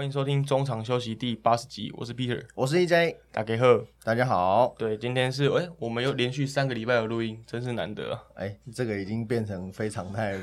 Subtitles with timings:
[0.00, 4.74] 欢迎收听中场休息第八十集，我是 Peter，我是 EJ，大家好，大家好。
[4.78, 8.22] 对，今天是哎，我们又连续三个礼拜的录音，真是难得啊！
[8.36, 10.42] 哎，这个已经变成非常态了，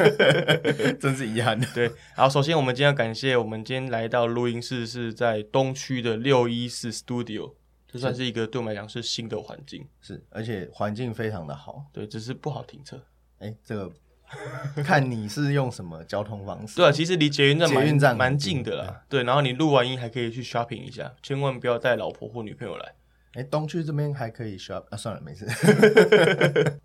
[0.98, 1.60] 真是遗憾。
[1.74, 7.52] 对，好，首先我们今天要感谢我们今天来到录音室是在东区的六一四 Studio，
[7.86, 11.84] 这算是一个对我们来讲是新的环境，是，而且环境非常的好。
[11.92, 12.98] 对，只是不好停车。
[13.40, 13.92] 哎，这个。
[14.84, 16.76] 看你是用什么交通方式？
[16.76, 19.02] 对啊，其实离捷运站蛮蛮近的啦。
[19.08, 22.92] 对，然后你录完音还可以去 shopping 一下，千万不要带老婆或女朋友来。
[23.36, 25.44] 哎，东区这边还可以 shop 啊，算了，没事。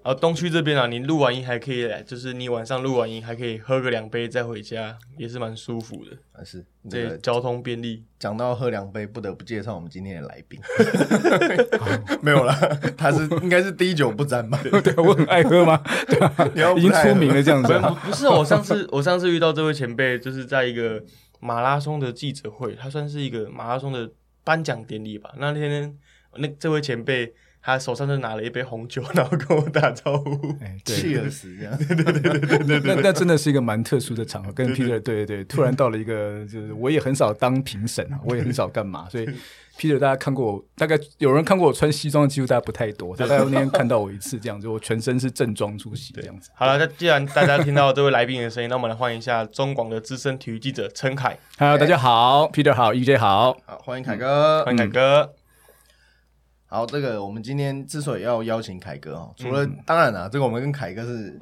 [0.04, 6.12] 啊， 东区这边啊，你录完音还可以来，就是你晚上录完音还可以喝个两杯再回家，也是蛮舒服的。
[6.34, 8.04] 啊，是，这交通便利。
[8.20, 10.60] 讲到喝两杯，不得不介绍我们今天的来宾。
[12.22, 12.54] 没有了，
[12.98, 14.60] 他是应该是滴酒不沾吧？
[14.84, 15.82] 对，我很爱喝吗？
[16.06, 17.74] 对，已经出名了这样子。
[18.04, 21.02] 不是，我上次我上次遇到这位前辈，就是在一个
[21.40, 24.12] 马拉松的记者会，他算是一个马拉松的
[24.44, 25.34] 颁奖典礼吧。
[25.40, 25.98] 那天。
[26.38, 31.78] 那这位前辈，他手上就拿了一杯红酒， 然后跟我打招呼，气而死这样。
[31.78, 39.28] 对对对对对对，那那真的是一个蛮特殊的场合，跟 Peter 对对对，突然到了一个，就是我也很少当评审啊，我也很少干嘛，所以
[39.78, 46.50] Peter 大家看过我，大概有人看过我穿西装的几乎大家不太多，大概 那天看到我一次这样子，我全身是正装出席这样子。
[46.56, 51.38] 好了，那既然大家听到这位来宾的声音，那我们来欢迎一下中广的资深体育记者陈凯。
[51.58, 55.41] Hello，大家好，Peter 好，EJ 好，好欢迎凯哥，欢迎凯哥。
[56.74, 61.38] 好，这个我们今天之所以要邀请凯哥哦，除了当然啦，这个我们跟凯哥是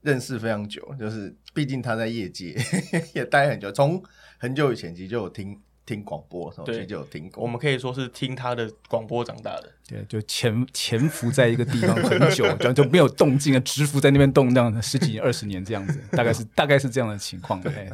[0.00, 2.56] 认识非常久，就是毕竟他在业界
[3.14, 4.02] 也待很久，从
[4.38, 7.44] 很久以前其实就有听听广播的时候，其实就有听过。
[7.44, 17.60] 我们可以说是听他的广播长大的，对，就潜潜伏在一个地方很久，就就没有动静啊，直伏在那边动荡十几二十年这样子，大概是大概是这样的情况。
[17.60, 17.88] 对，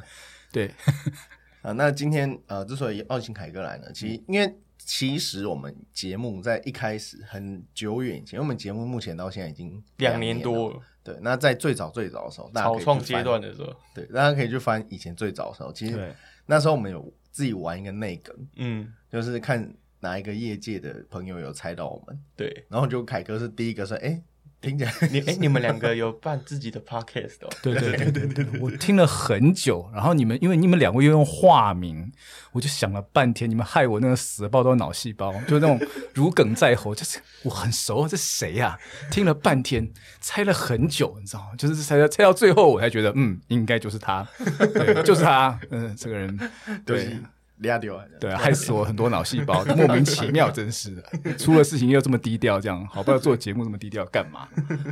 [0.51, 0.71] 对
[1.61, 4.57] 啊，那今天呃，之所以邀请凯哥来呢，其实因为。
[4.79, 10.81] 其实我们节目在一开始很久远以前，我们节目目前到现在已经两年多了。
[11.03, 15.73] 对，那在最早最早的时候，草创阶段的时候，对，大家可以去翻以前最早的时候。
[15.73, 16.15] 其实
[16.47, 22.19] 那时候我们有自己玩一个内梗，嗯，就是看哪一个业界的朋友有猜到我们。
[22.37, 24.23] 对，然后就凯哥是第一个说，哎。
[24.61, 27.49] 听起来你哎，你们两个有办自己的 podcast 哦？
[27.63, 29.89] 对对对对对，我听了很久。
[29.95, 32.11] 然后你们因为你们两位又用化名，
[32.53, 35.81] 我就想了半天，你们害我那个死了爆多脑细胞，就那种
[36.13, 36.95] 如鲠在喉。
[36.95, 38.77] 就是我很熟，这谁呀？
[39.11, 39.89] 听了半天，
[40.21, 41.49] 猜了很久，你知道吗？
[41.57, 44.27] 就是猜到猜到最后，我才觉得嗯，应该就是他，
[44.75, 45.59] 对，就是他。
[45.71, 46.37] 嗯，这个人
[46.85, 47.17] 对。
[47.59, 51.35] 俩丢，对，害死我很多脑细胞，莫名其妙，真是的。
[51.37, 54.49] 出了事情又这么低调，这样好不知道做节目这么低调干嘛？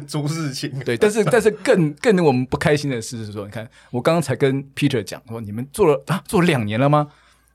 [0.09, 0.97] 出事情，对。
[0.97, 7.09] 但是，但是更更令我们不开心的事，是说，你看，我刚刚才跟 Peter 讲说，你们做了啊，做两年了吗？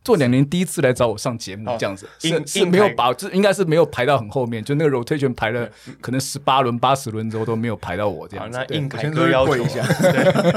[0.03, 5.69] 做两年第一次来找我上节目这样子，是是没有把，这应该是没有排到很后面，就那个 rotation 排了
[6.01, 8.49] 可能十八轮、八十轮之后都没有排到我这样。
[8.51, 9.53] 那应凯哥要求，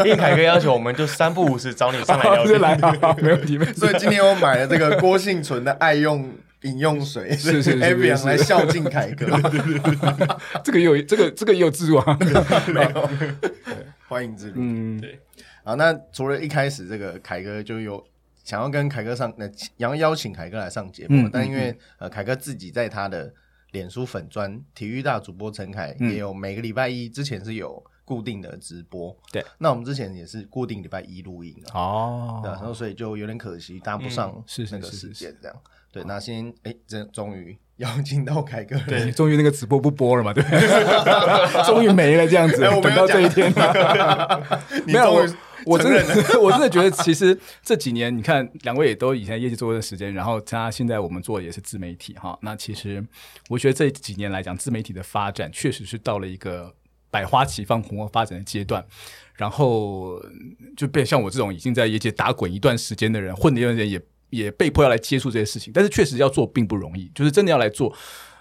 [0.06, 2.76] 应凯哥要求我们就三不五时找你上来 聊来，
[3.18, 3.62] 没问题。
[3.74, 6.26] 所以今天我买了这个郭幸存的爱用
[6.62, 9.26] 饮用水， 是是是来孝敬凯哥。
[10.64, 12.18] 这个有这个这个也有自助啊，
[12.68, 13.10] 没有，
[14.08, 14.54] 欢迎自助。
[14.56, 15.20] 嗯，对。
[15.64, 18.02] 啊，那除了一开始这个凯哥就有。
[18.44, 23.32] 想要跟凯哥上，那要邀请凯哥来上节目，但因为呃，凯哥自己在他的
[23.72, 35.56] 脸书粉专体育大主播陈凯也有每个礼拜一之前是有固定的直播，对，那我们之前也是固定礼拜一录音哦，对，然后所以就有点可惜搭不上是那个时间这样，
[35.94, 40.42] 对，那先哎，这终于邀请到凯哥，对，终于那个直播不播了嘛，对，
[41.64, 43.52] 终于没了这样子，等到这一天，
[44.86, 45.24] 没有。
[45.66, 46.04] 我真的，
[46.42, 52.38] 我真的觉得，其实这几年，你看两位也都以前业绩做的时间，然后他现在我们做的也是自媒体哈。
[52.42, 53.02] 那其实
[53.48, 56.74] 我觉得这几年来讲，自媒体的发展确实是到了一个
[57.10, 58.84] 百花齐放、蓬勃发展的阶段。
[59.36, 60.22] 然后
[60.76, 63.98] 就被像我这种已经在业界打滚一段时间的人，混的人也
[64.34, 65.72] 也被迫要来接触这些事情。
[65.72, 67.94] 但是确实要做并不容易，就是真的要来做。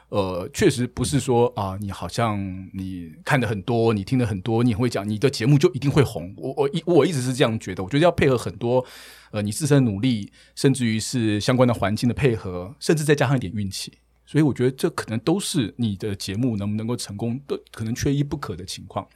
[0.09, 2.37] 呃，确实不是说啊，你好像
[2.71, 6.31] 你看的很多，你听的很多，你很会讲，你的节目就一定会红。
[6.37, 8.85] 我我一我一直是这样觉得，我觉得要配合很多，
[9.31, 13.91] 呃，你自身努力，甚至于是相关的环境的配合，甚至再加上一点运气。
[14.27, 19.07] 所以我觉得这可能都是你的节目能不能够成功，都可能缺一不可的情况。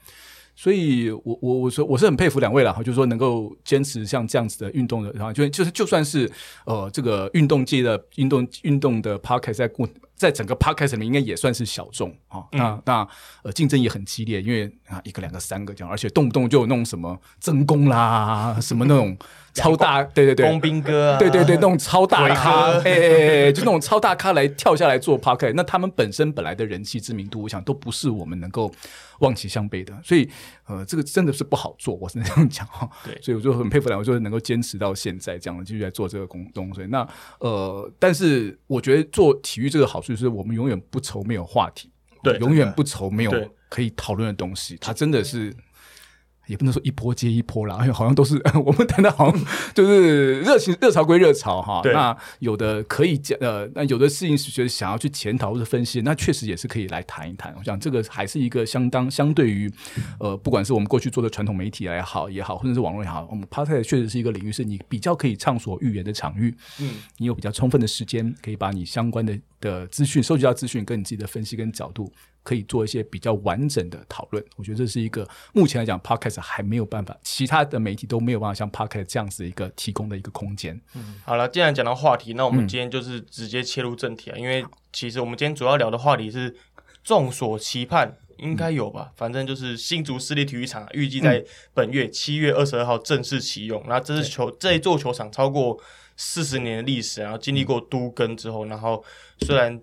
[0.60, 6.28] 所以，我我我说我是很佩服两位了哈，就是说能够坚持像这样子的运动的，然后就就是就算是
[6.66, 9.88] 呃这个运动界的运动运动的 park 在过。
[10.18, 12.42] 在整个 podcast 里面应该也算是小众啊。
[12.50, 13.08] 那那
[13.44, 19.16] 呃竞争也很激烈，因为啊一个两个三个这样，而且动不动就有那种什么争功啦，什么那种
[19.58, 28.72] 超大，对对对，工兵哥，对对对，那种 超大咖，哎哎哎，就那种超大咖来跳下来做 podcast，那他们本身本来的人气知名度，我想都不是我们能够
[29.20, 30.28] 望其项背的，所以
[30.66, 32.88] 呃这个真的是不好做，我是这样讲哈。
[33.04, 36.82] 对，所以我就很佩服两位，就是能够坚持到现在这样继续在做这个工东西。
[36.86, 37.06] 那
[37.40, 41.90] 呃，但是我觉得做体育这个好处就是我们永远不愁没有话题，
[42.22, 43.32] 对，永远不愁没有
[43.68, 44.76] 可以讨论的东西。
[44.80, 45.54] 它真的是。
[46.48, 48.34] 也不能说一波接一波啦，哎，好像都是
[48.64, 51.80] 我们谈的，好像就是热情热潮归热潮哈。
[51.84, 57.54] 那有的可以讲，呃，那有的事情是觉得想要去检讨或者分析，那确实也是可以来谈一谈。
[57.56, 59.70] 我想这个还是一个相当相对于，
[60.18, 66.54] 呃，不管是我们过去做的传统媒体也好也好，或者是网络也好，我们 p a r t 确实是一个领域，是你比较可以畅所欲言的场域。
[66.80, 72.12] 嗯，你有比较充分的时间，可以把你相关的的资讯收集到资讯，跟你自己的分析跟角度。
[72.44, 80.80] 可以做一些比较完整的讨论，我觉得这是一个目前来讲，podcast 还没有办法，其他的媒体都没有办法像 podcast 这样子一个提供的一个空间。
[80.94, 84.64] 嗯，好了，既然讲到话题，那我们今天就是直接切入正题啊，因为
[84.94, 86.56] 其实我们今天主要聊的话题是
[87.04, 89.12] 众所期盼，应该有吧？
[89.14, 91.44] 反正就是新竹市立体育场预计在
[91.74, 93.84] 本月七月二十二号正式启用。
[93.86, 95.78] 那这是球这一座球场超过
[96.18, 99.02] 四十年的历史，然后经历过都更之后，然后
[99.40, 99.80] 虽然。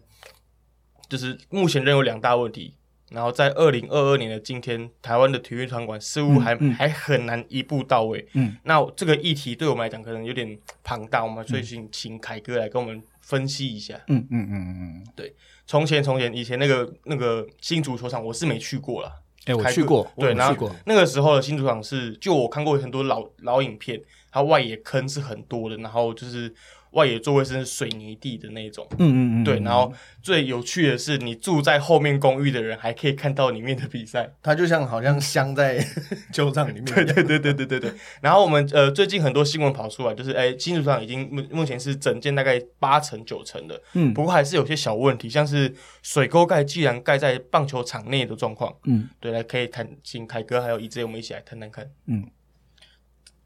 [1.07, 2.75] 就是目前仍有两大问题，
[3.11, 8.27] 然后在二零二二年的今天，台湾的体育场馆似乎还还很难一步到位。
[8.33, 13.93] 嗯，那这个议题对我们来讲可能有点庞大，我们最近请请凯哥来跟我们分析一下。
[14.07, 15.35] 嗯嗯嗯嗯，对，
[15.67, 19.11] 从前从前以前那个那个新足球场我是没去过了，
[19.45, 24.01] 哎，我去过，对，然后那个时候的新主场是，就我看过很多老老影片，
[24.31, 26.53] 它外野坑是很多的，然后就是。
[26.95, 29.59] 外野座位是水泥地的那种，嗯嗯嗯，对。
[29.59, 35.77] 然后最有趣的是，你住在后面公寓的人还可以看到里面的比赛，它就像好像镶在
[36.31, 36.85] 球场里面。
[36.85, 37.91] 对对对对对对对。
[38.21, 51.91] 然后我们呃最近很多新闻跑出来，就是哎新主场已经目目前是整建大概八成九成的，嗯，不过还是有些小问题，像是水沟盖既然盖在棒球场内的状况，嗯，对，来可以谈，请凯哥还有一志我们一起来谈谈看。
[52.05, 52.25] 嗯，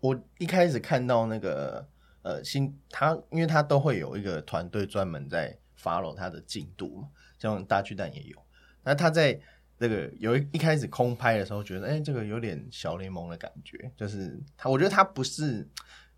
[0.02, 1.88] 我一开始看到那个。
[2.30, 7.08] 呃，新他，因为他都会有一个团队专门在 follow 他的进度嘛，
[7.40, 8.38] 像大巨蛋也有。
[8.84, 9.40] 那他在
[9.80, 15.68] 那个有一一开始空拍的时候，觉得哎，这个有点小联盟的感觉，就是他，我觉得他不是，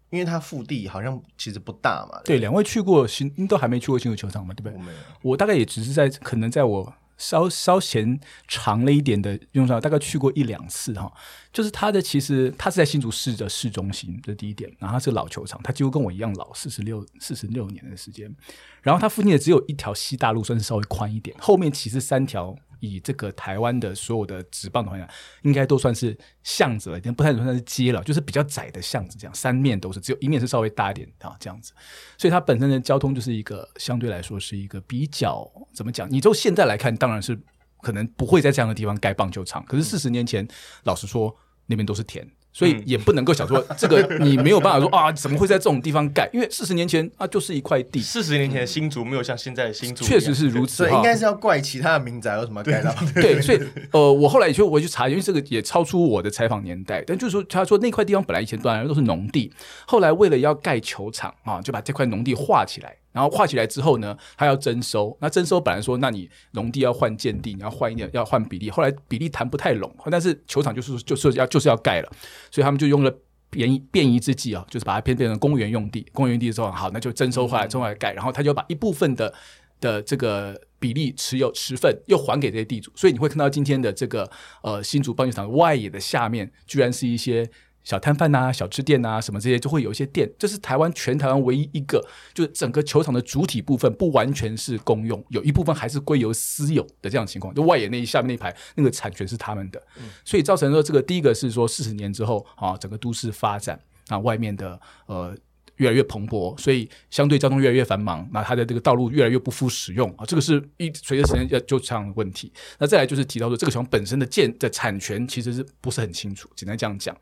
[0.10, 2.22] 因为他腹地好像其实不大嘛。
[2.26, 4.74] 对，两位去过新，都还没去过新竹球场嘛，对不对？
[4.74, 6.94] 我没有，我大概也只是在可能在我。
[7.22, 11.14] 稍稍嫌长了一点的用上，大概去过一两次哈。
[11.54, 14.70] 就是它的其实它是在新竹市的市中心，这是第一点。
[14.80, 18.34] 然后它是老球场，它几乎跟我一样老，四十六四十六年的时间。
[18.82, 21.38] 然后它附近的只有一条西大路，算是稍微宽一点。
[21.40, 22.56] 后面其实三条。
[22.82, 24.98] 以这个台湾的所有的直棒的话，
[25.44, 31.72] 应该都算是巷子了，已经不太算是街了，就是比较窄的巷子，这样三面都是，只有一面是稍微大一点啊，这样子。
[32.18, 36.12] 所以它本身的交通就是一个相对来说是一个比较怎么讲？
[36.12, 37.40] 你就现在来看，当然是
[37.82, 40.46] 可能不会在这样的地方盖棒球场，可是四十年前，
[40.84, 41.34] 老实说，
[41.68, 42.30] 那边都是田。
[42.54, 46.30] 所以也不能够想说这个你没有办法说啊，怎么会在这种地方盖？
[46.34, 48.02] 因为四十年前啊，就是一块地。
[48.02, 50.90] 四十年前的新竹没有像现在的新竹，确实是如此。
[50.90, 52.94] 应该是要怪其他的民宅有什么盖到？
[53.16, 53.60] 对，所以
[53.92, 57.04] 呃，我后来也去我去查，因为这个也超出我的采访年代。
[57.08, 59.52] 但就是说，他说那块地方本来以前当然都是农地，
[59.86, 62.96] 后来为了要盖球场啊，就把这块农地划起来。
[63.12, 65.16] 然后划起来之后呢，他要征收。
[65.20, 68.70] 那征收本来说，那你农地要换建地，你要换一点，要换比例。
[68.70, 72.10] 后来比例谈不太拢，但是球场就是就是要就是要盖了，
[72.50, 73.14] 所以他们就用了
[73.50, 76.06] 便宜便宜之计啊，就是把它变变成公园用地。
[76.14, 78.14] 公园用地之后，好，那就征收回来，征回来盖。
[78.14, 79.34] 然后他就把一部分的
[79.80, 82.92] 的这个比例持有持份又还给这些地主。
[82.96, 84.30] 所以你会看到今天的这个
[84.64, 87.50] 呃新竹棒球场外野的下面，居然是一些。
[87.84, 90.32] 小摊贩呐，小吃店呐，什么这些就会有一些店。
[90.38, 97.54] 这是台湾全台湾唯一一个，就是整个球场的主体部分不完全是公用，有一部分还是归由私有的这样情况。
[97.54, 99.82] 就外野那一下面那排那个产权是他们的，
[100.24, 105.36] 所以造成说这个第一个是说四十年之后啊，整个都市发展啊，外面的呃。
[105.82, 112.54] 越来越蓬勃，所以相对交通越来越繁忙，那它的这个道路越来越不敷使用啊，这个是一随着时间要就这样的问题。
[112.78, 116.48] 那再来就是提到说，这个球场本身的建的产权其实是不是很清楚？
[116.56, 117.18] 简单这样讲。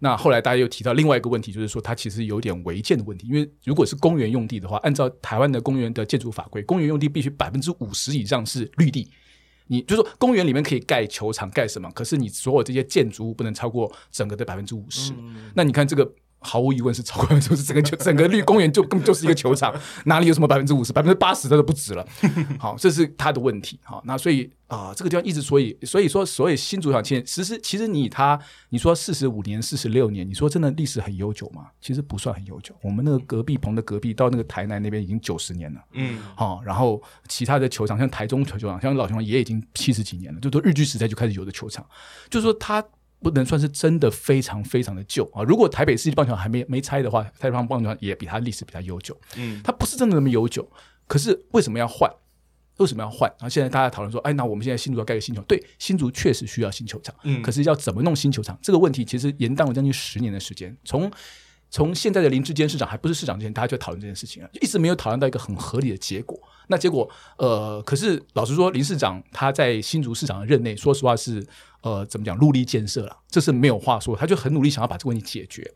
[0.00, 9.10] 那后来大家又提到另外一个问题，就是说它其实有点违建的问题，因为如果是公园用地的话，按照台湾的公园的建筑法规，公园用地必须百分之五十以上是绿地。
[9.66, 15.14] 你就说公园里面可以盖球场盖什么，可是你所有这些建筑物不能超过整个的百分之五十。
[15.54, 16.12] 那你看这个。
[16.44, 19.74] 毫无疑问是超过百分之五十，整个球整个绿公园就根本就是一个球场，
[20.04, 22.06] 哪里有什么百分之五十、百分之八十的都不止了。
[22.58, 23.80] 好，这是他的问题。
[23.82, 31.68] 好，那所以啊，这个地方一直所以所以说，所以新主场签，其实其实你他你说四十五年、四十六年，你说真的历史很悠久吗？
[31.80, 32.74] 其实不算很悠久。
[32.82, 35.80] 我们那个隔壁棚的隔壁到那个台南那边已经九十年了。
[35.92, 41.86] 嗯，好，然后其他的球场像台中球场，像老球场也已经七十几年了，就都日据时代就开始有的球场，
[42.28, 42.84] 就是说他。
[43.24, 45.42] 不能算是真的非常非常的旧啊！
[45.42, 49.18] 如果台北市棒球场还没没拆的话，台北棒棒球场也比它历史比较悠久。
[49.36, 50.70] 嗯，它不是真的那么悠久，
[51.06, 52.08] 可是为什么要换？
[52.76, 53.30] 为什么要换？
[53.38, 57.14] 然后现在大家讨论说，哎，那我们现在新竹要盖个新球对，新竹确实需要新球场。
[57.22, 58.58] 嗯，可是要怎么弄新球场？
[58.60, 60.76] 这个问题其实延宕了将近十年的时间。
[60.84, 61.10] 从
[61.74, 66.38] 从现在的林志坚市长还不是市长之前，大家就讨论这件事情了，一直没有讨论到一个很合理的结果。
[66.68, 71.44] 那结果，呃，可是老实说，林市长他在新竹市长的任内，说实话是。
[71.80, 72.38] 呃，怎么讲？
[72.38, 74.16] 努力建设了，这是没有话说。
[74.16, 75.70] 他就很努力想要把这个问题解决，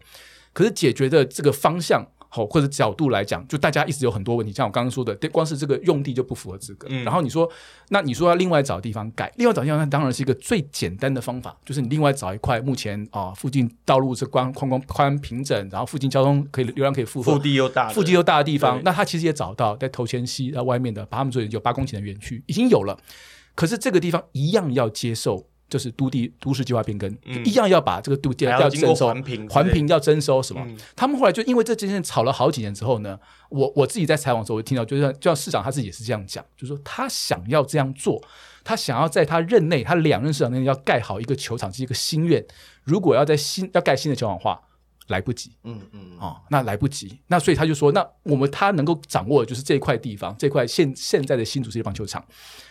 [0.55, 4.52] 可是解决的这个方向好或者角度来讲，就大家一直有很多问题。
[4.52, 6.87] 像我刚刚说的，光是这个用地就不符合资格。
[7.04, 7.50] 然后你说，
[7.88, 22.99] 那你说要另外找地方改，另外找地方，那当然是一个最简单的方法，就是你另外找一块目前啊附近道路是宽宽宽宽平整，然后附近交通可以流量可以负荷，腹地又大，腹地又大的地方，那他其实也找到在头前溪在外面的，把他们说有八公顷的园区已经有了，
[23.54, 25.47] 可是这个地方一样要接受。
[25.69, 29.07] 就是都地都市计划变更，一样要把这个都地要征收
[29.51, 30.67] 环评要征收什么？
[30.97, 33.19] 他们后来就因为这件事吵了好几年之后呢，
[33.51, 38.23] 我我自己在采访的时候，我听到就像就像市长他自己也是这样讲，就是说他想要这样做，
[38.65, 42.45] 他想要在他任内，他两任市长内要盖好一个球场，是一个心愿。
[42.85, 44.61] 如果要在新要盖新的球场话，
[45.09, 52.25] 来不及，嗯嗯，哦，那来不及，那所以他就说，那我们他能够掌握的就是这块地方，这块现现在的新竹市棒球场。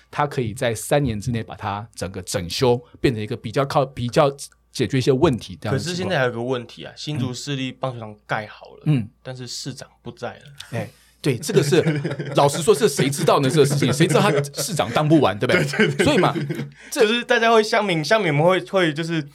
[0.10, 4.32] 他可以在三年之内把它整个整修，变成一个比较靠比较
[4.72, 5.60] 解决一些问题。
[5.62, 10.44] 可是现在还有个问题啊，新竹市立棒球场盖好了，嗯，但是市长不在了。
[10.72, 10.90] 哎，
[11.22, 11.82] 对，这个是
[12.38, 13.50] 老实说，这谁知道呢？
[13.50, 15.92] 这个事情谁知道他市长当不完，对不对？
[16.06, 16.34] 所以嘛，
[16.90, 19.28] 就是大家会乡民乡民们会会就是。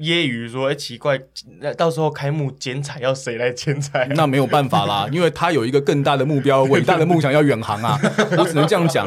[0.00, 1.20] 揶揄说：“哎，奇怪，
[1.60, 4.06] 那到时候开幕剪彩要谁来剪彩？
[4.16, 8.00] 那没有办法啦， 因为他有一个更大的目标，伟大的梦想要远航啊！
[8.38, 9.06] 我只能这样讲。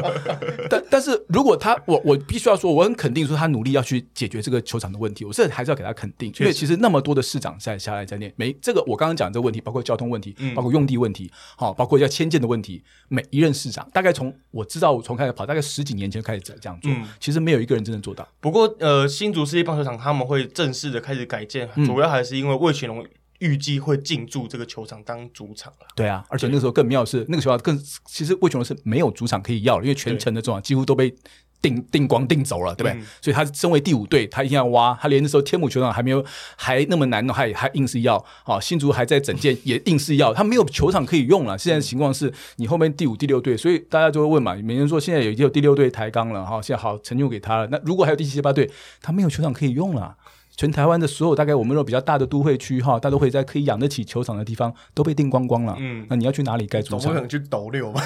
[0.70, 6.32] 但但是如果他，我我必须要说，我很肯定说他努力要去解决这个球场的问题，我这还是要给他肯定。
[6.38, 18.26] 因为其实那么多的市长在下来在念，每这个我刚刚讲这个问题，包括交通问题，包括用地问题，好，包括要迁建的问题，每一任市长大概从我知道我从开始跑，大概十几年前开始这样做，其实没有一个人真正做到。
[18.40, 23.06] 不过呃，新竹世界棒球场他们会正式。”的开始改建，主要还是因为魏全龙
[23.40, 25.86] 预计会进驻这个球场当主场了。
[25.94, 31.14] 对啊，而且那个时候更妙是，那个球场更其实魏全龙是没有主场可以要了，因为全城的主场几乎都被
[31.60, 33.02] 定定光定走了，对不对？
[33.22, 34.96] 所以他身为第五队，他一定要挖。
[35.00, 36.22] 他连那时候天母球场还没有
[36.56, 38.22] 还那么难，还还硬是要。
[38.44, 40.34] 好，新竹还在整建，也硬是要。
[40.34, 41.56] 他没有球场可以用了。
[41.56, 47.66] 现在情况是你后面第五、第六队，所以大家就会问嘛，每人说现在有已经有第六队抬杠了，哈，现在好成就给他了。
[47.68, 50.14] 那如果还有第七、八队，他没有球场可以用了。
[50.56, 55.76] 全台湾的所有大概我们那种比较大的都会区哈，大都会在可以养得起球场的地方都被订光光了。
[55.78, 57.00] 嗯，那你要去哪里盖主场？
[57.00, 58.00] 总不能去斗六吧？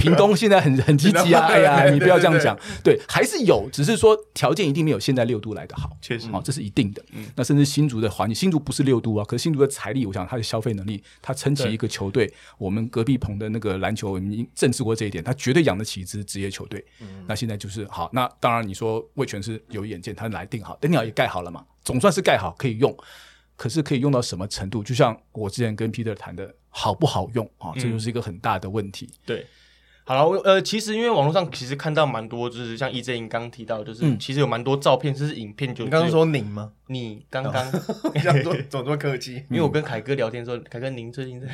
[0.00, 1.46] 屏东现在很很积极啊！
[1.46, 2.58] 哎呀，你不要这样讲。
[2.82, 5.96] 对，还是有，只是说条件一定没有现在六都来的好。
[6.00, 7.04] 确实，好，这是一定的。
[7.12, 12.32] 嗯，那甚至新竹的环境，新竹不是六都啊，可是新竹的财力，我想他的消费能力，他撑起一个球队。
[12.58, 16.84] 我们隔壁棚的那个篮球，我们已经证实过这一点，他绝对养得起一支职业球队。
[17.00, 18.10] 嗯，那现在就是好。
[18.12, 21.64] 那当然，你说魏权是有眼见，他来定好，等你好也盖好了嘛。
[21.84, 22.96] 总算是盖好可以用，
[23.56, 24.82] 可是可以用到什么程度？
[24.82, 27.72] 就像我之前跟 Peter 谈的，好不好用啊？
[27.76, 29.10] 这就是一个很大的问题。
[29.24, 29.46] 对。
[30.06, 36.72] 好了，我呃，其实因为网络上其实看到蛮多，就是像 EJ 你刚刚提到，就是其实有蛮多照片，就是影片，就你刚刚说拧吗？
[36.86, 37.52] 你刚刚
[38.22, 39.36] 这样做怎么客气？
[39.50, 41.48] 因为我跟凯哥聊天说，凯哥您最近在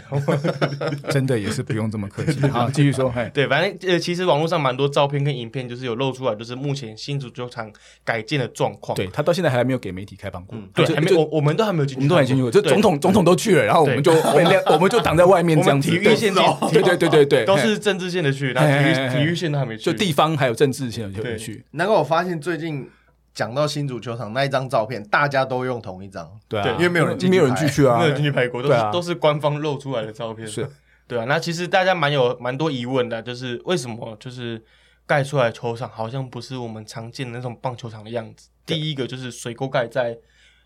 [1.11, 2.41] 真的也是不用这么客气。
[2.49, 3.13] 好，继续说。
[3.33, 7.71] 对，反正呃，其实网络上蛮多照片跟影片，就是有露出来，就是目前新足球场
[8.05, 8.97] 改建的状况。
[8.97, 12.51] 对他到现在还没有给媒体开放过，对，还没我我们都还没有进，我们都还进去。
[12.51, 15.89] 就总统总统都去了，然后我们就我们我们就挡在外面这样子。
[15.91, 21.65] 体育线对对对对对，都是政治线的去，然后体育体育线都还没去，就地方还有政治线的就没去。
[21.71, 22.89] 难怪我发现最近。
[23.33, 30.69] 讲到新足球场那一张照片，大家都用同一张，对啊，因为没有人没有人进去啊，没有进去拍过，都是都是官方露出来的照片，是，
[31.07, 31.19] 对。
[31.19, 31.25] 啊。
[31.27, 34.63] 那其实大家蛮有蛮多疑问的，就是为什么就是
[35.07, 38.49] 盖出来球场好像不是我们常见的那种棒球场的样子？
[38.67, 40.15] 第一个就是水沟盖在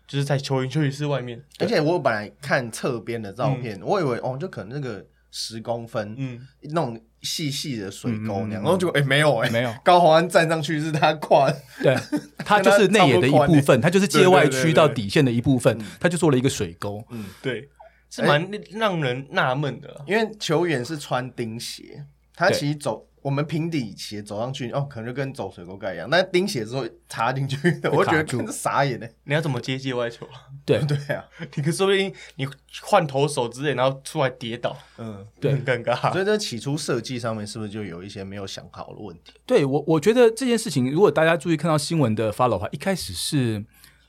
[0.07, 6.99] 就是在球员休息室外面，而且我本来看侧边的照片，我以为哦，就可能那个十公分，嗯，那种。
[7.25, 11.51] 细细的水沟那样，然后就哎没有哎没有，高洪安站上去是他跨，
[11.83, 11.97] 对，
[12.37, 17.67] 他就是 内野的一部分，他就是界外区到底线的一部分，他就做了一个水沟，嗯，对，
[18.09, 20.01] 是蛮让人纳闷的。
[20.07, 22.05] 因为球员是穿钉鞋，
[22.35, 23.05] 他其实走。
[23.25, 26.07] 我们平底鞋走上去哦，可能就跟走水沟盖一样。
[26.11, 27.57] 那钉鞋之后插进去，
[27.91, 29.07] 我觉得真是傻眼呢。
[29.23, 30.27] 你要怎么接界外球
[30.63, 32.47] 对 对啊，你可说不定你
[32.83, 36.13] 换投手之类，然后出来跌倒，嗯，对，很尴尬。
[36.13, 39.33] 所以这起初设计上面是不是就有一些没有想好的问题？
[39.47, 43.65] 对我，我觉得这件事情，如果大家注意看到新闻的发的话，一开始是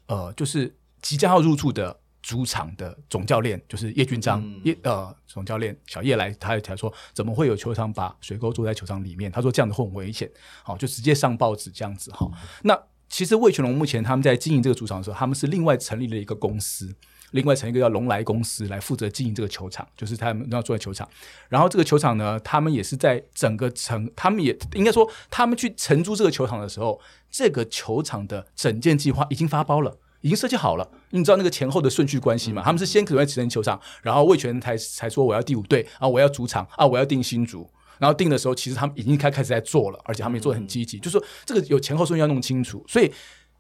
[0.09, 2.01] 呃，就是即将要入住的。
[2.27, 9.31] 主场的总教练就是叶俊章，叶呃总教练小叶来，他他说怎么会有球场把水沟做在球场里面？
[9.31, 10.29] 他说这样子会很危险，
[10.65, 12.29] 好就直接上报纸这样子哈。
[12.65, 12.77] 那
[13.09, 16.93] 其实魏全龙目前他们在经营这个主场的时候，他们是另外成立了一个公司，
[17.31, 21.09] 另外成立一个叫龙来公司来负责经营这个球场，就是他们要做在球场。
[21.49, 29.97] 然后这个球场呢，他们也是在整个承，他们也应该说他们去承租这个球场的时候，这个球场的整件计划已经发包了。
[30.21, 32.63] 已经设计好了，你知道那个前后的顺序关系吗？
[32.65, 37.69] 他们是先可能在智能球场，然后魏权才才说我要第五队啊，我要主场啊，我要定新竹。
[37.99, 42.85] 然后定的时候，其实他们已经开开始在做了，而且他们也做的很积极，就说这个有前后顺序要弄清楚。
[42.87, 43.11] 所以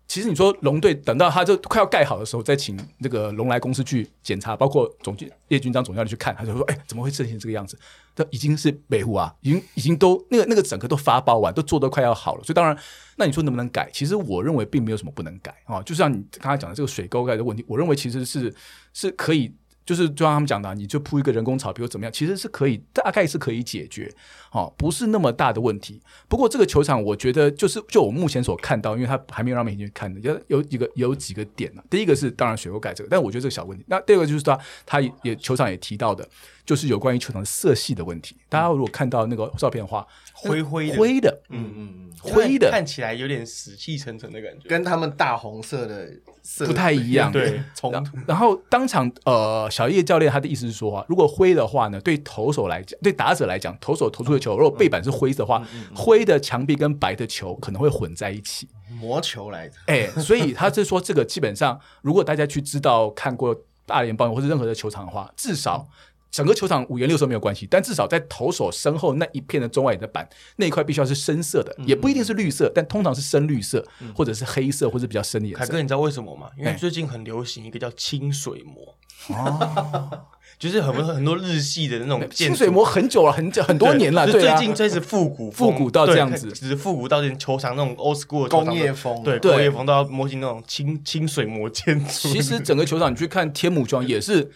[0.06, 7.78] 其实你说龙队等到他这快要盖好的时候，再请那个龙来公司去检查，包括总监叶军章总教练去看，他就说：“哎，怎么会设计成这个样子？”
[8.14, 12.44] 这已经是北湖啊，已经已经都那个那个整个都发包完，都做的快要好了。
[12.44, 12.76] 所以当然，
[13.16, 13.90] 那你说能不能改？
[13.92, 15.82] 其实我认为并没有什么不能改啊。
[15.82, 18.54] 就像你刚才讲的这个水沟盖的问题，我认为其实是
[18.92, 19.54] 是可以。
[19.86, 24.12] 就是就像他们讲的，你就铺一个人工草，比如怎么样，其实是可以，大概是可以解决，
[24.50, 26.02] 哦，不是那么大的问题。
[26.26, 31.82] 不过这个球场，我觉得就是就我目前所看到，因为他还没有让媒体去看的，有有几个有几个点呢。
[31.88, 33.84] 第一个是当然水沟盖这个，但我觉得这个小问题。
[33.86, 36.28] 那第二个就是他他也球场也提到的。
[36.66, 38.36] 就是有关于球场色系的问题。
[38.48, 40.04] 大家如果看到那个照片的话，
[40.36, 46.08] 灰灰的，灰的，嗯嗯嗯，灰的，看起来有点死气沉沉的感觉，跟他们大红色的
[46.42, 47.32] 色不太一样。
[47.32, 48.18] 对，冲突。
[48.26, 58.68] 然后当场，呃，小叶教练他的意思是说啊，如果灰的话呢，对投手来讲，对打者来讲，投手投出的球，如果背板是灰的话，灰的墙壁跟白的球可能会混在一起，
[59.00, 59.76] 魔球来着。
[59.86, 65.88] 哎，所以他是说，这个基本上，如果大家去知道看过大联邦或者任何的球场的话，至少。
[66.36, 73.82] 整个球场五颜六色没有关系，但至少在投手身后那一片的中外的板那一块必须要是深色的，也不一定是绿色，但通常是深绿色
[74.14, 75.64] 或者是黑色或者比较深的颜色。
[75.64, 76.50] 凯哥，你知道为什么吗？
[76.58, 78.94] 因为最近很流行一个叫清水膜，
[79.34, 80.26] 哦，
[80.60, 92.28] 就是很多很多日系的那种清水膜很久了，很久 很多年了，最近开始复古复古到这样子，只是复古到连球场那种 old school 工业风，对工业风都要模型那种清清水膜建筑。
[92.28, 94.52] 其实整个球场你去看天母庄也是。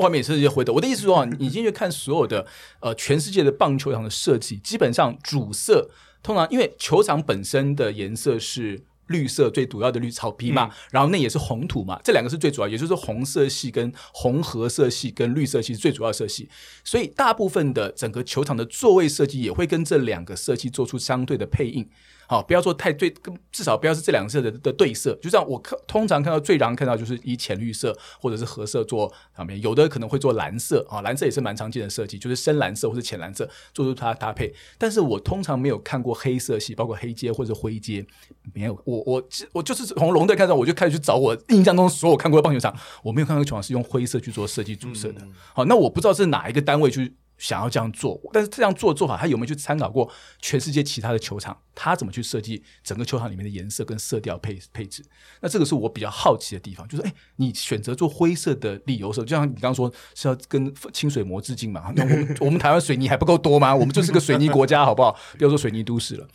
[0.00, 0.72] 外面也是一些灰的。
[0.72, 2.46] 我的意思说啊，你进去看所有的
[2.80, 5.88] 呃全世界的棒球场的设计，基本上主色
[6.22, 16.48] 通常因为球场本身的颜色是绿色，最主要的绿草皮嘛，然后那也是红土嘛，这两个是最主要，也就是红色系跟红褐色系跟绿色系是最主要色系，
[16.84, 21.88] 所以大部分的整个球场的座位设计也会跟这两个色系做出相对的配应。
[22.30, 23.12] 好，不要说太对，
[23.50, 25.12] 至少不要是这两个色的的对色。
[25.20, 34.54] 就这样，我看通常看到最常看到就是以浅绿色或者是褐色做旁边，有的可能会做蓝色啊，蓝色也是蛮常见的设计，就是深蓝色或者浅蓝色做出它搭配。
[34.78, 38.06] 但是我通常没有看过黑色系，包括黑阶或者灰阶，
[38.54, 38.80] 没有。
[38.84, 45.20] 我我我就是从龙队看到，我就开始去找我印象中所有看过的棒球场，我没有看到球场是用灰色去做设计主色的。
[45.52, 47.16] 好，那我不知道是哪一个单位去。
[47.40, 50.08] 想要这样做，但是这样做做法，他有没有去参考过
[50.40, 51.58] 全世界其他的球场？
[51.74, 55.02] 他怎么去设计整个球场里面的颜色跟色调配配置？
[55.40, 61.90] 那这个是我比较好奇的地方，就是哎，你选择做灰色的理由是，就像你刚刚说是要跟清水膜致敬嘛？
[61.96, 63.72] 那我们我们台湾水泥还不够多吗？
[63.74, 65.18] 我们就是个水泥国家，好不好？
[65.38, 66.28] 不要说水泥都市了。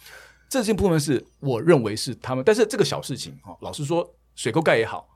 [0.50, 5.08] 这些部分是我认为是他们，但是这个小事情哈，老实说，水沟盖也好。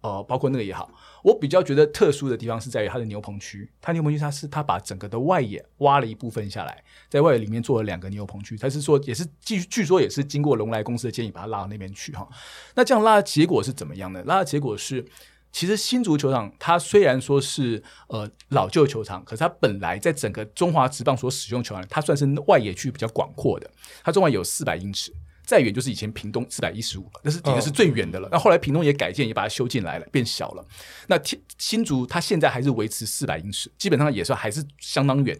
[0.00, 0.88] 哦，包括那个也好，
[1.22, 3.70] 我比较觉得特殊的地方是在于它的牛棚区。
[3.80, 8.56] 它牛棚区，它是它把整个的外野挖了一部分下来，在外野里面做了两个牛棚区。
[8.56, 12.28] 它是说，也是据据说也是经过龙来公司的建议，把它拉到那边去哈。
[12.74, 14.22] 那这样拉的结果是怎么样的？
[14.24, 15.04] 拉的结果是，
[15.50, 23.70] 其实新足球场它虽然说是呃老旧球场，可是它本来在整个中华职棒所使用球场，它算是外野区比较广阔的，
[24.04, 25.12] 它中外有四百英尺。
[25.48, 28.28] 再远就是以前屏东四百一十五了，那是已经是最远的了。
[28.30, 30.62] 那后来屏东也改建，也把它修进来了，变小了。
[31.06, 35.34] 那天新竹它现在还是维持四百英尺，基本上也算还是相当远。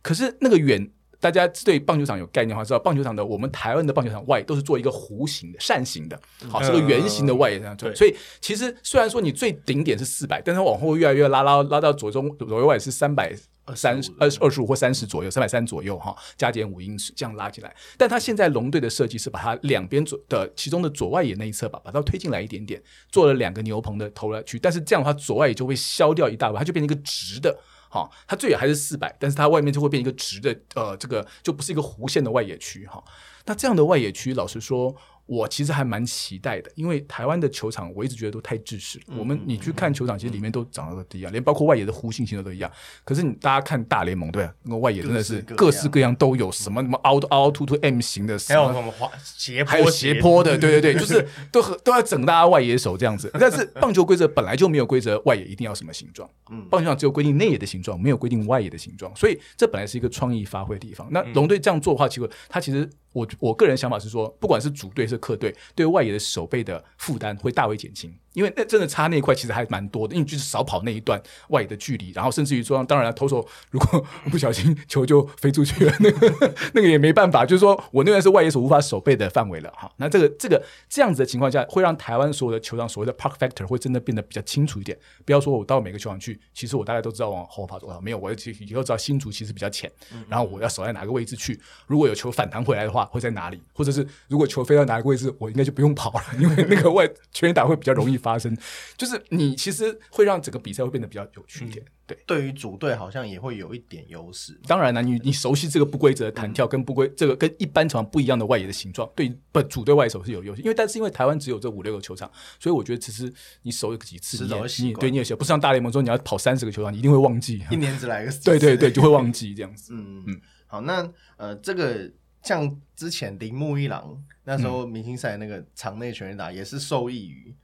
[0.00, 7.92] 可是那个远，大家对棒球场有概念的话，知道棒球场的我们台湾的棒球场外都是做一个弧形的扇形的，好是个圆形的外野这样做。
[7.96, 13.34] 所以其实虽然说你最顶点是四百，但是往后越来越拉拉拉到左中左右外是三百。
[13.74, 17.74] 三十二二十五或三十左右，三百三左右哈，加减五英尺这样拉进来。
[17.96, 24.58] 但它现在龙队的设计是把它两边左的其中的左外野那一侧吧，把它推进来一点点，做了两个牛棚的投了去。
[24.58, 27.58] 但是这样的话，左外野就会消掉一大半，它就变成一个直的。
[27.90, 33.02] 哈，它最远还是四百，但是它外面就会变一个直的，呃，这个就不是一个弧线的外野区哈。
[33.46, 34.94] 那这样的外野区，老实说。
[35.28, 38.98] 我其实还蛮期待的，因为台湾的球场我一直觉得都太制式。
[39.14, 42.72] 我们你去看球场，其实里面都长得都一样，连包括外野的弧形形的都一样。
[43.04, 53.30] 可是你大家看大联盟，对，那个外野真的是各式各样都有，什么什么凹凹凹凸凸 M 型的，还有什么滑斜还有斜坡的，对对对， 就是都都要整大家外野手这样子。
[53.38, 56.26] 但是棒球规则本来就没有规则外野一定要什么形状，
[56.70, 61.06] 棒球场只有规定内野的形状，没有规定外野的形状，所以这本来是一个创意发挥的地方。
[61.10, 62.88] 那龙队这样做的话，结果他其实。
[63.18, 68.14] 我我个人想法是说，不管是主队是客队，对外野的守备的负担会大为减轻。
[68.32, 79.90] 因为那真的差那一块其实还蛮多的，因为就是少跑那一段外野的距离，然后甚至于说，当然了，投手如果不小心球就飞出去了，那个 那个也没办法，就是说我那边是外野手无法守备的范围了哈。
[79.96, 84.96] 那这个这个这样子的情况下，会让台湾所有的球场所谓的 park factor 会真的变得比较清楚一点。
[85.24, 89.90] 不要说我到每个球场去，其实我大概都知道往后跑多少，没有，我以以后知道新竹其实比较浅，
[90.28, 91.58] 然后我要守在哪个位置去。
[91.86, 93.60] 如果有球反弹回来的话，会在哪里？
[93.72, 98.54] 或者是如果球飞到哪个位置，我应该就不用跑了，因为那个外 全垒打会比较容易发生。
[98.96, 102.18] 就就是你其实会让整个比赛会变得比较有趣一点，对。
[102.26, 104.60] 对于主队好像也会有一点优势。
[104.66, 110.60] 当然了，你你熟悉这个不规则的弹跳跟不规这个跟一般场不一样的外野的形状，对不主队外手是有优势。
[110.60, 114.44] 因为但是因为台湾只有这五六个球场，所以我觉得其实你守几次
[114.82, 117.64] 你对你也些不像大联盟说你要跑三十个球场，你一定会忘记。
[117.70, 119.94] 一年只来个对对对，就会忘记这样子。
[119.94, 120.40] 嗯嗯。
[120.66, 122.10] 好，那呃，这个
[122.42, 127.54] 像之前铃木一郎那时候明星赛那个场内全垒打也是受益于。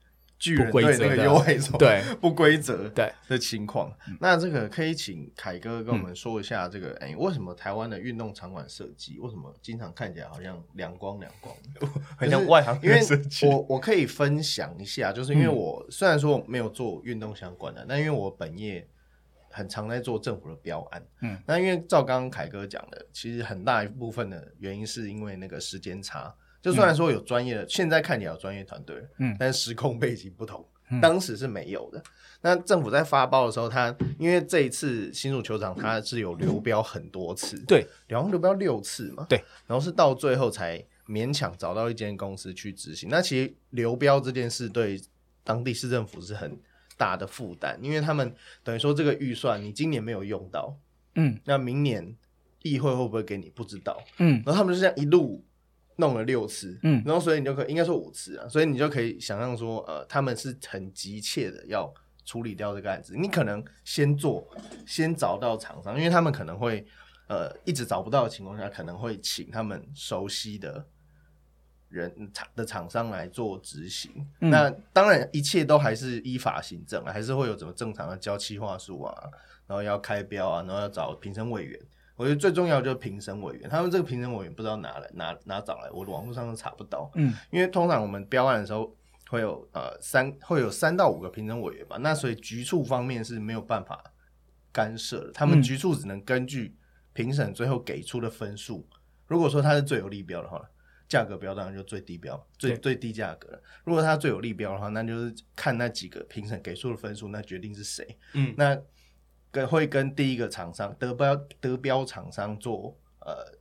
[0.44, 11.56] 巨人队那个优惠手对 不规则对的情况，那这个可以请凯哥跟我们说一下，这个哎，为什么台湾的运动场馆设计为什么经常看起来好像亮光亮光，
[12.18, 12.78] 很像外行？
[12.82, 13.00] 因为
[13.48, 18.86] 我我可以分享一下，就是因为我虽然说没有做运动相关的，但因为我本业
[19.48, 26.34] 很常在做政府的标案，嗯，那因为照刚刚凯哥讲的，其实很大一部分的原因是因为那个时间差。
[26.64, 30.66] 就虽然说有专业的，现在看起来有专业团队，嗯，但是时空背景不同，
[31.02, 32.02] 当时是没有的。
[32.40, 43.10] 那政府在发包的时候，他因为这一次新竹球场它是有流标很多次，对，然后流标六次嘛，对，然后是到最后才勉强找到一间公司去执行。
[43.10, 44.98] 那其实流标这件事对
[45.42, 46.58] 当地市政府是很
[46.96, 50.74] 大的负担，因为他们等于说这个预算你今年没有用到，
[51.16, 52.16] 嗯，那明年
[52.62, 55.44] 议会会不会给你不知道，嗯，然后他们就这样一路。
[55.96, 61.92] 弄了六次，嗯，然后所以你就可以应该说五次啊，所以你就可以想象说，呃，他们是很急切的要
[62.24, 63.14] 处理掉这个案子。
[63.16, 64.48] 你可能先做，
[64.86, 66.84] 先找到厂商，因为他们可能会，
[67.28, 70.84] 呃，一直找不到的情况下，可能会请他们熟悉的
[71.88, 74.26] 人厂的厂商来做执行。
[74.40, 79.14] 那当然，一切都还是依法行政，还是会有怎么正常的交期话术啊，
[79.68, 81.80] 然后要开标啊，然后要找评审委员。
[82.16, 87.10] 我觉得最重要就是评审委员，他们这个评审委员不知道哪来哪哪找来，我网络上都查不到。
[87.16, 88.96] 嗯，因为通常我们标案的时候
[89.28, 94.00] 会有呃三会有三到五个评审委员吧，那所以局处方面是没有办法
[94.70, 96.76] 干涉的，他们局处只能根据
[97.14, 98.88] 评审最后给出的分数，
[99.26, 100.62] 如果说他是最有利标的话，
[101.08, 103.60] 价格标当然就最低标，最最低价格。
[103.84, 108.16] 如果他最有利标的话，那就是看那几个评审给出的分数，那决定是谁。
[108.34, 108.80] 嗯，那。
[109.54, 113.56] 跟会跟第一个厂商德标德标厂商做呃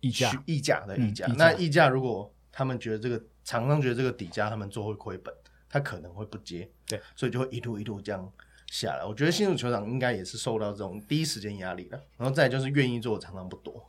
[0.00, 5.32] 溢价溢价的溢价，那溢价如果他们觉得这个厂商觉得这个底价他们做会亏本，
[5.68, 8.28] 他可能会不接，对，所以就会一路一路这样
[8.66, 9.04] 下来。
[9.04, 13.88] 我觉得新竹球场应该也是受到这种第一时间压力的，然后再就是愿意做的厂商不多。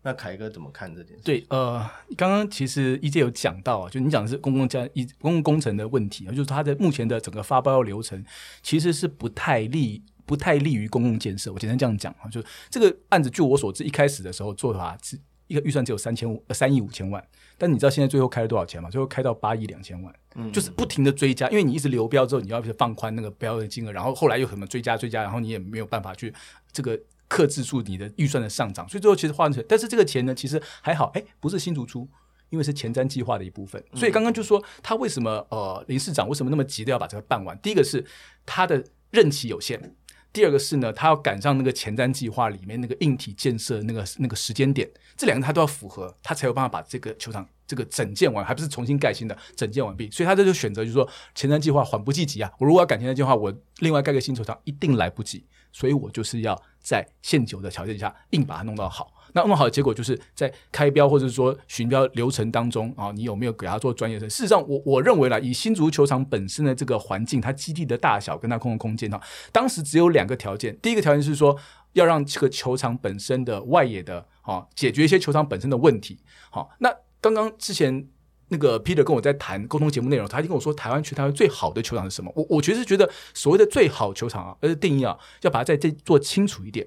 [0.00, 1.22] 那凯哥怎么看这件事？
[1.22, 8.24] 对，呃，刚刚其实一介有讲到啊，就你讲的是公共加一公共工程的问题啊，就是它的目前的整个发包流程
[8.62, 10.02] 其实是不太利。
[10.28, 18.90] 不太利于公共建设，我简单这样讲啊，就这个案子，据我所知，一开始的时候做法是一个预算只有三千五三亿五千万，但你知道现在最后开了多少钱吗？
[18.90, 26.34] 最后开到八亿两千万，嗯，就是不停的追加，因为你一直流标之后，你要放宽那个标的金额，然后后来又什么追加追加，然后你也没有办法去
[26.70, 32.06] 这个克制住你的预算的上涨，所以最后其实换成，但是这个钱呢，其实还好，哎，不是新竹出，
[32.50, 37.58] 因为是前瞻计划的一部分，所以刚刚就说他为什么呃林市长为什么那么急的要把这个办完？
[37.60, 38.04] 第一个是
[38.44, 39.94] 他的任期有限。
[40.32, 50.10] 第二个是呢，他要赶上那个前瞻计划里面那个硬体建设那个那个时间点，这两个他都要符合，他才有办法把这个球场这个整建完，还不是重新盖新的，整建完毕。
[50.10, 52.52] 所以他这就选择就是说，前瞻计划缓不济急啊！
[52.58, 59.12] 我如果要赶前瞻计划，我另外盖个新球场一定来不及，所以我就是要在现有的条件下硬把它弄到好。
[59.32, 64.28] 那弄好的结果就是在开标或者说寻标流程当中啊，你有没有给他做专业的？
[64.28, 69.20] 事实上，我我认为啦，以新足球场本身的这个环境，它基地的大小跟它空的空间哈，
[69.52, 70.76] 当时只有两个条件。
[70.80, 71.56] 第一个条件是说，
[71.92, 76.18] 要让这个球场本身的外野的啊，解决一些球场本身的问题。
[76.50, 78.08] 好，那刚刚之前
[78.48, 82.32] 那个 Peter 跟我在谈沟通节目内容，他就跟我说，台湾全台湾最好的球场是什么？
[82.34, 86.86] 我我其实觉得所谓的最好球场啊，而定义啊，要把它在这做清楚一点，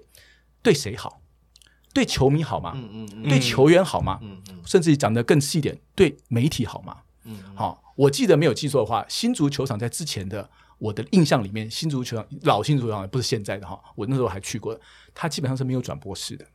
[0.64, 1.21] 对谁好？
[1.94, 2.74] 对球迷好吗？
[2.76, 3.30] 嗯嗯嗯。
[3.30, 4.20] 对球员好吗？
[4.22, 4.60] 嗯嗯。
[4.66, 6.98] 甚至讲的更细一点，对媒体好吗？
[7.26, 7.38] 嗯。
[7.56, 14.80] 好，我记得没有记错的话，新足球场在之前的我的印象里面，新足球场老新足球场不是现在的哈，我那时候还去过，
[15.14, 16.46] 它基本上是没有转播室的。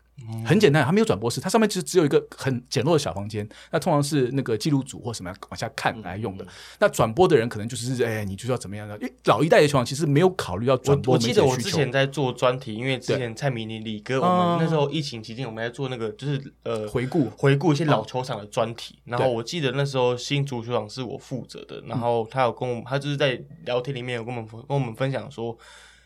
[0.45, 3.47] 很简单，它没有转播室，它上面其实只有一个很简陋的小房间。
[3.71, 6.47] 那通常是那个记录组或什么往下看来用的。
[6.81, 8.97] 那转播的人可能就是哎，你就是要怎么样的？
[8.97, 11.15] 因为老一代的球场其实没有考虑到转播。
[11.15, 18.99] 我记得我之前在做专题，因为之前蔡明、李哥，我们那时候疫情期间，我们在做那个就是呃回顾回顾一些老球场的专题。
[19.05, 25.57] 然后我记得那时候新足球场是我负责的，然后他有跟我他就是在聊天里面有跟我们跟我们分享说，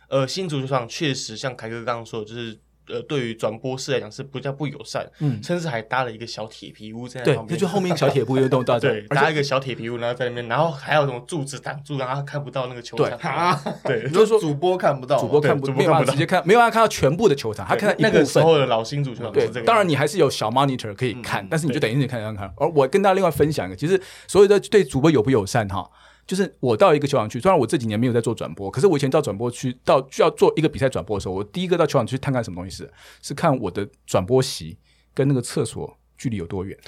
[0.09, 2.59] 呃，新足球场确实像凯哥刚刚说，的，就是。
[2.92, 22.53] 呃，对于转播室来讲是比较不友善，嗯，甚至还搭了一个小铁皮屋在旁边，就后面小铁屋又动到对，搭一个小铁皮屋，然后在那边，然后还有什么柱子挡住，让他看不到那个球场，对， 就是说主播看不到，主播看不到，没有办法直接看，没有办法看到全部的球场，他看那个时候的老新主球场，对，当然你还是有小 monitor 可以看，但是你就等于你看看看。
[22.57, 25.90] 而我跟大家另外分享一个，其实所有的对主播友不友善哈。
[26.31, 32.88] 就是我到一个球场去，虽然我这几年没有在做转播，可是我以前到转播区到需要做一个比赛转播的时候，我第一个到球场去探看什么东西是
[33.21, 34.79] 是看我的转播席
[35.12, 36.79] 跟那个厕所距离有多远。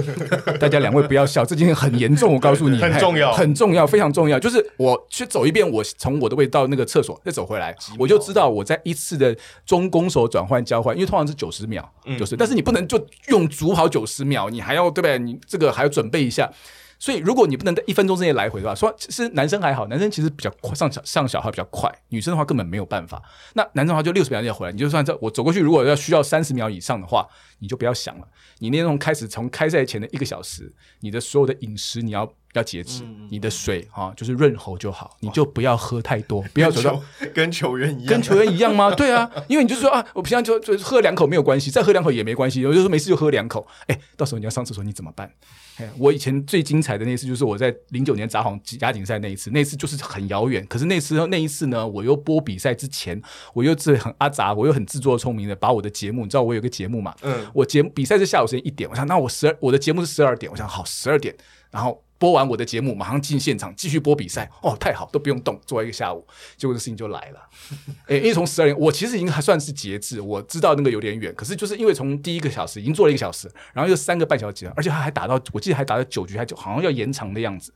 [0.58, 4.40] 大家两位不要笑，这件事很严重，我告诉你，很重要，很重要，非常重要。
[4.40, 11.86] 就是我去走一遍，我从我的位置到那个厕所再走回来，我就知道我在一次的中攻手转换交换，因为通常是九十秒，
[12.18, 15.18] 就是，但是你不能就用足好九十秒，你还要对不对？
[15.18, 16.50] 你这个还要准备一下。
[16.98, 23.22] 所以，如果你不能在一分钟之内来回的话，说其实男生还好，男生其实比较快，上小上小号比较快，女生的话根本没有办法。
[23.54, 27.28] 那男生的话就六十秒内回来，你就算这我走过去，如果要需要三十秒以上的话，
[27.58, 28.26] 你就不要想了。
[28.58, 32.26] 你那种开始从开赛前的一个小时，你的所有的饮食你要
[32.58, 37.02] 要节制，你的水哈就是润喉就好，你就不要喝太多，不要走到
[37.34, 38.90] 跟球员一样，跟球员一样吗？
[38.94, 43.66] 对啊，因为你就说啊，我平常就就喝两口没有关系，再喝两口也没关系，我就说没事就喝两口。
[43.86, 45.30] 哎，到时候你要上厕所你怎么办？
[45.78, 50.64] 哎我以前最精彩的那次就是我在零九年札幌亚锦赛那一次，那次就是很遥远。
[50.66, 53.20] 可是那次那一次呢，我又播比赛之前，
[53.52, 57.14] 我又是很阿杂，我又很自作聪明的把我的节目，你知道我有个节目嘛？
[57.20, 61.36] 嗯，我节目比赛是下午时间一点，我想那我十二我的节目是十二点，我想好十二点，
[61.70, 62.05] 然后。
[62.18, 64.50] 播完我的节目，马上进现场继续播比赛。
[64.62, 66.26] 哦，太好，都不用动，做一个下午，
[66.56, 67.40] 结果这事情就来了。
[68.08, 77.72] 诶，因为从十二点，我其实已经还算是节制，我知道那个有点远，可是就是因为从第一个小时已经做了一个小时，然后又三个半小时，而且他还打到，我记得还打到九局，还九好像要延长的样子。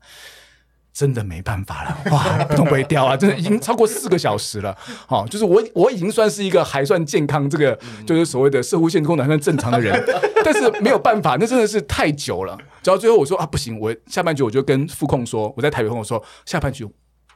[1.01, 3.17] 真的没办法了，哇，不动不会掉啊！
[3.17, 9.99] 真的已经超过四个小时了，好，就是我我已经算是一个还算健康，这个就是所谓的射护线功能算正常的人，
[10.45, 12.55] 但是没有办法，那真的是太久了。
[12.83, 16.87] 直到最后我说啊，不行，我下半局我就跟副控说，我在台北控我说下半局。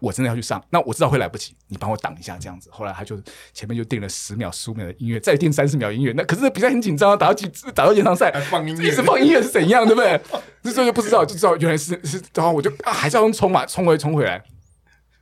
[0.04, 2.68] 我真的要去上，那我知道会来不及，你帮我挡一下这样子。
[2.70, 3.18] 后来他就
[3.52, 6.12] 前面就定了十秒、十五秒的音乐，再定三十秒音乐。
[6.16, 10.20] 那可是比赛很紧张，打到几打到延长赛，放音乐，一直放音乐是怎样，对不对？
[10.62, 14.42] 那时候就不知道，就知道原来是是，然后我就啊，还是要用冲嘛，冲回冲回来。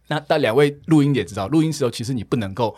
[0.08, 2.76] 那那两位录音也知道，录音时候其实你不能够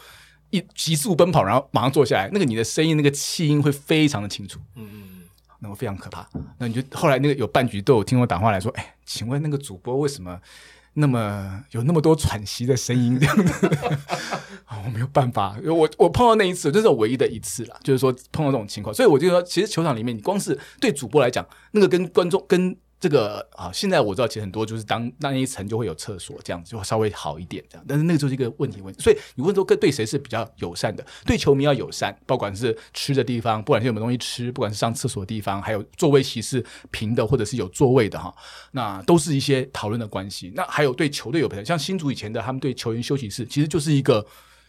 [0.50, 5.22] 一急速奔跑，然后马上坐下来，那个你的声音那个气音会非常的清楚，嗯嗯嗯，
[5.60, 6.28] 那个非常可怕。
[6.58, 10.40] 那你就后来那个有半局都有听我打话来说，哎，请问那个主播为什么？
[10.94, 13.70] 那么有那么多喘息的声音，这样子，
[14.84, 15.56] 我没有办法。
[15.64, 22.76] 我我碰到那一次，这是我唯一的一次了，就是说碰到这种情况，所以我就说，其实球场里面，你光是对主播来讲，那个跟观众跟。
[23.04, 27.84] 这个啊，现在我知道，其实很多就是当那一层就会有厕所，这样子就稍微好一点，这样。
[27.86, 31.04] 但是那个就是一个问题问题，所以你问说跟对谁是比较友善的？
[31.26, 38.34] 对球迷要友善，不管是吃的地方，不管是有没有东西吃，不管是上厕所的地方，还有座位席是平的或者是有座位的哈，
[38.72, 40.50] 那都是一些讨论的关系。
[40.54, 44.26] 那还有对球队有朋友，像新竹以前的他们对球员休息室，其实就是一个。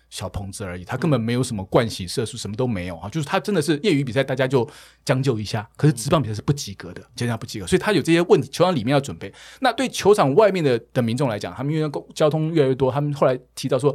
[0.09, 3.09] 小棚子而已，他根本没有什么盥洗设施，什么都没有啊！
[3.09, 4.67] 就是他真的是业余比赛，大家就
[5.03, 5.67] 将就一下。
[5.75, 8.49] 可是职棒比赛是不及格的，经常不及格，所以他有这些问题。
[8.49, 13.93] 球场里面要准备，那对球场外面的的民众来讲，他们因为交通越来越多，他们后来提到说，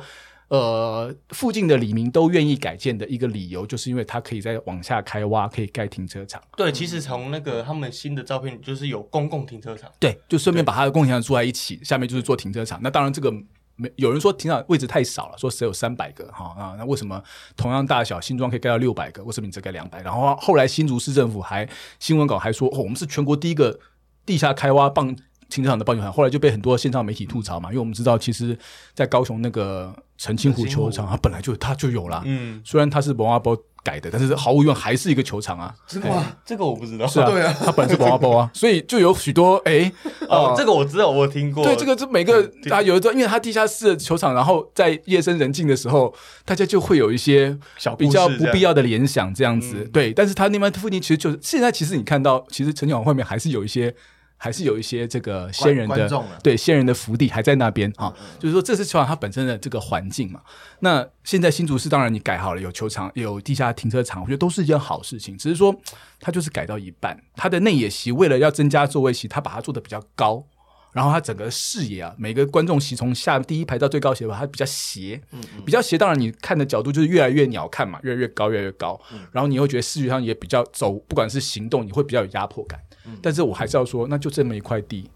[0.49, 6.43] 呃，附近的李明都愿意改建的一个理由，就是因为它可以再往下开挖，可以盖停车场。
[6.57, 9.91] 对，其实从那个他们新的照片，就是有公共停车场。
[10.01, 12.81] 对，就顺便把它的共享住在一起，下面就是做停车场。
[12.83, 13.33] 那当然，这个
[13.81, 17.23] 没有人说停车场位置太少了，说只有三百个哈啊，那为什么
[17.57, 19.25] 同样大小新庄可以盖到六百个？
[19.25, 20.03] 为什么你只盖两百？
[20.03, 23.81] 然后后来新竹市政府还新闻稿还说，哦，我们是全国第一个
[24.27, 25.17] 地下开挖棒。
[25.51, 28.57] 停车场的棒球场，后来就被很多线上媒体吐槽嘛，因为我们知道，其实，
[28.95, 35.75] 在高雄那个澄清湖球场，它本来就它就有了，嗯，虽然它是文化包改的，但是毫无疑问还是一个球场啊。
[35.87, 36.25] 真的吗？
[36.45, 37.07] 这个我不知道。
[37.07, 39.91] 是啊，对啊，它本来是文化包啊， 所以就有许多哎，
[40.29, 41.65] 哦，这个我知道，我听过。
[41.65, 46.15] 对，这个就每个啊，有的时候因为它地下室的球场，然后在夜深人静的时候，
[46.45, 49.89] 大家就会有一些小比较不必要的联想，这样子。
[49.93, 53.95] 对，但是它那边附近其实就是现在，其实你看到，其实陈景华外面还是有一些。
[54.43, 56.09] 还是有一些这个先人的
[56.43, 60.41] 对先人的福地还在那边啊，就是说这是球场它本身的这个环境嘛。
[60.79, 65.37] 那现在新竹市当然你改好了，有球场有地下停车场，我觉得都是一件好事情。
[65.37, 65.79] 只是说
[66.19, 70.47] 它就是改到一半，它的内野席为了要增加座位席，它把它做的比较高。
[70.93, 75.21] 然后它整个视野啊，每个观众席从下第一排到最高席吧，它比较斜，
[75.65, 75.97] 比较斜。
[75.97, 79.01] 当然你看的角度就是越来越鸟看嘛，越来越高，越来越高。
[79.31, 82.81] 然后你会觉得视觉上也比较走，不管是行动，你会比较有压迫感。
[83.23, 85.09] 但是我还是要说，那就这么一块地，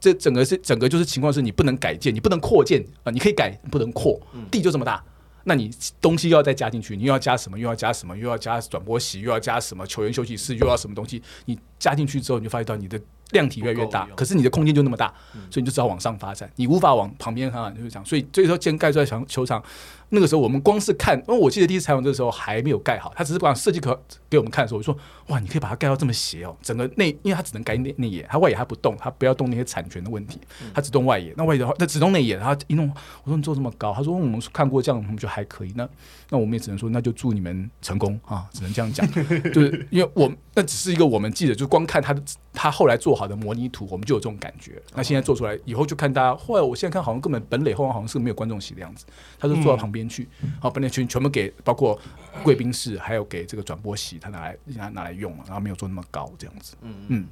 [0.00, 4.20] 这整个是整个就是情况是你不能改建，你不能扩建啊，你可以改，不能扩，
[4.50, 5.02] 地就这么大。
[5.44, 5.70] 那你
[6.00, 7.58] 东西又要再加进去，你又要加什么？
[7.58, 8.16] 又要加什么？
[8.16, 11.22] 又要加转播席，又要加什么球员休息室，又要什么东西？
[11.46, 13.00] 你加进去之后，你就发现到你的。
[13.32, 15.12] 量体越来越大，可是你的空间就那么大，
[15.50, 18.02] 所以你就只好往上发展，你无法往旁边看，就是这样。
[18.02, 19.62] 所以最后建盖出来场球场，
[20.10, 30.40] 那个时候我们光是看，因为我记得第一次采访的时候还没有盖好，他只是把设计可给我们看的时候，我说哇，你可以把它盖到这么斜哦，整个内，因为它只能盖内内野，它外野它不动，它不要动那些产权的问题，
[30.72, 31.34] 它只动外野。
[31.36, 32.88] 那外野的话，它只动内野，它一弄，
[33.24, 35.72] 我说你做这么高，他说我们看过这样，我们就还可以。
[35.74, 35.88] 那
[36.30, 39.06] 那我们也只能说，那就祝你们成功啊，只能这样讲，
[39.52, 43.88] 就是因为我那只是一个我们记者，就光看他的他后来做好的模拟图。
[43.90, 44.80] 我们就有这种感觉。
[44.94, 46.34] 那现在做出来以后，就看大家。
[46.36, 49.06] 后来我现在看，好像根本本垒后方好像是没有观众席的样子。
[49.38, 50.28] 他就坐在旁边去，
[50.60, 51.98] 好，本垒区全部给，包括
[52.42, 56.76] 贵宾室，还有给这个转播席，他拿来拿拿来用了，然后没有做那么高这样子。
[56.82, 57.28] 嗯嗯。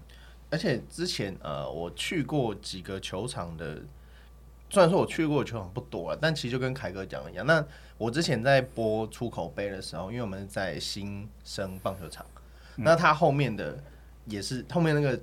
[0.48, 3.82] 而且之前呃，我去过几个球场的，
[4.70, 7.44] 虽然说我去过的球场不多了，但其实就跟凯哥讲的一样。
[7.44, 7.62] 那
[7.98, 12.24] 我之前在播出口杯的时候，因为我们在新生棒球场，
[12.76, 13.78] 那他后面的
[14.24, 15.20] 也是后面那个。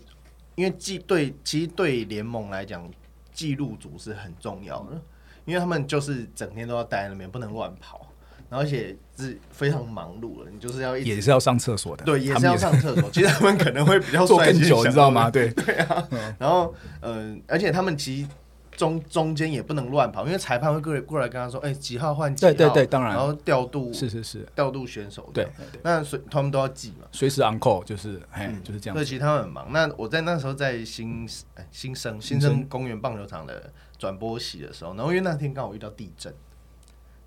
[0.56, 2.88] 因为记对，其实对联盟来讲，
[3.32, 5.02] 记录组是很重要的，
[5.46, 8.08] 因为他们就是整天都要待在那边，不能乱跑，
[8.50, 13.10] 而且是非常忙碌了，你就是要也是要上厕所的，对，也是要上厕所。
[13.14, 15.30] 其实他们可能会比较做更久，你知道吗？
[15.32, 16.08] 对对啊，
[16.40, 18.28] 然后嗯，而且他们其实。
[18.76, 23.14] 中中间也不能乱跑，因为裁判会过来过来跟他说：“哎，几号换几号。”对对对，当然。
[23.14, 25.48] 然后调度是是是调度选手，对。
[25.84, 28.96] 那随他们都要记嘛，随时 on call 就是哎就是这样。
[28.96, 29.68] 对，其实他们很忙。
[29.72, 31.30] 那我在那时候在新
[31.70, 33.72] 新生新生公园棒球场的
[34.04, 36.34] 转播席的时候，然后因为那天刚好遇到地震，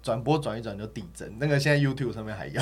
[0.02, 2.60] 转播转一转就地震，那个现在 YouTube 上面还有，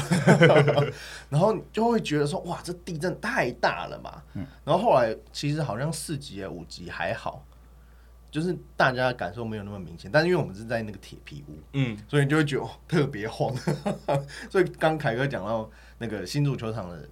[1.28, 4.46] 然后就会觉得说：“哇，这地震太大了嘛。”嗯。
[4.64, 7.44] 然后后来其实好像四级五级还好。
[8.30, 13.54] 就是大家感受没有那么明显，但是因为我们是在那个铁皮屋，嗯，所以你就会觉得特别晃。
[14.50, 17.08] 所以刚凯哥讲到那个新足球场的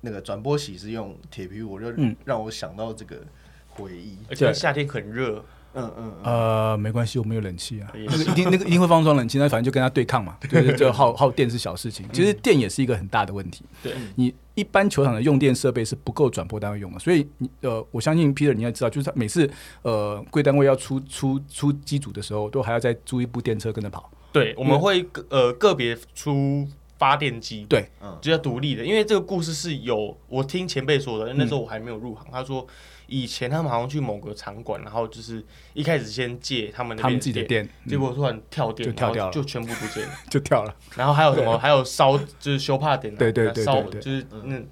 [0.00, 1.92] 那个转播席是用铁皮屋，我就
[2.24, 3.20] 让我想到这个
[3.68, 4.16] 回忆。
[4.28, 5.44] 而且夏天很热。
[5.74, 13.64] 嗯嗯呃，没关系，我们有冷气啊，那个一定那个一定会放装冷气，那反正就跟他对抗嘛， 就是就耗耗电是小事情，其实电也是一个很大的问题。
[13.82, 19.48] 对，你一般球场的用电设备是不够转播单位用的，所以你呃，我相信 Peter 你也知道，就是他每次
[19.82, 24.10] 呃贵单位要出出出机组的时候，都还要再租一部电车跟着跑。
[24.32, 26.66] 对，我们会呃个别出
[26.98, 32.66] 发电机，对，嗯，就要独立的，因为这个故事是有我听前辈说的，那时候我还没有入行，他说。
[33.08, 35.42] 以前他们好像去某个场馆，然后就是
[35.72, 40.74] 一开始先借他们他们自己的店，结果突然跳电，就跳掉了，就全部不见了， 就跳了。
[40.94, 41.56] 然后还有什么？
[41.58, 44.62] 还有烧，就是修帕点，对对对，烧就是那，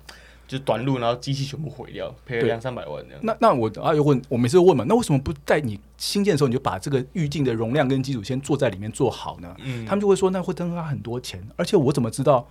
[0.47, 3.21] 就短路，然后机器全部毁掉，赔了两三百万这样。
[3.23, 9.57] 那那我啊又问，我每次问嘛，那为什么不在你新建的时候你就把这个预定的容量跟基础先做在里面做好呢？
[9.65, 12.47] 嗯，他们就会说那会增加很多钱，而且我怎么知道？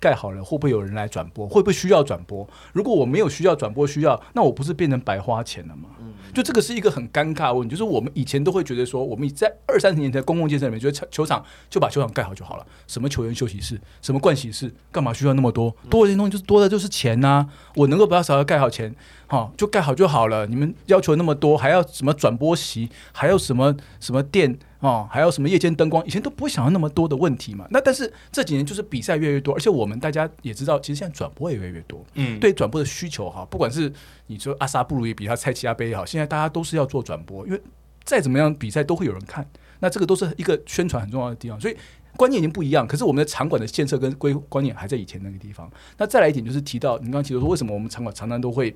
[0.00, 1.46] 盖好了会不会有人来转播？
[1.46, 2.48] 会不会需要转播？
[2.72, 5.90] 如果我没有需要转播需要，那我不是变成白花钱了吗？
[6.32, 7.72] 就这个是一个很尴尬的问题。
[7.72, 12.66] 就是我们以前都会觉得说，我们在二三十年代公共建设里面，觉得球球场就把球场盖好就好了。
[12.86, 15.74] 什么球员休息室，什么盥洗室，干嘛需要那么多？
[15.90, 17.46] 多的东西就是多的就是钱呐。
[17.76, 18.94] 我能够把它少要盖好钱，
[19.30, 20.44] 好就盖好就好了。
[20.48, 24.58] 你们要求那么多，还要什么转播席，还要什么什么电？
[24.80, 27.66] 哦，还有什么夜间灯光，以前都不会想到那么多的问题嘛。
[27.70, 32.04] 那但是这几年就是比赛越来越多，而且我们大家也知道，其实现在转播也越来越多。
[32.14, 33.92] 嗯，对转播的需求哈，不管是
[34.26, 37.62] 你说阿萨布鲁也比他蔡奇亚杯也好，现在大家都是要做转播，因为
[38.02, 39.46] 再怎么样比赛都会有人看。
[39.80, 41.76] 那这个都是一个宣传很重要的地方，所以
[42.16, 42.86] 观念已经不一样。
[42.86, 45.70] 可是我们的场馆的建设跟规观念还在以前那个地方。
[45.98, 48.74] 那再来一点就是提到，你刚刚提到说，为什么我们场馆常常都会。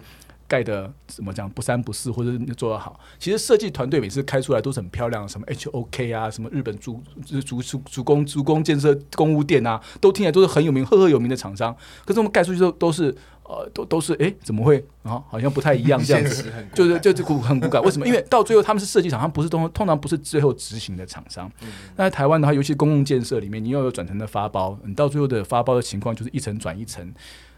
[0.55, 3.01] 盖的怎么讲不三不四，或者做得好。
[3.19, 11.75] 其实设计团队每次开出来都是很漂亮，什么 HOK 啊，什么日本足足足足工足工建设公务店啊，都听起来都是很有名、赫赫有名的厂商。
[12.05, 15.21] 可是我们盖出去之后都是呃，都都是哎，怎么会啊？
[15.29, 17.83] 好像不太一样这样子， 就是就就很骨感。
[17.83, 18.07] 为什么？
[18.07, 21.51] 因为到最后他们是设计厂商，不是通通常不是最后执行的厂商。
[21.97, 27.13] 那在台湾的话，尤其公共建设里面，你要有转成的发包，你到最后的发包的情况就是一层转一层，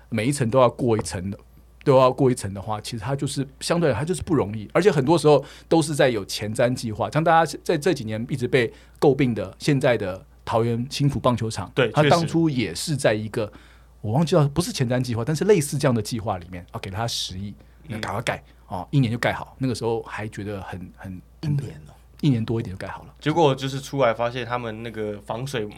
[0.09, 1.39] 每一层都要过一层的。
[1.87, 7.09] 都要过一层的话，其实它就是相对它就是不容易，而且很多时候都是在有前瞻计划。
[7.11, 13.51] 像大家在这几年一直被诟病的，现在的桃园新浦棒球场，对，他当初也是在一个
[14.01, 17.55] 我忘记了，不是前瞻计划，但是类似这样的计划里面，啊，给了他十亿，
[18.01, 19.55] 赶快盖哦，一年就盖好。
[19.59, 23.15] 那个时候还觉得很很一年了，一年多一点就盖好了。
[23.21, 25.69] 结果就是出来发现他们那个防水。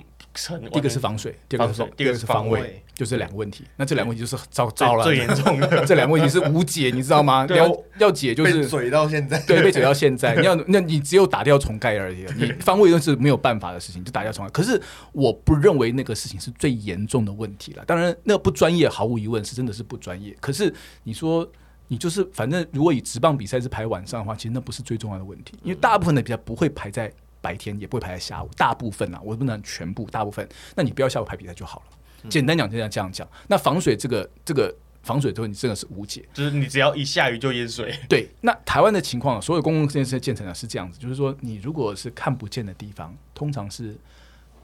[0.71, 3.65] 第一个是防水，第二个是第二个是防卫，就这两个问题。
[3.75, 7.45] 那这两个问题就是糟糟了，最严重的 这两个问题是无解，你知道吗？
[7.51, 10.37] 要要解就是水到现在，对，被嘴到现在。
[10.37, 14.51] 你要那你只有打掉重盖而已，你防卫都是没有办法的事情，就打掉重盖。
[14.53, 14.81] 可是
[15.11, 17.85] 我不认为那个事情是最严重的问题了。
[17.85, 20.37] 当然，那不专业，毫无疑问是真的是不专业。
[20.39, 20.73] 可是
[21.03, 21.51] 你说
[21.89, 27.13] 你就是反正如果以直棒比赛是排晚上的话，其实那不是最重要的问题，因为大部分的比赛不会排在。
[27.41, 32.29] 白天也不会排在下午，大部分啊，我不能全部，大部分，那你不要下午排比赛就好了。
[32.29, 33.27] 简单讲，就这样这样讲。
[33.47, 34.75] 那防水这个这个
[35.05, 37.97] 防水的问题真的是无解，就是你只要一下雨就淹水。
[38.09, 43.97] 对，那台湾的情况，所有公共建设建成的是这样子，就是说你如果是看不见的地方，通常是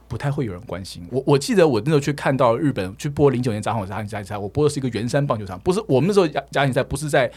[0.09, 1.07] 不太会有人关心。
[1.11, 7.31] 我我记得我那时候去看到日本去播零九年札幌家庭赛，我播的是一个圆山棒球场，不是我们那时候家家庭赛，不是在。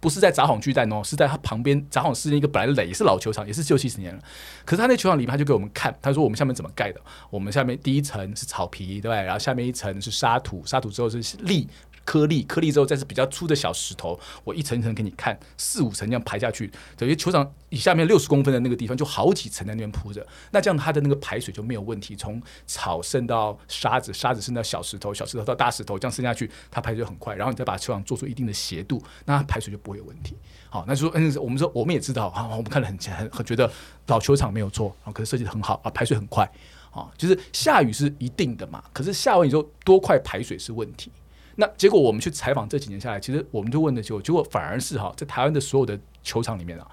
[0.00, 1.82] 不是在札幌巨蛋哦，是在它旁边。
[1.88, 4.20] 札幌是一个本来垒，也是老球场，也是六七十年了。
[4.66, 7.00] 可是他那球场里面，他就给我们看，他说我们下面怎么盖的？
[7.30, 9.10] 我们下面第一层是草皮，对？
[9.10, 11.66] 然后下面一层是沙土，沙土之后是砾。
[12.04, 30.36] 颗粒，颗粒之后再是比较粗的小石头，我一层一层给你看，四五层这样排下去，等于球场以下面六十公分的那个地方就好几层在那边铺着，那这样它的那个排水就没有问题，从草渗到沙子，沙子渗到小石头，小石头到大石头，这样渗下去，它排水很快，然后你再把球场做出一定的斜度，那排水就不会有问题。
[30.68, 33.70] 好，那说嗯，我们说我们也知道啊，我们看得很很很觉得
[34.08, 36.44] 老球场没有错啊，可是设计的很好啊，排水很快
[36.90, 41.10] 啊，就是下雨是一定的嘛，可是下完雨之后多快排水是问题。
[41.56, 46.86] 那结果我们去采访这几年下来，其实我们就问的就结果反而是哈，在台湾的所有的球场里面啊。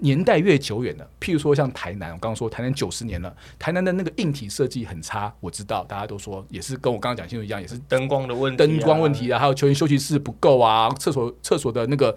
[0.00, 12.16] 年代越久远的，譬如说像台南，我刚刚说台南九十年了，台南的那个硬体设计很差，我知道大家都说也是跟我刚刚讲清楚一样，也是灯光的问题，灯光问题啊，还有球员休息室不够啊，厕所厕所的那个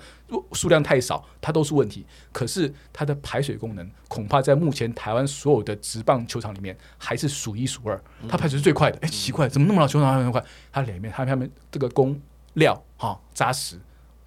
[0.53, 2.05] 数量太少，它都是问题。
[2.31, 8.97] 可是它的排水功能，恐怕在目前台湾所有的直棒球场里面还是数一数二，它排水是最快的。
[9.01, 10.43] 哎，奇怪，怎么那么老球场还那么快？
[10.71, 12.19] 它里面它下面这个工
[12.53, 13.77] 料哈扎实。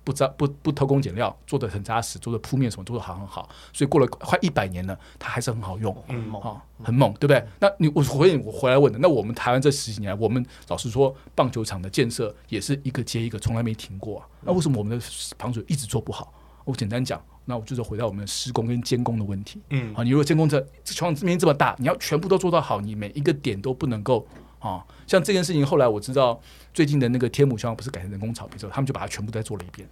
[0.06, 6.40] 不扎不不偷工减料，做的很扎实，做的铺面什么做的好很好，所以过了快一百年了，它还是很好用，很猛，
[6.80, 7.44] 很猛，对不对？
[7.58, 14.28] 那你我回我回来问的，那我们台湾这十几年，我们老实说，棒球场的建设也是一个接一个，从来没停过啊。
[14.42, 15.04] 那为什么我们的
[15.36, 16.32] 防水一直做不好？
[16.64, 19.60] 我简单讲，那我就是回到我们的施工跟监工的问题。
[19.70, 24.24] 嗯，好，你如果监工这球场面积这么大，你要全部都做到好，你每一个点都不能够
[24.58, 24.84] 啊。
[25.06, 26.40] 像这件事情，后来我知道。
[26.74, 29.88] 最近的那个天母球场不是改成人工草皮之后，他们就把它全部再做了一遍。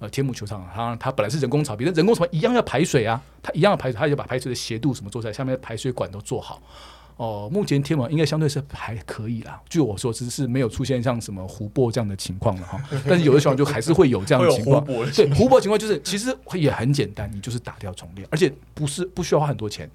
[0.00, 6.62] 呃，天母球场，它它本来是人工草皮，但人工草皮一样要排水啊，它一样要排水，它就把排水的斜度什么做出来，下面的排水管都做好。
[7.18, 9.60] 哦，目前天母应该相对是还可以啦。
[9.68, 12.82] 据我所知是没有出现像什么湖泊这样的情况了哈。
[13.06, 14.82] 但是有的球场就还是会有这样的情况。
[15.14, 19.86] 对，湖泊情况就是其实也很简单，你就是打掉重练，而且不是不需要花很多钱。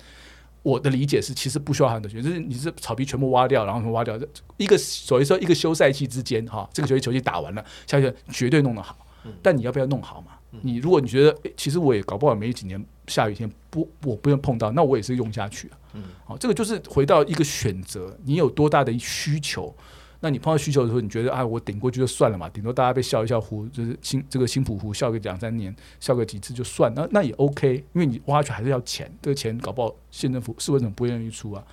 [0.64, 4.18] 我的理解是，其实不需要很多钱，就是你是草皮全部挖掉，然后挖掉
[4.58, 8.98] 一个，所以说一个休赛期之间哈，这个球季球季打完了，下去绝对弄得好。
[9.42, 10.32] 但你要不要弄好嘛？
[10.62, 15.78] 你如果你觉得，其实我也搞不好没几年下雨天不，我不用碰到，那我也是用下去啊。
[16.26, 19.76] 好，这个就是回到一个选择，你有多大的需求。
[20.20, 31.64] 那你碰到需求的时候，你觉得啊，我顶过去就算了嘛，顶多大家被笑一笑，湖就是新这个新浦湖笑个两三年，笑个几次就算，那那也 OK，因为你挖下去还是要钱，这个钱搞不好县政府市为什么不愿意出啊？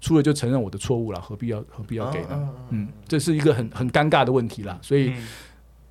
[0.00, 2.48] 出了就承认我的错误了，何必要何必要给呢？
[2.70, 5.12] 嗯，这是一个很很尴尬的问题啦，所以。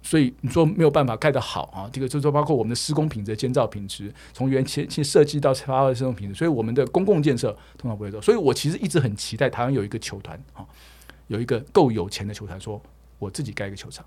[0.04, 8.22] 所以你说没有办法盖得好啊，这个就是说包括我们的施工品质、建造品质，从原先先设计到发挥施工品质，所以我们的公共建设通常不会做。
[8.22, 10.64] 所以我其实一直很期待台湾有一个球团啊，
[11.28, 12.82] 有一个够有钱的球团，说
[13.20, 14.06] 我自己盖一个球场。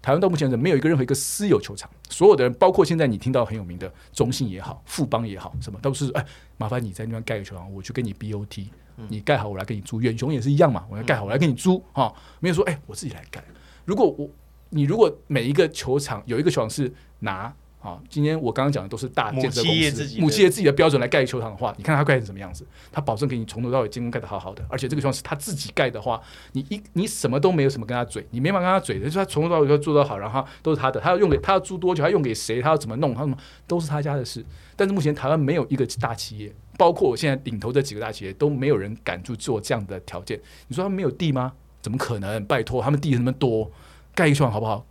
[0.00, 6.24] 台湾到目前为止没有一个任何一个私有球场，所有的人，包括现在你听到很有名的中信也好、富邦也好，什么都是哎，
[6.56, 8.68] 麻烦你在那边盖个球场，我去给你 BOT，
[9.08, 10.00] 你盖好我来给你租。
[10.00, 13.42] 远雄也是一样嘛，我要盖好我来给你租啊，没有说哎我自己来盖。
[13.84, 14.30] 如果我
[14.70, 17.54] 你如果每一个球场有一个球场是拿。
[17.88, 22.66] 啊，今天我刚刚讲的都是大建设公司、母企业自己的标准来盖球场的话，你看它盖成什么样子？
[22.92, 26.20] 它保证给你从头到尾监工盖的好好的，而且这个球场是他自己盖的话，
[26.52, 33.36] 你一你什么都没有什么跟他嘴，你没法跟他嘴的，就是他从头到尾要做得好，然后都是他的，他要用给他要租多久，他用给谁，他要怎么弄，他什么
[33.66, 34.44] 都是他家的事。
[34.76, 40.38] 但是目前台湾没有一个大企业，包括我现在领头这几个大企业，都没有人敢去做这样的条件。
[40.68, 41.52] 你说他们没有地吗？
[41.80, 42.44] 怎么可能？
[42.44, 43.70] 拜托，他们地那么多，
[44.14, 44.84] 盖一个球场好不好？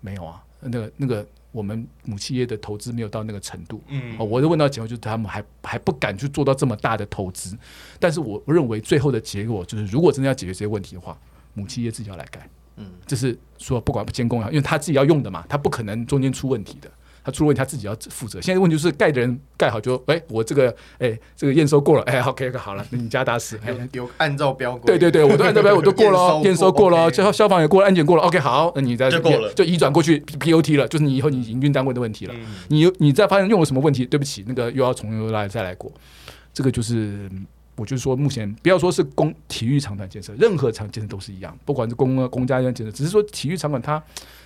[0.00, 1.26] 没有啊，那个那个。
[1.52, 7.56] 我们母企业的投资没有到那个程度，嗯，我就问到结果就是他们还还不敢去做到这么大的投资，
[7.98, 11.18] 但是我认为最后的结果就是，如果真的要解决这些问题的话，
[11.54, 16.90] 母企业自己要来干，嗯，这是说不管不监工啊，因为他自己要用的嘛，他不可能中间出问题的。
[17.30, 18.40] 他出问题，他自己要负责。
[18.40, 32.34] 现在问题就是盖的人盖好就，哎，我这个，哎，这个验收过了，哎，OK，好了，那你家打死，有有按照标，对对对，我都按照标， 我都过了，验收过了，消消防也过了，安检过了，OK，好，那你再就过了，就移转过去 POT 了，就是你以后你营运单位的问题了。
[32.68, 35.90] 你你再发现用了什么问题，对不起，那个又要从头来再来过。
[36.52, 37.30] 这个就是，
[37.76, 44.02] 我就是说，目前不要说是公体育场馆建设，任何场建设都是一样，不管是公公家建设，只是说体育场馆它。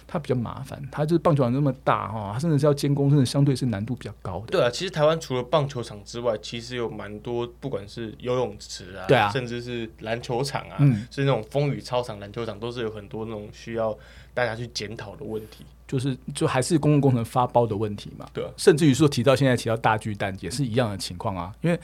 [0.06, 4.46] 它比较麻烦，它就是棒球场那么大哈，它甚至是要监工，甚至相对是难度比较高的。
[4.46, 10.76] 对啊，其实台湾除了棒球场之外，其实有蛮多，不管是游泳池啊，对啊，甚至是篮球场啊，
[11.10, 13.96] 是那种风雨操场、篮球场，都是有很多那种需要
[14.32, 15.64] 大家去检讨的问题。
[15.86, 18.26] 就是就还是公共工程发包的问题嘛。
[18.32, 21.78] 对，甚至于说提到现在提到大巨蛋也是一样的情况啊，因为。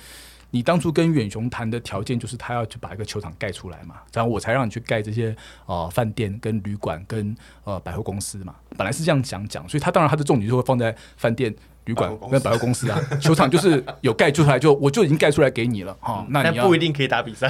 [0.51, 5.35] 你当初跟远雄谈的条件就是他要去把一个球场盖出来嘛，然后我才让你去盖这些
[5.67, 7.35] 呃饭店跟旅馆跟
[7.65, 17.49] 呃百货公司嘛，本来是这样讲讲，所以他当然他的重点就会放在饭店、旅馆跟百货公司啊，球场就是有盖出来就我就已经盖出来给你了哈，那你不一定可以打比赛，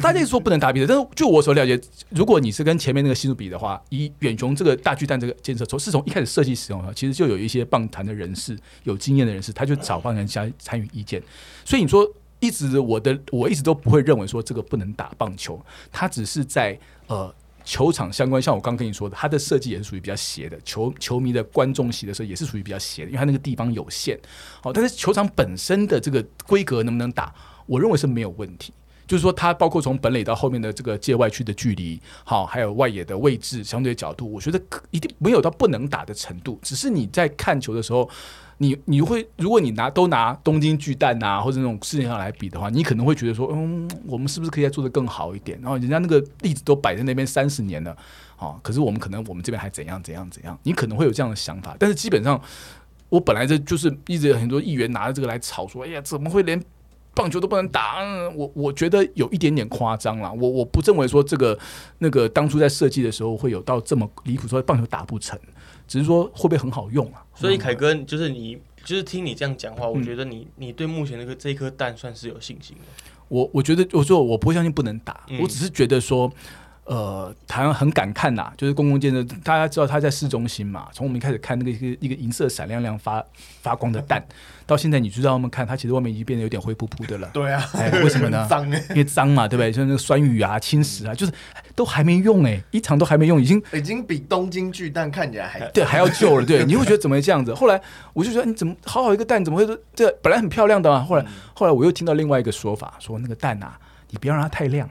[0.00, 1.80] 大家说不能打比赛，但是就我所了解，
[2.10, 11.22] 如果你是跟前面那个新竹比的话，以远雄这个大巨蛋这个建设从是从一开始设计使用的，其实就有一些棒坛的人士有经验的人士，他就找棒人加参与意见，
[11.64, 12.10] 所以你说。
[12.42, 16.76] 一直我的我一直都不会认为说这个不能打棒球，它只是在
[17.06, 17.32] 呃
[17.64, 24.18] 球场相关，像我刚跟你说的，它的设计也是属于比较斜的，球球迷的观众席的时候也是属于比较斜的，因为它那个地方有限。
[24.60, 27.32] 好，但是球场本身的这个规格能不能打，
[27.64, 28.74] 我认为是没有问题。
[29.06, 38.10] 就是说，它包括从本垒到后面的这个界外区的距离，好，还有外野的位置、相对角度，我觉得一定没有到不能打的程度，只是你在看球的时候。
[38.58, 45.58] 你你会，如果你拿都拿东京巨蛋呐，或者那种事情上来比的话，你可能会觉得说，嗯，我们是不是可以再做的更好一点？
[45.60, 47.96] 然后人家那个例子都摆在那边三十年了，
[48.38, 50.56] 哦，可是我们可能我们这边还怎样怎样怎样？
[50.62, 52.40] 你可能会有这样的想法，但是基本上，
[53.08, 56.62] 我本来这就是一直有很多议员拿着这个来吵，说，哎呀，怎么会连
[57.14, 57.98] 棒球都不能打？
[58.34, 60.32] 我我觉得有一点点夸张了。
[60.32, 61.58] 我我不认为说这个
[61.98, 65.38] 那个当初在设计的时候会有到这么离谱，说棒球打不成。
[65.86, 67.24] 只是说会不会很好用啊？
[67.34, 72.82] 所以凯哥，就是你，就是听你这样讲话，我觉得你，你对目前那个这颗蛋算是有信心的。
[73.28, 76.32] 我我觉得，我说我不会相信不能打，我只是觉得说。
[76.92, 80.88] 呃，台湾很敢看呐，就是公共建设，大家知道它在市中心嘛。
[80.92, 83.24] 从我们一开始看那个一个一个银色闪亮亮发
[83.62, 84.22] 发光的蛋，
[84.66, 87.30] 到现在你知道我们看它其实外面已经变得有点灰扑扑的了。
[87.32, 87.66] 对啊，
[88.04, 88.46] 为什么呢？
[88.46, 89.72] 脏，因为脏嘛，对不对？
[89.72, 91.32] 像那个酸雨啊、侵蚀啊，就是
[91.74, 96.44] 都还没用哎，一场都还没用，已经已经比东京巨蛋看起来还 对还要旧了。
[96.44, 97.54] 对，你会觉得怎么会这样子？
[97.54, 97.80] 后来
[98.12, 101.00] 我就觉得你怎么好好一个蛋，怎么会这本来很漂亮的啊？
[101.00, 101.24] 后来
[101.54, 103.78] 后来我又听到另外一个说法，说那个蛋啊，
[104.10, 104.86] 你不要让它太亮。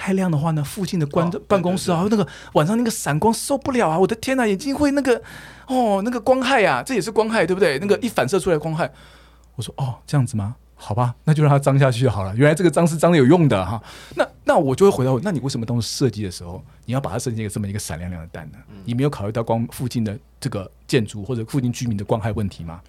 [0.00, 3.98] 太亮的话呢，附近的关办公室啊，那个晚上那个闪光受不了啊！
[3.98, 5.20] 我的天呐，眼睛会那个
[5.66, 7.78] 哦，那个光害啊，这也是光害，对不对？
[7.80, 8.90] 那个一反射出来光害，
[9.56, 10.56] 我说哦，这样子吗？
[10.74, 12.34] 好吧，那就让它脏下去就好了。
[12.34, 13.78] 原来这个脏是脏的有用的哈。
[14.16, 18.58] 那那我就会回到，那你为什么当时设计的时候，你要把它设计一个这么一个闪亮亮的蛋呢？
[18.86, 22.80] 你没有考虑到光附近的这个建筑或者附近居民的光害问题吗？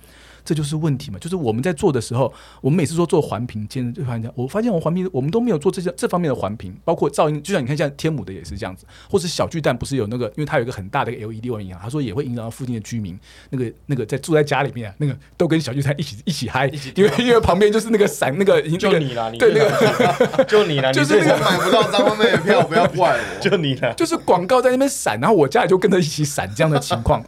[0.43, 1.19] 这就是问题嘛。
[1.19, 13.19] 就是我们在做的时候，我们每次说做环评，建就发现，我发现我环评我们都没有做这些这方面的环评，包括噪音，就像你看，像天母的也是这样子，或者小巨蛋不是有那个，因为它有一个很大的 LED 影响，他说也会影响到附近的居民，
[13.49, 27.23] 那个那个在住在家里面，那个都跟小巨蛋一起一起嗨，因为因为旁边就是那个闪那个就你啦， 对那个就你了，就是我买不到张惠妹的票，不要怪我， 就你了，就是广告在那边闪，然后我家里就跟着一起闪这样的情况。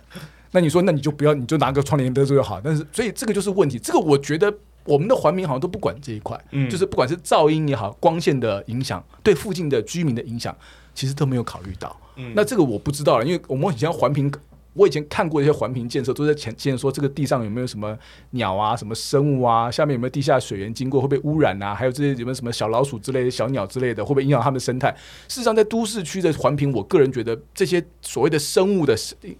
[0.53, 2.61] 那你说，那你就不要，你就拿个窗帘遮住就好。
[2.63, 3.79] 但是，所以这个就是问题。
[3.79, 4.53] 这个我觉得
[4.85, 10.55] 我们的环评好像都不管这一块，嗯，就是不管是噪音也好，光线的影响，对附近的居民的影响，
[10.93, 11.99] 其实都没有考虑到。
[12.17, 14.31] 嗯，那这个我不知道了，因为我们以前环评，
[14.73, 17.97] 我以前看过一些环评建设，都在前前说这个地上有没有什么
[18.31, 24.95] 鸟啊、什么生物啊，下面有没有地下水源经过会被污染啊，还有这些有没有什么小老鼠之类的小鸟之类的，会不会影响它们的生态？
[25.27, 28.95] 事实上，在都市区的环评，我个人觉得这些所谓的生物的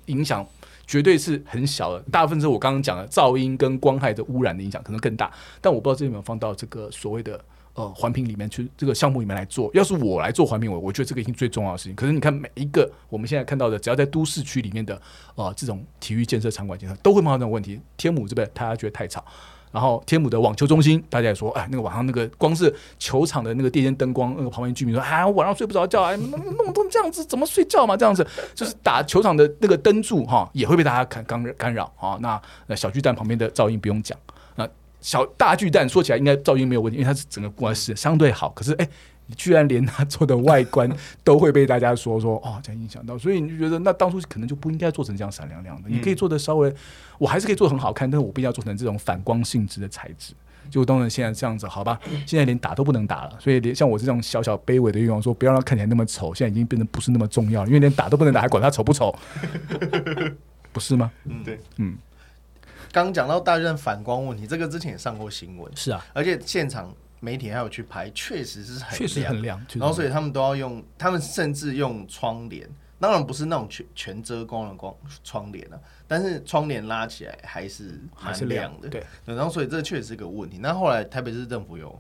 [0.07, 0.43] 影响。
[0.86, 5.32] 绝对是很小的，大部分是我刚刚讲的噪音跟光害的污染的影响可能更大，
[5.62, 7.40] 但我不知道这有没有放到这个所谓的
[7.74, 9.72] 呃环评里面去，这个项目里面来做。
[9.74, 11.96] 要是我来做环评，我我觉得这个已经最重要的事情。
[11.96, 15.02] 可是你看每一个我们现在看到的，只要在都市区里面的
[15.36, 17.80] 呃这种体育建设场馆建设，都会碰到这种问题。
[17.96, 19.24] 天母这边大家觉得太吵。
[19.74, 27.97] 然后天母的网球中心，大家也说，哎，那个晚上那个光是球场的那个电间灯光，那个旁边居民说，哎，晚上睡不着觉，哎，弄弄成这样子，怎么睡觉嘛？
[27.97, 32.15] 这样子就是打球场的那个灯柱哈，也会被大家干干干扰啊。
[32.21, 34.15] 那那小巨蛋旁边的噪音不用讲，
[34.55, 34.69] 那
[35.01, 38.88] 小大巨蛋说起来应该噪音没有问题，因为它是整个公是相对好，可是哎。
[39.28, 40.89] 你居然连他做的外观
[41.24, 45.89] 都会被大家说说哦，这样影响到，所以你就觉得那当初可能就不应该做成这样闪亮亮的。
[45.89, 46.74] 你可以做的稍微，
[47.17, 50.34] 我还是可以做很好看，但是我不一定要做成这种反光性质的材质。
[50.69, 59.13] 就当然现在这样子，好吧，现在连打都不能打了，所以连像我这种小小卑微的愿望，说不要让它看起来那么丑，现在已经变得不是那么重要，因为连打都不能打，还管它丑不丑，
[60.71, 61.11] 不是吗？
[61.26, 61.95] 嗯，对，嗯。
[62.91, 66.93] 刚讲到大院反光问题，这个之前也上过新闻，是啊，而且现场。
[67.24, 72.69] 媒体还有去拍，确实是很确实很亮，然后所以他们都要用，他们甚至用窗帘，
[72.99, 74.93] 当然不是那种全全遮光的光
[75.24, 79.05] 窗帘了，但是窗帘拉起来还是蛮亮的，对。
[79.24, 80.57] 然后所以这确实是个问题。
[80.57, 81.97] 那后来台北市政府有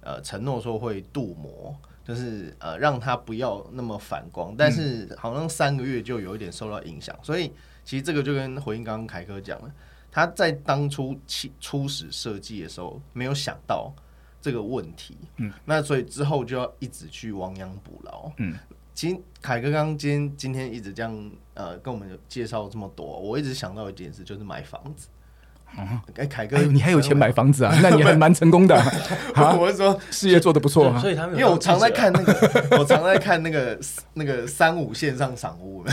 [0.00, 7.14] 呃承诺说会镀膜，就是呃让它不要那么反光，但是好像三个月就有一点受到影响。
[7.22, 7.52] 所以
[7.84, 9.70] 其实这个就跟回应刚刚凯哥讲了，
[10.10, 13.92] 他在当初起初始设计的时候没有想到。
[14.44, 18.54] 这个问题，嗯，那所以之后就要一直去亡羊补牢，嗯，
[18.92, 25.08] 其实凯哥刚今天今天一直这样呃跟我们介绍这么多，我一直想到一件事，就是买房子。
[26.16, 27.76] 哎，凯哥，你还有钱买房子啊？
[27.82, 28.74] 那你还 蛮成功的。
[29.58, 33.78] 我是说事业做得不错，所以他们因为我常在看那个， 我常在看那个
[34.14, 35.84] 那个三五线上赏屋，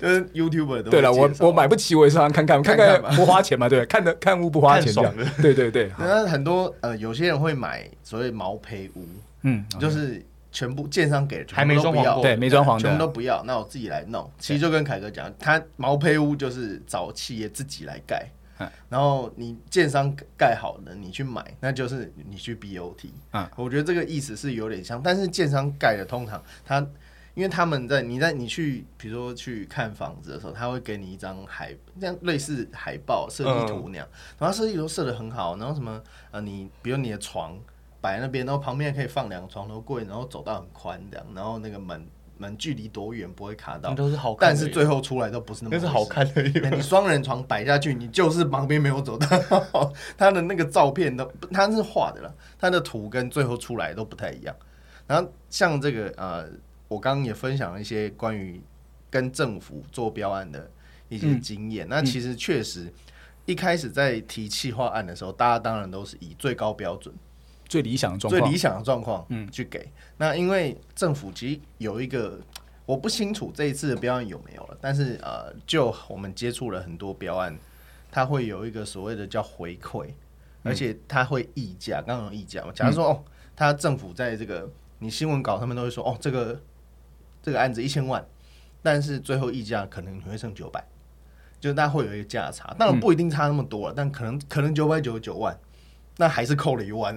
[0.00, 5.14] 就是 YouTuber 对了，我我买不起，我也常看看看看不花钱嘛，对，看的看屋不花钱这样。
[5.40, 9.06] 对对对，那很多呃有些人会买所谓毛坯屋，
[9.42, 14.28] 嗯，就是全部建商给还没装潢，对，没装潢，全部都不要，那我自己来弄。
[14.38, 18.26] 其实就跟凯哥讲，他毛坯屋就是找企业自己来盖。
[18.88, 23.10] 然后你建商盖好了，你去买，那就是你去 BOT。
[23.32, 26.78] 嗯，我觉得这个意思是有点像，但是建商盖的通常他，
[27.34, 37.58] 因为他们在你在你去，比如说去看房子的时候，他会给你一张海，这样类似海报设计图那样，然后设计图设的很好，然后什么呃，你比如你的床
[38.00, 42.06] 摆那边，然后旁边可以放两个床头柜，然后走道很宽这样，然后那个门。
[42.38, 46.42] 门距离多远不会卡到，都是好，但是最后出来都不是那么，那是好看的。
[46.42, 49.26] 你双人床摆下去，你就是旁边没有走到，
[50.16, 54.54] 他的那个照片都他是画的了，他的图跟最后出来都不太一样。
[55.06, 56.46] 然后像这个呃，
[56.88, 58.60] 我刚刚也分享了一些关于
[59.08, 60.70] 跟政府做标案的
[61.08, 61.86] 一些经验。
[61.88, 62.92] 那其实确实
[63.44, 67.14] 一开始在提企划案的时候，大家当然都是以最高标准。
[67.68, 69.90] 最理想的状况，最理想的状况，嗯，去给。
[70.16, 72.38] 那，因为政府其实有一个，
[72.84, 77.58] 我不清楚这一次的标案有没有了，但是呃，就我们接触了很多标案，
[78.10, 80.08] 它会有一个所谓的叫回馈，
[80.62, 83.24] 而且它会溢价，刚刚有议价嘛，假如说哦，
[83.56, 86.60] 他政府在这个你新闻稿上面都会说哦，这个
[87.42, 88.24] 这个案子一千万，
[88.82, 90.86] 但是最后溢价可能你会剩九百，
[91.58, 95.58] 就是大家会有一个价差，当然不一定差那么多了，但可能可能九百九十九万。
[96.18, 97.14] 那还是扣了一万，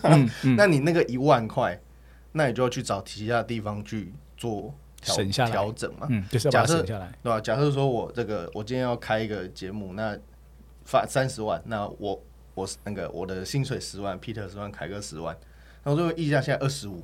[0.56, 1.80] 那你那个一万块，
[2.32, 6.06] 那你就要去找其他地方去做省下调整嘛。
[6.10, 7.40] 嗯，就是假设下来，对吧？
[7.40, 10.16] 假设说我这个我今天要开一个节目，那
[10.84, 12.22] 发三十万，那我
[12.54, 15.36] 我那个我的薪水十万，Peter 十万，凯哥十万，
[15.84, 17.02] 那我最后溢价现在二十五，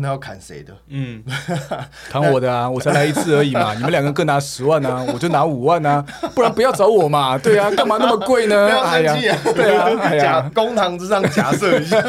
[0.00, 0.72] 那要砍谁的？
[0.88, 1.22] 嗯，
[2.10, 2.68] 砍我的啊！
[2.68, 7.36] 我才来一次而已嘛，你们两个各拿十万啊，我就拿五万啊，不然不要找我嘛。
[7.38, 8.66] 对啊，干嘛那么贵呢？
[8.66, 9.38] 不要生气啊！
[9.54, 12.00] 对啊，假公堂之上假设一下。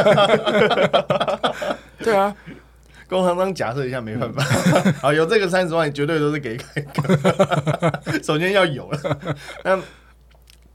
[1.99, 2.35] 对啊，
[3.07, 4.43] 公堂上假设一下，没办法。
[5.01, 8.01] 好，有这个三十万，绝对都是给凯哥。
[8.23, 8.99] 首先要有了，
[9.63, 9.79] 那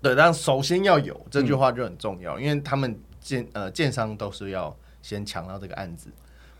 [0.01, 6.09] 对，但首先要有这句话就很重要，因为他们建呃建商都是要先抢到这个案子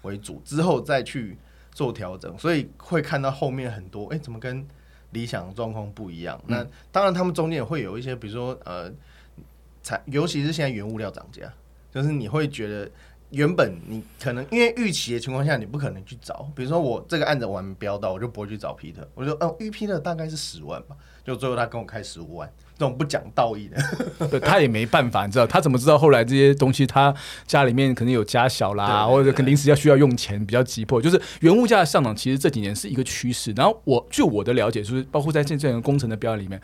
[0.09, 1.39] 为主，之后再去
[1.71, 4.67] 做调整，所以会看到后面很多，哎，怎么跟
[5.11, 6.43] 理想状况不一样？
[6.49, 8.93] 那当然，他们中间也会有一些，比如说呃，
[9.83, 11.53] 才尤其是现在原物料涨价，
[11.93, 12.91] 就是你会觉得。
[13.31, 16.51] 原本你可能因为预期的情况下，你不可能去找。
[16.55, 19.07] 比如说我这个案子我还没标到，我就不会去找 Peter。
[19.15, 23.77] 我就嗯，预批的大概是十万吧，就最后他跟我开十五万，这种不讲道义的。
[24.29, 27.15] 对，他也没办法，你知道他怎么知道后来这些东西他
[27.47, 31.01] 家里面可能有家小啦，或者临时要需要用钱比较急迫。
[31.03, 33.53] 就是原物价的上涨，其实这几年是一个趋势。
[33.53, 36.59] 然后我据我的了解，就是包括在现在工程的标里面。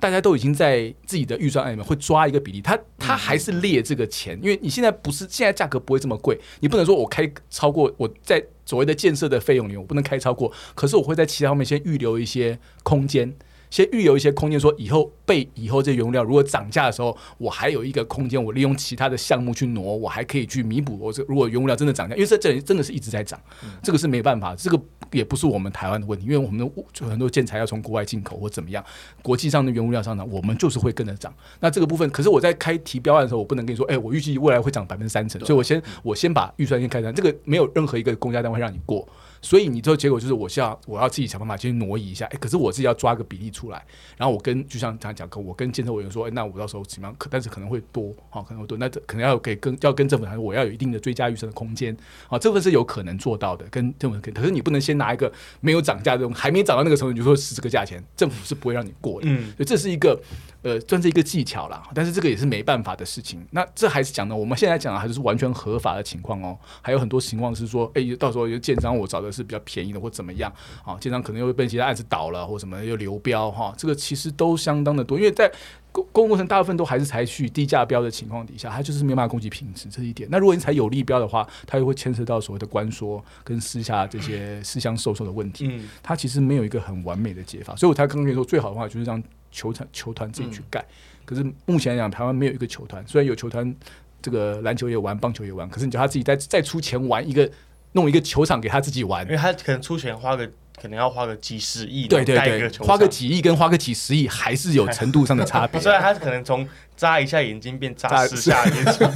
[0.00, 13.34] 大家都已经在自己的预算案里面会抓一个比例，他他还是列这个钱，因为你现在不是现在价格不会这么贵，你不能说我开超过我在所谓的建设的费用里面我不能开超过，可是我会在其他方面先预留一些空间。
[13.70, 20.96] 先预留一些空间，说以后被以后这原料如果涨价的时候，我还有一个空间，我利用其他的项目去挪，我还可以去弥补。
[20.96, 23.40] 我这如果原料真的涨价，因为这这真的是一直在涨，
[23.82, 24.80] 这个是没办法，这个
[25.14, 28.84] 也不是我们台湾的问题，因为我们的就很多建材要从国外进口或怎么样，
[29.22, 31.32] 国际上的原物料上涨，我们就是会跟着涨。
[31.60, 39.08] 那这个部分，可是我在开提标案的时候，我不能跟你说，哎，我预计未来会涨百分之三成，所以我先我先把预算先开单，这个没有任何一个公家单位让你过。
[39.44, 43.84] 所以你最后结果就是，我需要我要自己想办法去挪移一下，哎，可是我自己要抓个比例出来，
[44.16, 47.14] 然后我跟就像他讲，跟我跟建设委员说，哎，那我到时候怎么样？
[47.18, 51.94] 可但是可能会多，好，可能会多，那可能要给跟要跟政府谈，我要有一定的追加预算的空间，
[52.26, 55.30] 好，这份是有可能做到的，跟政府可可是你不能先拿一个
[55.60, 60.18] 没有涨价这种还没涨到那个程度，你就说是这个价钱，政府是不会让你过的，嗯，所以这是一个。
[60.64, 63.46] 呃，算是一个技巧啦，但是这个也是没办法的事情。
[63.50, 66.58] 那这还是讲的，我们现在讲的还是完全合法的情况哦。
[66.80, 70.50] 还有很多情况是说，哎，到时候有建商我找的是比较便宜的或怎么样
[70.82, 75.18] 啊，建商可能又被其他案子倒了或什么又流标哈，这个其实都相当的多。
[75.18, 75.52] 因为在
[75.92, 80.26] 公公共工程大部分都还是采取低价标的情况底下，它就是没办法供给品质这一点。
[80.32, 85.68] 那如果你采有利标的话，它又会牵涉到所谓的官说跟私下这些私相授受的问题。
[85.70, 89.22] 嗯，它其实没有一个很完美的解法，所以我才刚跟你说，最好的话就是让。
[89.54, 90.84] 球场球团自己去盖，
[91.24, 93.02] 可是目前来讲，台湾没有一个球团。
[93.06, 93.74] 虽然有球团，
[94.20, 97.48] 这个篮球也玩，棒球也玩，可是你叫他自己再再出钱玩一个，
[97.92, 100.50] 弄一个球场给他自己玩，因为他可能出钱花个，
[100.80, 105.78] 可能要花个几十亿，对对对，花个几亿跟花个几十亿还是有程度上的差别。
[105.82, 109.08] 虽然他可能从眨一下眼睛变眨十下眼睛，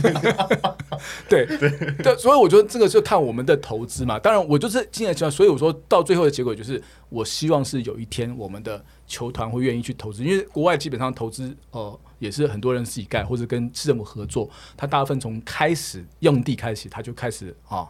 [1.28, 1.70] 对对
[2.02, 4.18] 对，所以我觉得这个就看我们的投资嘛。
[4.18, 8.84] 当然，我就是今年希望，所以我说到最后的结果就是，我希望是有一天我们的。
[9.08, 14.46] 球团会愿意去投资，因为国外基本上投资，呃，也是很多人自己盖或者跟市政府合作。
[14.76, 17.88] 他大部分从开始用地开始，他就开始啊，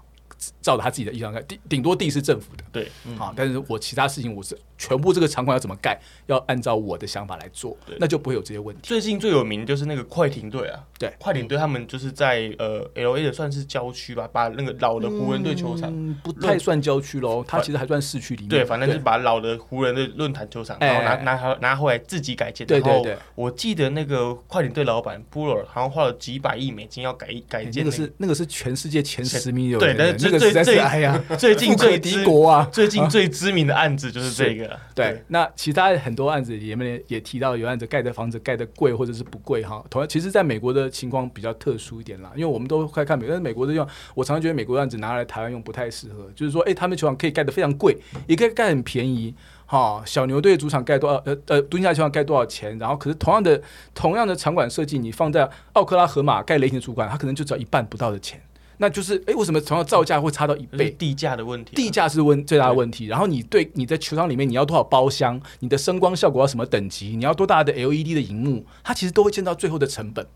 [0.61, 4.59] 照着他自己的意向盖，顶顶多地是政府的，对，啊，但是我其他事情我是。
[4.79, 8.83] 全部这个场馆要怎么盖，要按照我的想法来做，那就不会有这些问题。
[8.85, 18.49] 最近最有名就是那个快艇队啊，对，快艇队他们就是在呃 L A 的算是郊区吧，把那个老的湖人队球场不太算郊区喽，它其实还算市区里面。
[18.49, 22.64] 对，反正是把老的湖人的论坛球场，然后拿拿拿回来自己改建。
[22.64, 27.85] 对对对，我记得那个快艇队老板布尔好像花了几百亿美金要改改建。
[27.85, 34.68] 那个是那个是全世界前十名有对，但是最最最哎呀，最近最敌国啊，最近最知名的案子就是这个。
[34.95, 35.49] 对，那。
[35.55, 49.35] 其他很多案子里面也提到有案子盖的房子盖的贵或者是不贵哈，同样其实在美国的情况比较特殊一点啦，因为我们都快看美，但是美国的用我常常觉得美国案子拿来台湾用不太适合，就是说哎，他们球场可以盖的非常贵，也可以盖很便宜
[49.66, 50.03] 哈。
[50.07, 52.79] 小牛队主场盖多少呃呃，蹲下球场盖多少钱？
[52.79, 53.61] 然后可是同样的
[53.95, 58.41] 同样的场馆设计，你放在奥克拉荷马盖雷霆主管，它可能就只要一半不到的钱。
[58.79, 60.91] 那就是，哎，为什么同样造价会差到一倍？
[60.93, 63.07] 地价的问题，地价是问最大的问题。
[63.07, 65.41] 然后你对你在球场里面，你要多少包厢？
[65.59, 67.16] 你的声光效果要什么等级？
[67.16, 68.64] 你要多大的 LED 的荧幕？
[68.83, 70.26] 它其实都会见到最后的成本。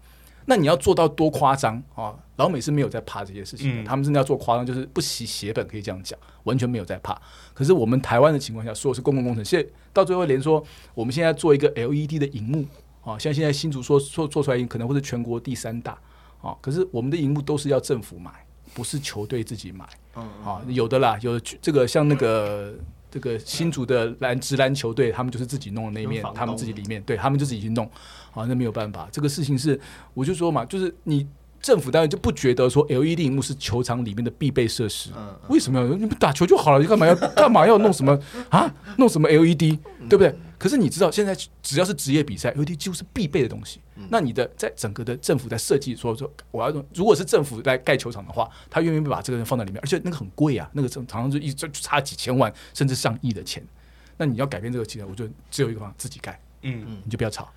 [0.46, 2.12] 那你要做到多夸张啊？
[2.34, 7.16] 老美是没有在怕这些事情的，他们真的要做夸张，就是不惜血本，可以这样讲，完全没有在怕。
[7.54, 10.60] 可是我们台湾的情况下，所有是公共工程，现在到最后连说
[10.94, 12.66] 我们现在做一个 LED 的荧幕
[13.04, 15.96] 啊，像现在新竹说做做出来可能会是全国第三大。
[16.42, 18.30] 啊，可是我们的荧幕都是要政府买，
[18.74, 19.88] 不是球队自己买。
[20.16, 22.74] 嗯，啊，有的啦，有这个像那个
[23.10, 27.88] 这个新竹的篮直篮球队，他们就是自己弄的那面，他们自己里面，对他们就自己去弄。
[28.34, 29.78] 啊，那没有办法，这个事情是，
[30.14, 31.26] 我就说嘛，就是你
[31.62, 35.10] 政府当然就不觉得说 LED 荧幕是球场里面的必备设施。
[35.48, 36.80] 为什么要你们打球就好了？
[36.82, 38.18] 你干嘛要 干嘛要弄什么
[38.50, 38.74] 啊？
[38.98, 40.34] 弄什么 LED，对不对？
[40.58, 43.80] 可是你知道，现在只要是职业比赛，LED 几乎是必备的东西。
[44.10, 49.80] 那你的在整个的政府在设计说说，我要用，如果是政府来盖球场的话，他愿意不把这个人放在里面？
[49.82, 53.64] 而且那个很贵啊，那个常常就一就差几千万甚至上亿的钱。
[54.16, 56.38] 那你要改变这个机制，我觉得只有一个方法，自己盖。
[56.62, 57.48] 嗯嗯，你就不要吵。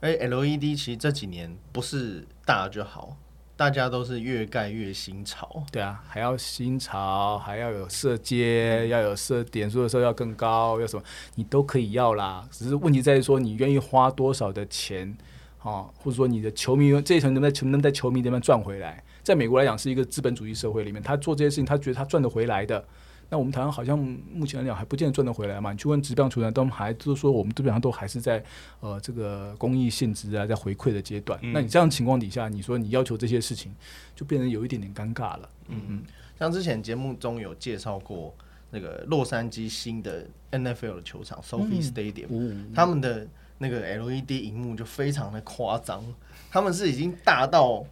[0.00, 3.16] 哎，LED 其实这几年不是大就好，
[3.56, 5.62] 大家都是越盖越新潮。
[5.70, 11.02] 对啊，还要新潮，还要有色阶，要有色点数的时候要更高，要什么
[11.36, 12.46] 你都可以要啦。
[12.50, 15.16] 只是问题在于说，你愿意花多少的钱
[15.60, 15.86] 啊？
[15.96, 19.02] 或者说你的球迷这一层能不能球能在球迷那边赚回来？
[19.22, 22.84] 在美国来讲是一个资本主义社会里面，他做这些事情，他觉得他赚得回来的。
[23.32, 25.72] 那我们台湾好像目前来讲还不见得赚得回来嘛？
[25.72, 28.44] 你去问职棒球员，他们还都说我们基本上都还是在
[28.80, 31.40] 呃这个公益性质啊，在回馈的阶段。
[31.40, 33.74] 那你这样情况底下，你说你要求这些事情，
[34.14, 35.48] 就变得有一点点尴尬了。
[35.68, 36.02] 嗯嗯，
[36.38, 38.34] 像之前节目中有介绍过
[38.70, 43.26] 那个洛杉矶新的 NFL 的球场 Sophie Stadium，他们的
[43.56, 46.04] 那个 LED 荧幕就非常的夸张，
[46.50, 47.82] 他们是已经大到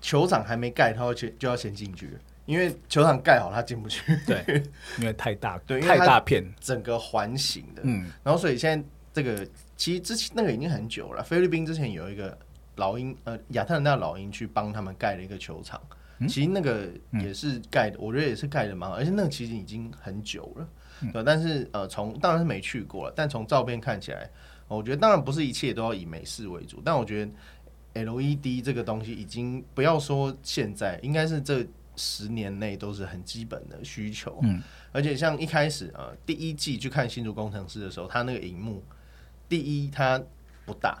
[0.00, 2.18] 球场还没盖，他就就要先进去。
[2.44, 4.16] 因为球场盖好，他进不去。
[4.26, 4.42] 对，
[4.98, 7.82] 因为太大，对，太大片，整个环形的。
[7.84, 11.22] 嗯，然后所以现在这个其实之前那个已经很久了。
[11.22, 12.36] 菲律宾之前有一个
[12.76, 15.80] 老鹰，呃，亚特兰大老鹰去帮他们盖了一个球场，
[16.28, 20.68] 其实那个也是盖的，我觉得也是盖的蛮好，而且那个其实已经很久了。
[21.12, 24.28] 对，但是呃，从当然是没去过了，但从照片看起来，
[24.66, 31.64] 我觉得当然不是一切都要以美式为主，但我觉得 LED 这个东西已经不要说现在，应该是这。
[31.94, 34.62] 十年内都是很基本的需求，嗯，
[34.92, 38.82] 而且像一开始呃第一季去看新竹工程师的时候，他那个荧幕，
[39.48, 40.20] 第一它
[40.64, 40.98] 不大，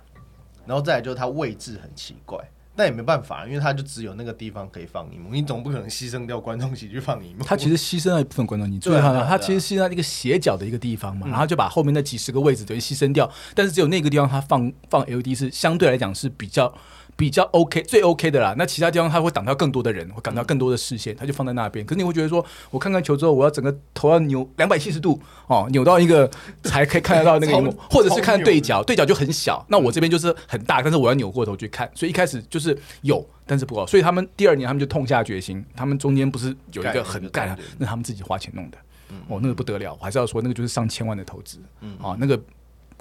[0.66, 2.38] 然后再来就是它位置很奇怪，
[2.76, 7.44] 但也没办法，因为它就只有那个地方可以放荧幕，你总不可能牺牲掉观众席去放荧幕。
[7.44, 16.72] 它其实牺牲了一部分观众席，最好它其实牺牲一个斜角的一个地方嘛，然后就把后面那几十个位置等于牺牲掉，但是只有那个地方它放放 LED 是相对来讲是比较。
[17.16, 18.54] 比较 OK，最 OK 的啦。
[18.58, 21.84] 那其他地方他会挡到更多的人，会挡到更多的视线，他就放在那边。
[21.84, 26.28] 可是你会觉得说，我看看球之后，我要整个头要扭两百七十度哦，扭到一个
[26.64, 29.64] 才可以看得到那个荧幕， 或者是看对角，对角就很小。
[29.68, 31.88] 那我这边就是很大，但是我要扭过头去看。
[31.94, 33.86] 所以一开始就是有，但是不够。
[33.86, 38.78] 所以他们第二年他们就痛下决心，他们中间不是有一个很干，那他们自己花钱弄的。
[39.28, 41.58] 哦，那个不得了，我还是要说那个就是上千万的投资。
[41.82, 42.40] 嗯，啊，那个。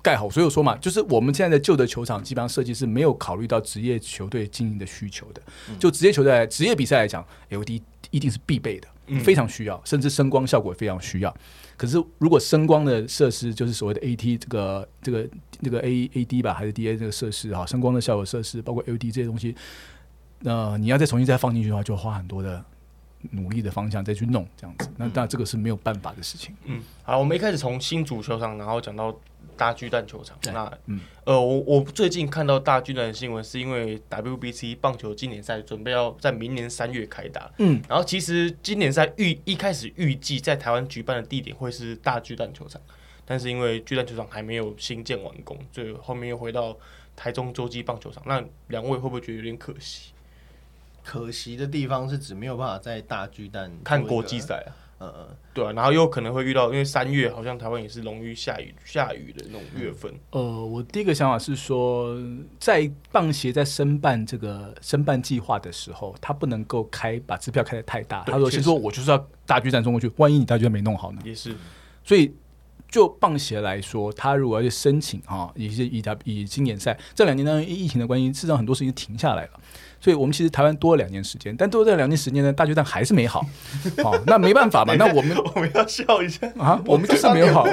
[0.01, 5.41] 盖好，所以我说嘛，就是我们现在的旧的球场，基本上设计是没有考虑到职业球队经营的需求的。
[5.79, 8.87] 就职业球队、职业比赛来讲，LED 一定是必备的，
[9.23, 11.35] 非常需要，甚至声光效果也非常需要。
[11.77, 15.27] 可是如果声光的设施，就是所谓的 AT 这个这个
[15.61, 19.55] 这个 AAD 吧，还是 DA 这个设施哈，声光的效果设施，包括 LED 这些东西，
[20.39, 22.63] 那你要再重新再放进去的话，就花很多的。
[23.29, 26.55] 努力的方向再去弄这样子，那当然这个是没有办法的事情。
[26.65, 29.15] 嗯，好，我们一开始从新足球场，然后讲到
[29.61, 30.35] 大巨蛋球场。
[30.45, 37.51] 那，嗯，呃，我我最近看到大巨蛋的新闻，是因为 WBC 棒球经典赛准备要在明年三月开打。
[37.59, 42.81] 嗯，然后其实经典赛预一开始预计在台湾举办的地点会是大巨蛋球场，
[43.23, 46.75] 但是因为巨蛋球场还没有新建完工，所以后面又回到
[47.15, 48.23] 台中洲际棒球场。
[48.25, 50.11] 那两位会不会觉得有点可惜？
[51.03, 54.69] 可惜的地方是指没有办法在大巨蛋看国际赛啊，
[55.01, 60.13] 嗯嗯，对啊，然后又可能会遇到，因为三月好像台湾也是容易下雨下雨的那种月份。
[60.29, 62.15] 呃，我第一个想法是说，
[62.59, 68.23] 在棒协在申办这个申办计划的时候，他不能够开把支票开的太大。
[68.25, 71.19] 他说先说我就是要大巨蛋冲过去，万一你大巨蛋没弄好呢？
[71.25, 71.55] 也是，
[72.03, 72.33] 所以
[72.87, 79.59] 就棒协来说，他如果要去申请啊，以及以以经典赛这两年呢，疫情的关系，事实上很多事情停下来了。
[80.01, 83.45] 所以我们其实台湾多了两年时间，但多了这两年时间呢，大巨蛋还是没好，
[84.03, 86.51] 好， 那没办法嘛，那我们我们要笑一下。
[86.57, 87.67] 啊，我们就是没有好，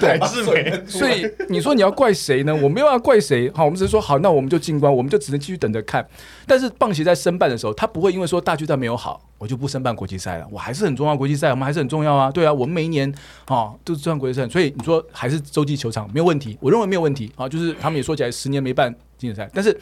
[0.00, 0.84] 对，还是没。
[0.86, 2.52] 所以你说你要怪谁呢？
[2.54, 6.04] 我没有要怪谁，好，我们只是说好，那我们就静观，我们就只能继续等着看。
[6.44, 13.08] 但是棒协在申办的时候，他不会因为说大巨蛋没有好，我就不申办国际赛了，我还是很重要，国际赛我们还是很重要啊，对啊，我们每一年
[13.44, 17.30] 啊都是办国际赛，所以你说还是洲际球场没有问题，我认为没有问题。
[17.36, 19.78] 啊，就是他们也说起来十年没办经典赛，但是。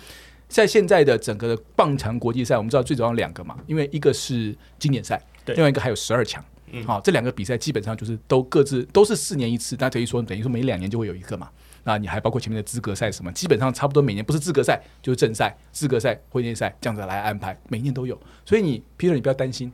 [0.52, 6.44] 在现在的整个的棒球国际赛，我们知道最主要两个嘛，因为一个是经典赛，另外一个还有十二强。
[6.86, 11.48] 好，这两个比赛基本上就是都各自都是四年一次，那等于说等于说每两年就会有一个嘛。
[11.84, 18.18] 那你还包括前面的资格赛什么，基本上差不多每年不是资格赛就是正赛、资格赛、会内赛这样子来安排，每年都有。
[18.44, 19.72] 所以你 Peter，你不要担心，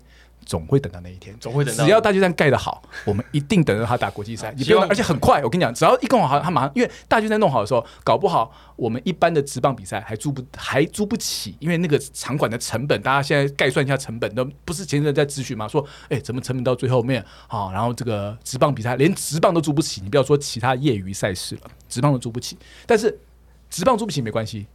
[0.49, 1.85] 总会等到那一天，总会等到。
[1.85, 4.51] 只要大巨蛋盖得好，我们一定等到他打国际赛。
[4.57, 5.45] 你不用，而且很快。
[5.45, 17.71] 我跟你讲，只要一弄好，他马上，因为大巨蛋弄好的时候，搞不好我们一般的职棒比赛还租不还租不起，因为那个场馆的成本，大家现在概算一下成本，都不是前阵在咨询嘛，说，哎，怎么成本到最后面啊？
[17.71, 22.57] 然后这个职棒比赛连职棒都租不起，你不要说其他业余赛事了，职棒都租不起。
[22.87, 23.19] 但是
[23.69, 24.67] 职棒租不起没关系。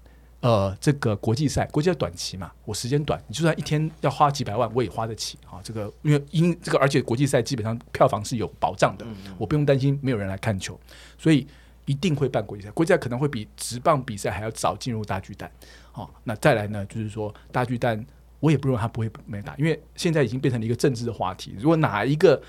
[0.44, 5.62] 呃，这个国际赛，国际赛短期嘛，我时间短，你就算一天要花几百万，我也花得起啊。
[5.64, 9.06] 这个因为因这个，而且国际赛基本上票房是有保障的，
[9.38, 10.78] 我不用担心没有人来看球，
[11.18, 11.48] 所以
[11.86, 12.70] 一定会办国际赛。
[12.72, 15.50] 国际赛可能会比直棒比赛还要早进入大巨蛋。
[15.94, 18.06] 好，那再来呢，就是说大巨蛋，
[18.42, 21.56] 我也不认为他不会没打，因为现在已经变成了一个政治的话题。
[21.58, 22.42] 如果哪一个，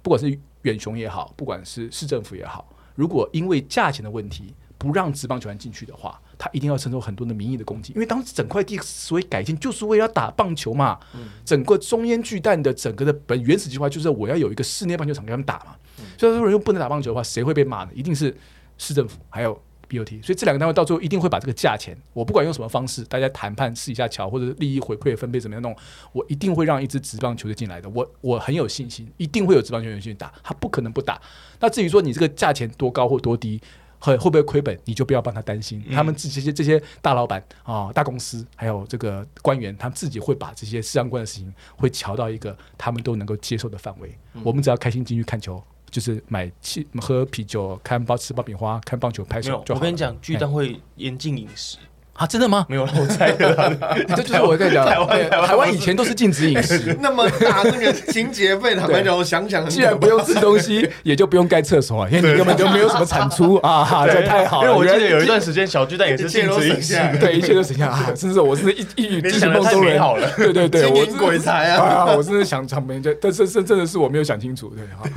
[0.00, 10.98] 不管是远雄也好，不管是市政府也好，如果因为价钱的问题不让职棒球员进去的话，他一定要承受很多的民意的攻击，因为当时整块地所谓改建就是为了打棒球嘛。
[11.44, 15.76] 整个中烟巨蛋的整个的本原始计划就是我要有一个室内棒球场给他们打嘛。
[16.18, 17.90] 所以说，如果不能打棒球的话，谁会被骂呢？
[17.94, 18.36] 一定是
[18.76, 19.54] 市政府还有
[19.88, 20.20] BOT。
[20.20, 25.76] 所以这两个单位到最后一定会把这个价钱，我不管用什么方式，大家谈判试一下桥，或者利益回馈分配怎么样弄，
[26.12, 27.88] 我一定会让一支职棒球队进来的。
[27.90, 31.22] 我我很有信心，一定会有职棒球员去打，他不可能不打。
[31.60, 33.62] 那至于说你这个价钱多高或多低？
[34.02, 34.76] 会会不会亏本？
[34.84, 35.82] 你就不要帮他担心。
[35.92, 44.12] 他们这些这些大老板啊、大公司，还有这个官员，他们自己会把这些相关的事情会调到一个他们都能够接受的范围。
[44.42, 49.78] 我们只要开心进去看球，就是买气、喝啤酒、看包吃爆米花、看棒球、拍手就好。
[49.78, 51.78] 我跟你讲，巨蛋会严禁饮食。
[52.14, 52.66] 啊，真的吗？
[52.68, 53.76] 没有我猜的，
[54.14, 54.86] 这就是我在讲。
[54.86, 55.72] 台湾台湾。
[55.72, 64.68] 以前都是禁止饮食， 那么大那个清洁费，坦白讲，我想想，既然不用吃东西， 也就不用盖厕所，因为你根本就没有什么产出啊，这太好了。
[64.68, 75.08] 因为我记得有一段时间小巨蛋也是禁止饮食，对，一切都省下啊，真是我是一一语惊醒梦中人，好了，对对对，我鬼才啊，我真的想想没这，但是是真的是我没有想清楚，对哈，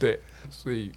[0.00, 0.18] 对，
[0.50, 0.90] 所以。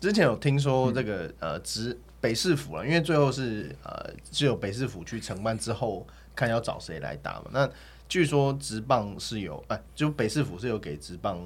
[0.00, 1.96] 之前有听说这个呃直。
[2.24, 7.50] 北市府了，因为最后是呃，只有北市府去承办之后，看要找谁来打嘛。
[7.52, 7.68] 那
[8.08, 11.38] 据说直棒是有，哎，就北市府是有给直棒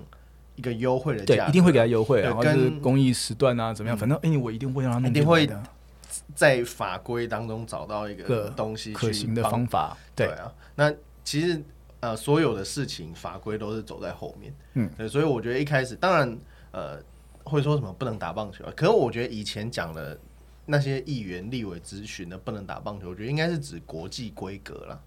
[0.55, 3.99] 一个优惠的价，一定会给他优惠，然后是公益时段啊，怎么样？
[3.99, 5.51] 反正哎，我一定会让他一定会
[6.33, 9.97] 在法规当中找到一个东西可行的方法。
[10.15, 11.61] 对啊，那其实
[11.99, 16.39] 呃，所有的事情法规都是走在后面，嗯，对，所以我觉得一开始当然
[16.71, 17.01] 呃
[17.43, 20.17] 会说什么不能打棒球，可是我觉得以前讲的。
[20.71, 25.01] 那些议员、立委咨询的不能打棒球，我觉得应该是指国际规格了，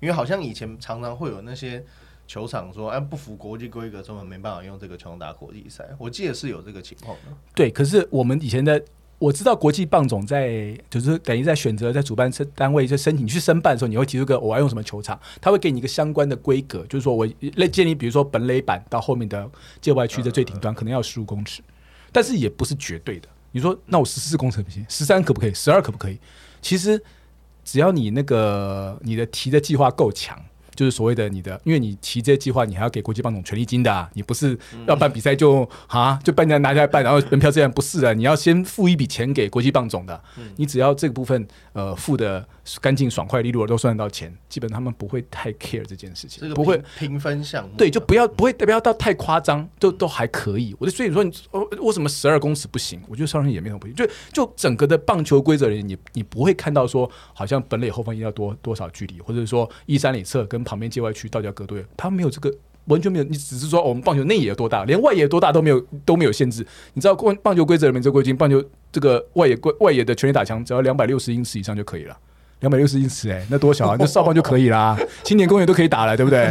[0.00, 1.84] 因为好像以前常常会有那些
[2.26, 5.88] 球场说，哎，不符国际规格，根本没办法用这个球打国际赛。
[5.96, 7.32] 我记得是有这个情况的。
[7.54, 8.84] 对，可是我们以前的
[9.18, 19.48] 我知道，国际棒总在就是等于在选择在主办单位在申请去申办的时候，你会提出个我要用什么球场，他会给你一个相关的规格，就是说我类建议，比如说本垒板到后面的
[19.80, 21.62] 界外区的最顶端可能要十五公尺，
[22.10, 23.28] 但是也不是绝对的。
[23.56, 25.54] 你说那我十四公尺不行，十三可不可以？
[25.54, 26.18] 十二可不可以？
[26.60, 27.02] 其实
[27.64, 30.38] 只要你那个你的提的计划够强。
[30.74, 40.22] 就是所谓的你的，因为你提这些计划，你还要给国际棒总权利金的，你不是要办比赛就啊就办下拿下来办，然后门票这样不是的，你要先付一笔钱给国际棒总的，
[40.56, 42.46] 你只要这个部分呃付的
[42.80, 50.74] 干净爽快利落都算得到钱，基本他们不会太 care 这件事情，不会平分项目，对，就不要不会不要到太夸张，都都还可以。
[50.78, 51.32] 我就所以说你
[51.80, 53.00] 为什么十二公尺不行？
[53.08, 61.86] 我觉得上人也没有不行，就就整个的棒球规则里，你你不会看到说好像本垒后方一定要多多少距离，或者说一三里侧跟旁边界外区到底要隔多远？
[61.96, 62.52] 他没有这个，
[62.86, 63.24] 完全没有。
[63.24, 66.66] 你只是说我们棒球内野有多大，连外野多大都没有，都没有限制。
[66.94, 72.18] 你知道，棒棒球规则里面这规定，棒球这个外野外野的全力打墙只要两百六十英尺以上就可以了。
[72.60, 73.96] 两百六十英尺，哎，那多小啊！
[73.98, 76.50] 那少棒就可以啦， 青年公园都可以打了，对不对？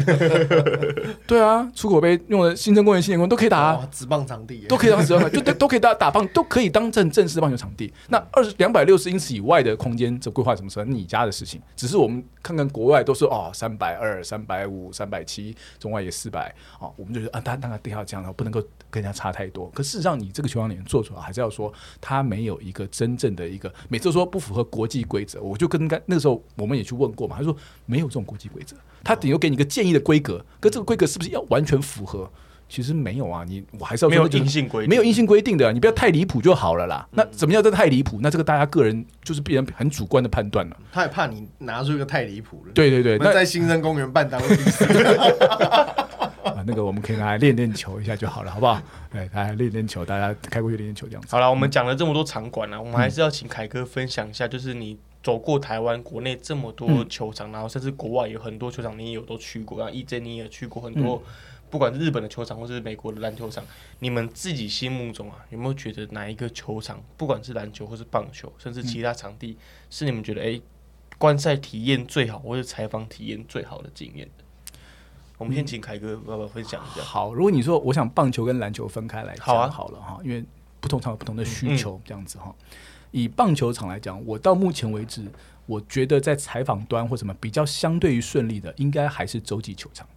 [1.26, 7.92] 对啊，出口杯用的新生公园、青年公园都可以打啊，直棒场地都可以当直棒，就 都都可以打打棒，都可以当正正式棒球场地。
[8.10, 10.86] 那二十两百六十英尺以外的空间，这规划什么时候？
[10.86, 18.62] 你家的事情，只是我们看看国外都是哦，三百二、三百五、三百七，中外也四百，哦，我们就觉得啊，当当然定要这样的，不能够
[18.96, 19.70] 跟人家差太多。
[19.74, 26.76] 可事实上，你这个球场里面做出来，还是要说它没有一个真正的一个，每次说不符合国际规则，我就跟刚那个时候我们。
[26.76, 27.38] 也去问过嘛？
[27.38, 32.30] 他说没有这种国际规则，他顶多给你一个建议的规格，可这个规格是不是要完全符合？
[32.68, 37.08] 其实没有啊，你我还是要没有硬性规，没有硬性规定的，你不要太离谱就好了啦。
[37.12, 37.64] 那怎么样？
[37.64, 38.20] 这太离谱？
[38.22, 40.76] 那这个大家个人就是必然很主观的判断了。
[40.92, 42.74] 他也怕你拿出一个太离谱了。
[42.74, 44.48] 对对对，那在新生公园办当地
[46.54, 48.82] 啊，那个我们可以拿来练练球一下就好了，好不好？
[49.14, 51.28] 哎，来练练球，大家开过去练练球这样子。
[51.32, 54.98] 好了，我们讲了这么多场馆了，我们还是要请凯哥分享一下，就是你。
[55.26, 61.20] 走过台湾国内这么多球场，然后甚至国外有很多球场，你也有都去过，然后 EJ 你也去过很多，
[61.72, 63.66] 不管是日本的球场或是美国的篮球场，
[63.98, 69.58] 你们自己心目中啊，有没有觉得哪一个球场，不管是篮球或是棒球，甚至其他场地，
[69.90, 70.62] 是你们觉得哎，
[71.18, 74.45] 观赛体验最好，或者采访体验最好的经验的？
[75.38, 77.04] 我们先请凯哥爸爸分享一下。
[77.04, 80.44] 好，如果你说我想棒球跟篮球分开来讲好了哈，因为
[80.80, 82.54] 不同场有不同的需求，这样子哈。
[83.12, 85.26] 以棒球场来讲，我到目前为止，
[85.66, 90.08] 我觉得在采访端或什么比较相对于顺利的，应该还是洲际球场。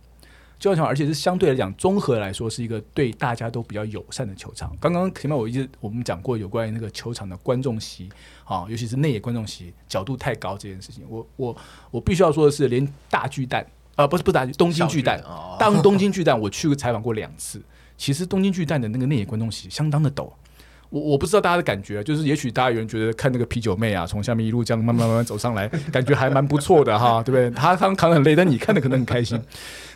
[0.59, 4.77] 洲际球场，而且是相对来讲，综合来说是一个对大家都比较友善的球场。
[4.81, 8.09] 刚刚前面我一直我们讲过有关于那个球场的观众席
[8.45, 11.57] 啊，尤其是内野观众席角度太高这件事情，我我
[11.93, 13.64] 我必须要说的是，连大巨蛋
[13.99, 15.20] 啊，不是不是大东京巨蛋，
[15.59, 17.61] 当东京巨蛋我去过采访过两次，
[17.96, 20.30] 其实东京巨蛋的那个内野观众席相当的陡。
[20.91, 27.51] 我我不知道大家的感觉，就是也许大家有人觉得看那个啤酒妹啊，从下面一路这样慢慢慢慢走上来，感觉还蛮不错的哈，对不对？
[27.51, 29.41] 他他扛得很累，但你看的可能很开心。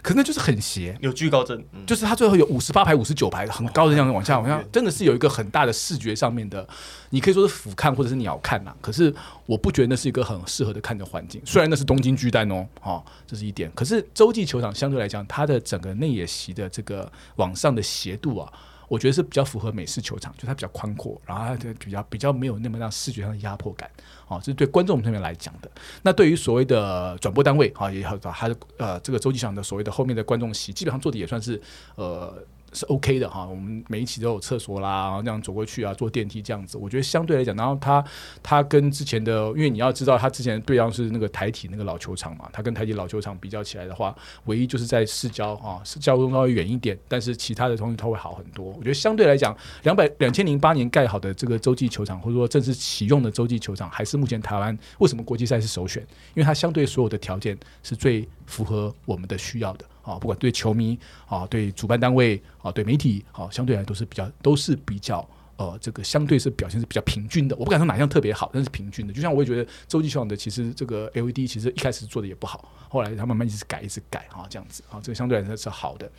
[0.03, 6.67] 可那就是很斜，有惧高症，就是他最后有五十八排、五十九排，很高的这样往下，往下，真的是有一个很大的视觉上面的，
[7.11, 8.75] 你可以说是俯瞰或者是鸟瞰呐。
[8.81, 9.15] 可是
[9.47, 11.41] 我不觉得那是一个很适合的看的环境。
[11.45, 13.71] 虽然那是东京巨蛋哦，哈，这是一点。
[13.77, 18.53] 可是洲际球场相对来讲，它的整个内野席的这个往上的斜度啊。
[18.93, 23.91] 我觉得是比较符合美式球场，就它比较宽阔，然后它就比较比较没有那么让视觉上的压迫感，
[24.29, 25.71] 哦，这是对观众这边来讲的。
[26.03, 31.59] 那对于所谓的转播单位啊，也好，还是呃这个洲际场的所谓的后面的观众席，基本上做的也算是
[31.95, 32.37] 呃。
[32.73, 38.05] 是 OK 的哈，我们每一期都有厕所啦，然后这样走过去啊，坐电梯这样子，我觉得相对来讲，然后它
[38.43, 44.15] 它跟之前的，因为你要知道，它之前对象是那个台体那个老球场嘛，它跟台体老球场比较起来的话，
[44.47, 48.67] 唯一就是在市郊啊，市郊稍微远一点，但是其他的东西它会好很多。
[48.67, 56.03] 我觉得相对来讲，两百两千零八年盖好的这个洲际球场，或者说正式启用的洲际球场，还是目前台湾为什么国际赛是首选？
[56.35, 59.87] 因为它相对所有的条件是最符合我们的需要的。
[60.03, 65.27] 啊，不管对球迷啊，对主办单位啊，对媒体啊，相对来都是比较都是比较
[65.57, 67.55] 呃，这个相对是表现是比较平均的。
[67.55, 69.13] 我不敢说哪项特别好，但是平均的。
[69.13, 76.11] 就像我也觉得洲际球场的其实这个 LED 其实一开始做的也不好，后来他慢慢一直改一直改啊，这样子啊，这个相对来说是好的。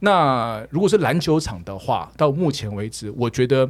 [0.00, 3.66] 那如果是篮球场的话，到目前为止，我觉得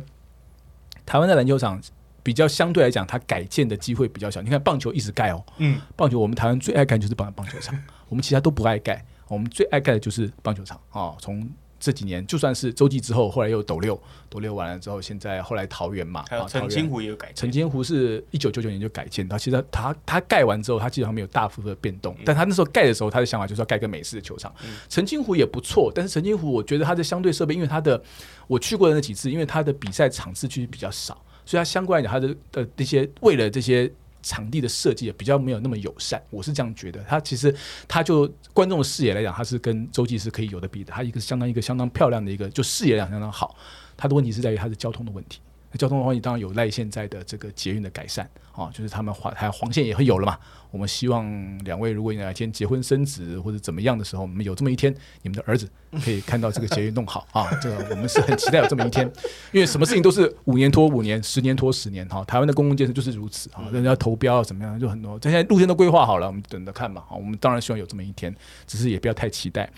[1.06, 1.80] 台湾的篮球场
[2.22, 4.40] 比较相对来讲，它改建的机会比较小。
[4.42, 7.76] 你看棒球一直盖哦，嗯，棒球我们台湾最爱盖就是棒棒球场，
[8.08, 9.04] 我们其他都不爱盖。
[9.28, 11.14] 我们最爱盖的就是棒球场啊！
[11.20, 11.48] 从
[11.78, 13.98] 这几年，就算是洲际之后，后来又斗六，
[14.28, 17.36] 斗六完了之后，现在后来桃园嘛，还有澄清湖也有改建。
[17.36, 22.16] 澄清湖是一九九九年就改建，它其实它它盖完之后，它基本上没有大幅的变动。
[22.24, 24.52] 但它那时候盖的时候，他的想法就是要盖个美式的球场。
[24.88, 28.02] 澄清湖也不错，但是澄清湖我觉得它的相对设备，因为它的
[28.48, 33.90] 我去过的那几次，因为它的比赛场次其实比较少，所以它相关来讲，它的的那些为了这些。
[34.22, 37.02] 场地的设计也比较没有那么友善，我是这样觉得。
[37.08, 37.56] 它其实，
[37.88, 40.92] 它就观众的视野来讲，它是跟洲际是可以有的比的。
[40.92, 43.56] 它一个相当一个相当漂亮的一个，就视野量相当好。
[43.96, 45.40] 它的问题是在于它的交通的问题。
[45.72, 50.38] 那交通的话，你当然有赖现在的这个捷运的改善啊，就是他们黄还有黄线也会有了嘛。
[50.72, 55.68] 我们希望两位如果哪天结婚生子或者怎么样的时候，我们有这么一天，你们的儿子
[56.04, 57.50] 可以看到这个捷运弄好啊。
[57.60, 59.04] 这个我们是很期待有这么一天，
[59.52, 62.24] 因为什么事情都是五年拖五年，十年拖十年哈。
[62.24, 67.02] 台湾的公共建设就是如此啊，人家投标怎么样就很多，现在路线都规划好了，我们等着看嘛。
[67.08, 68.34] 好，我们当然希望有这么一天，
[68.66, 69.68] 只是也不要太期待。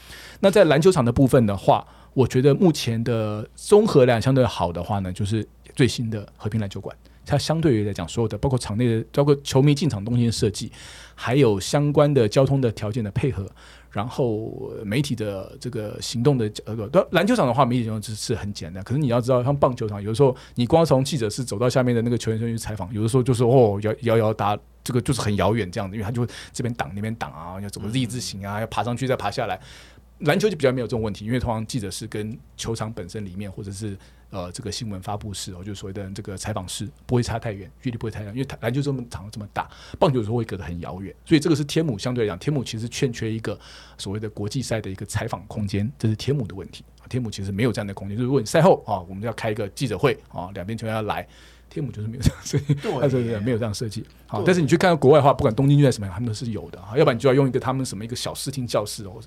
[0.41, 5.47] 那在篮球场的部分的话，我觉得目前的综合量相对好的话呢，就是。
[5.75, 10.71] 最新的和平篮球馆，它相对于来讲，所有的包括场内的，包括球迷进场东西的设计，
[11.15, 13.49] 还有相关的交通的条件的配合，
[13.91, 18.83] 然后媒体的这个行动的呃，篮球场的话，媒体行动是是很简单。
[18.85, 29.61] 可是你要知道，像棒球场，有的时候你光从记者室走到下面的那个球员去采访，有的时候就是哦遥遥遥打，这个就是很遥远这样的，因为他就会这边挡那边挡啊，要怎么 Z 字形啊，要爬上去再爬下来。
[30.21, 33.97] 篮球就比较没有这种问题，因为通常记者室跟球场本身里面或者是。
[34.33, 43.59] 呃，这个新闻发布室哦，就是所谓的这个采访室，不会差太远，距离不会太远，因为篮球这么长这么大，棒球的时候会隔得很遥远，所以这个是天母相对来讲，天母其实欠缺一个
[43.99, 46.83] 所谓的国际赛的一个采访空间，这是天母的问题。
[47.11, 51.29] 天母其实没有这样的空间，就是如果你赛后啊，我们要开一个记者会啊，两边球员要来。
[51.73, 54.05] 天母就是没有这样设计，对，对对没有这样设计。
[54.27, 56.79] 好，但是你去看国外的话，不管东京就在什么样，他们都是有的。
[56.95, 59.19] 要不然你就要用一个他们什么一个小视听教室哦，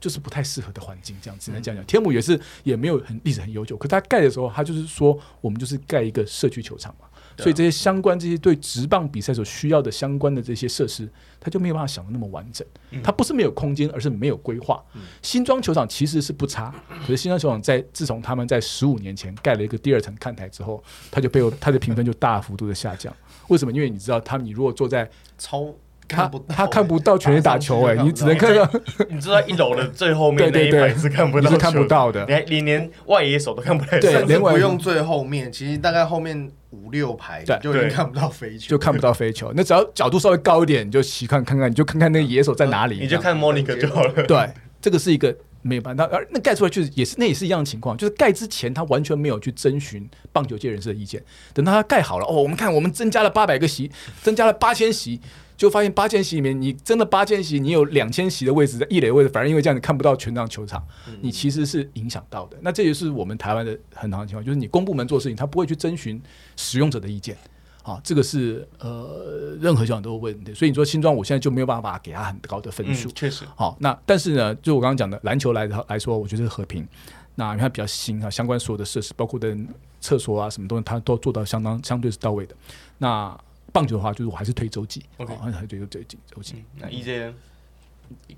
[0.00, 1.14] 就是不太适合的环境。
[1.20, 1.84] 这样只能讲讲。
[1.84, 7.06] 天母也是也没有很历史很悠久，可他盖的时候，他就是说我们就是盖一个社区球场嘛。
[7.38, 11.08] 所以这些相关这些对直棒比赛所需要的相关的这些设施，
[11.40, 12.66] 他就没有办法想的那么完整。
[13.02, 14.82] 他不是没有空间，而是没有规划。
[15.22, 23.14] 新庄球场其实是不差，可是新庄球场在自从他们在十五年前盖了一个第二层看台之后，他就被他的评分就大幅度的下降。
[23.48, 23.72] 为什么？
[23.72, 25.08] 因为你知道道，他你如果坐在
[25.38, 25.72] 超。
[26.10, 28.66] 他他看不到全力打球哎，你只能看到，
[29.10, 39.52] 你知道一楼的最后面 那一排是看不到，是看不到的，连你连外野手都看不到，甚至不用最后面，其实大概后面五六排就已经看不到飞球，就看不到飞球。
[39.56, 44.22] 那只要角度稍微高一点，你就习惯看看，你就看看那个野手在哪里，你就看 Monica 就好了。
[44.24, 44.50] 对，
[44.80, 51.22] 这个是一个没有办法，而那盖出来就是也是那也是一样的情况，就是盖之前他完全没有去征询棒球界人士的意见，
[51.54, 53.90] 等到他盖好了哦，我们看我们增加了八百个席，
[54.22, 55.20] 增加了八千席。
[55.58, 60.82] 就发现八千席里面，你真的八千席，你有两千席的位置在一垒位置，反而因为这样你看不到全场球场，
[61.20, 62.56] 你其实是影响到的。
[62.62, 66.22] 那这也是我们台湾的很常的情况，就是你公部门做事情，他不会去征询
[66.56, 67.36] 使用者的意见。
[67.82, 70.54] 啊，这个是呃任何校长都会问的。
[70.54, 73.10] 所以你说新庄，我现在就没有办法给他很高的分数。
[73.12, 73.44] 确实。
[73.56, 76.86] 好，那但是呢，就我刚刚讲的篮球来来说，我觉得是和平。
[77.34, 79.56] 那因为它比较新啊，相关所有的设施，包括的
[80.00, 82.54] 厕所啊，什么东西，它都做到相当相对是到位的。
[82.98, 83.34] 那
[83.72, 86.64] 棒球的话，就是我还是推周记，OK，还是推周记，周记。
[86.76, 87.32] 那 EJ，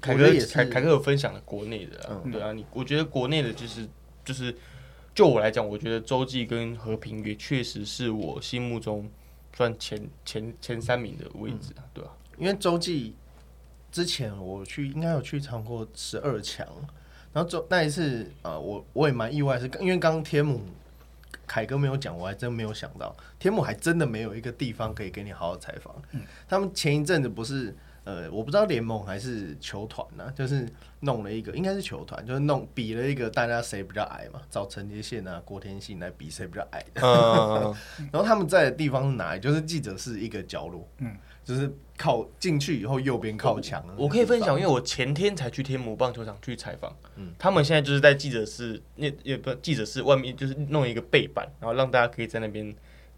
[0.01, 3.89] 凯哥也凯凯哥有分享了国内的，啊，对啊，你我觉得国内的就是
[4.25, 4.55] 就是，
[5.15, 9.09] 就我来讲，我觉得周记跟和平也确实是我心目中
[9.57, 12.11] 算前前前三名的位置啊，对吧？
[12.37, 13.15] 因为周记
[13.93, 16.67] 之前我去应该有去尝过十二强，
[17.33, 20.61] 然后周那一次啊，我我也蛮意外，是因为刚天母。
[21.51, 25.93] 凯哥没有讲，我还真没有想到，天幕还真的没有一个地方可以给你好好采访。
[26.49, 27.75] 他们前一阵子不是
[28.05, 30.65] 呃，我不知道联盟还是球团呢，就是
[31.01, 37.01] 弄了一个，应该是球团，就是弄比了一个大家谁比较矮嘛，找陈杰宪啊、郭天信来比谁比较矮的。
[38.13, 39.41] 然后他们在的地方是哪里？
[39.41, 40.89] 就是记者室一个角落。
[40.99, 41.17] 嗯。
[41.51, 41.69] 就是
[41.99, 43.85] 靠进去以后右边靠墙。
[43.97, 52.73] 我可以分享，因为我前天才去天母棒球场去采访，嗯，他们现在就是在记者室，那也不记者室外面，就是弄一个背板，然后让大家可以在那边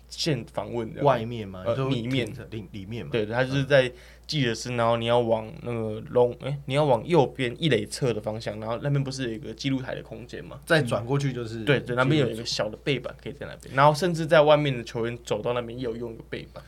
[0.08, 0.90] 现访问。
[1.02, 3.92] 外面嘛，呃，里面里里面嘛，对，他就是在
[4.26, 10.58] 记者室，然后你要往那个龙，哎，你要往右边一垒侧的方向，然后那边不是有一个记录台的空间嘛？
[10.64, 16.64] 再转过去就是，对对，那边有一个小的背板可以在那边，然后甚至在外面的球员走到那边也有用一个背板。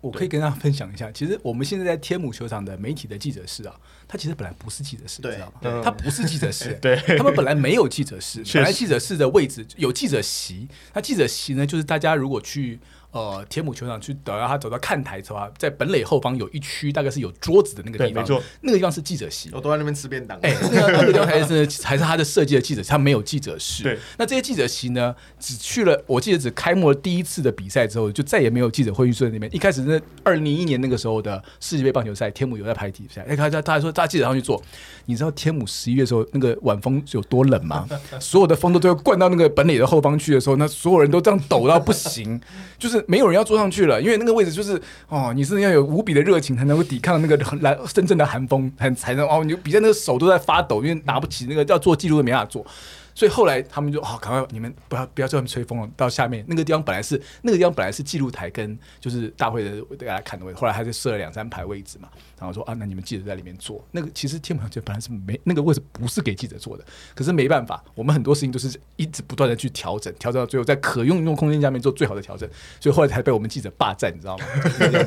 [0.00, 3.74] 我可以跟大家分享一下，其实我们现在在天母球场的媒体的记者室啊，
[4.06, 5.80] 它其实本来不是记者室，知道吗？
[5.82, 12.78] 它不是记者室， 对，他们本来没有记者室， 本来记者室的位置有记者席，那记者席呢，就是大家如果去。
[13.12, 19.50] 呃，天母球场去等到他走到看台的话，在本垒后方有一区，大概是有桌子的那个地方，没错，那个地方是记者席。
[19.52, 20.38] 我都在那边吃便当。
[20.40, 23.82] 哎，那个那个地方还是还是他的设计的记者，他没有记者室。
[23.82, 29.54] 对，那这些记者席呢，只去了，我记得只开幕了第一次的比赛之后，就再也没有记者会去坐在那边。
[29.54, 34.62] 一开始那二零零一年那个时候的世界杯棒球赛，天母有在排比赛，哎，他他他说大家记者上去坐，
[35.04, 37.86] 你知道天母十一月的时候那个晚风有多冷吗？
[38.18, 42.40] 所有的风都都要灌到那个本垒的后方去的时候，那所有人都这样抖到不行，
[42.78, 43.86] 就是没有人要坐上去。
[43.86, 52.64] 了，因为那个位置就是哦，你是要有无比的热情才能够抵抗那个来深圳的寒风，才才能哦，你比赛那个手都在发抖，因为拿不起那个要做记录都没法做。
[53.14, 62.08] 所以后来他们就好，赶快你们不要不要在外面吹风了，到下面那个地方本来是那个地方本来是记录台跟就是大会的大家看的位置，后来还是设了两三排位置嘛。
[62.38, 63.84] 然后说啊，那你们记者在里面坐。
[63.92, 66.84] 那个其实天幕就本来是没那个位置不是给记者坐的，
[67.14, 72.48] 可是没办法，我们很多事情都是一直不断的去调整，调整到最后在可用用空间下面做最好的调整，
[72.80, 74.44] 所以后来才被我们记者霸占，你知道吗？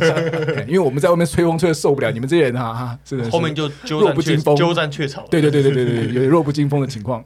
[0.65, 5.21] 因为我们在外面吹风吹的受不了，你们这些人啊，真的后面就弱不禁风，鸠占鹊巢。
[5.27, 7.23] 对对对对对对，有弱不禁风的情况。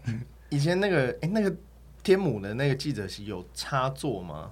[0.50, 1.54] 以前那个哎，那个
[2.04, 4.50] 天母的那个记者席有插座吗？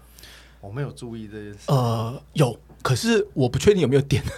[0.59, 1.59] 我没有注意这件事。
[1.67, 4.21] 呃，有，可是我不确定有没有电。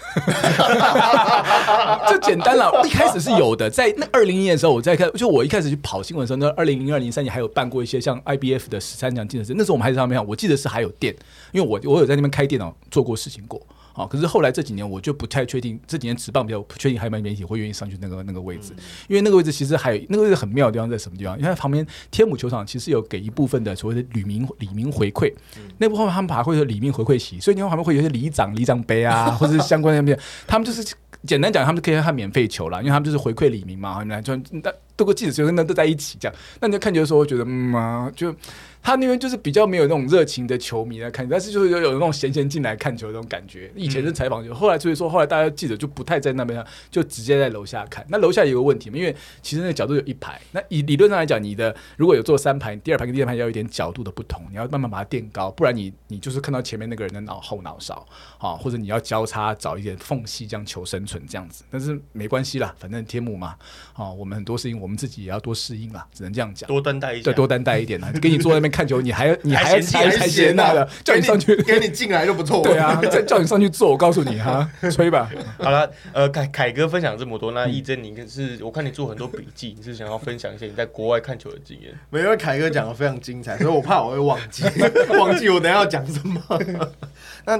[2.07, 3.69] 这简单了，一开始是有的。
[3.69, 11.15] 在那二零一年的时候，我在看，就我一开始去跑新闻的时候，那二零零二零三年还有办过一些像 IBF 的十三强记者室，那时候我们还在上面，我记得是还有电，
[11.51, 13.59] 因为我我有在那边开电脑做过事情过。
[13.99, 18.71] 啊，可是后来这几年我就不太确定，这几年职棒比较不确定，还有没有媒体会愿意上去那个那个位置？
[19.09, 21.37] 因为那个位置其实还有那个位置很妙的地方在什么地方？
[21.37, 25.33] 因为旁边天母球场其实有给一部分的所谓的李明李明回馈，
[25.79, 30.17] 那部分他们把会有李明回馈席，所以你看旁边会有些里长里长杯啊，或者是相关的面，
[30.47, 30.81] 他们就是
[31.25, 38.33] 简单讲，他们可以让他免费球了，因为他们就是回馈李明嘛，你看就那多个记者球那都在一起这样，那你就看球的时候觉得嗯啊就。
[38.81, 43.71] 他那边就是比较没有那种热情的球迷来看，但是就是有有那种闲闲进来看球的那种感觉。
[43.75, 48.05] 以前是采访球，后来所以说后来大家记者就不太在那边，就直接在楼下看。
[48.09, 58.07] 那楼下有个问题嘛，因为其实那个角度有一排，那以理论上来讲，你的如果有坐三排，第二排跟第二排要有一点角度的不同，你要慢慢把它垫高，不然你你就是看到前面那个人的脑后脑勺
[58.39, 61.63] 啊，或者你要交叉找一点缝隙这样求生存这样子。
[61.71, 63.55] 但是没关系啦，反正天幕嘛，
[63.93, 64.99] 啊，我们很多事情我们。
[64.99, 66.67] 自己也要多适应啦，只能这样讲。
[66.67, 68.11] 多担待一对，多担待一点啦！
[68.21, 72.61] 给你坐在那边看球，你还你 还要还才嫌那的，叫你上去，给你进来就不错。
[72.67, 75.31] 对啊，再叫你上去坐，我告诉你哈，吹吧。
[75.57, 81.97] 好了，呃，凯凯哥分享这么多，那义珍，你是我看你做很多笔记，你是想要分享一些你在国外看球的经验？
[82.09, 84.65] 没有，凯哥讲的非常精彩，所以我怕我会忘记，
[85.17, 86.41] 忘记我等下要讲什么。
[87.45, 87.57] 那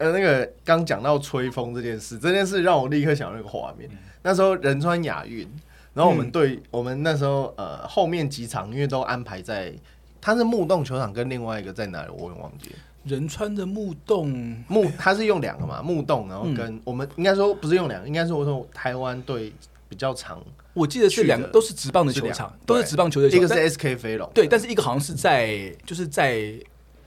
[0.00, 3.88] 呃，那个刚讲到吹风这件事，这件事让我立刻想到那个画面。
[4.22, 5.46] 那时候仁川亚运，
[5.92, 9.70] 然后我们队，我们那时候呃后面几场因为都安排在，
[10.18, 12.70] 它是木洞球场跟另外一个在哪里，我也忘记。
[13.04, 14.30] 仁川的木洞
[14.68, 19.52] 木，它是用两个嘛木洞，然后跟我们应该说不是用两个，应该是我说台湾队
[19.86, 20.42] 比较长。
[20.72, 23.28] 我记得是两个都是直棒的球场，都是直棒球队。
[23.28, 26.42] 一个是 SK 飞龙，对，但是一个好像是在就是在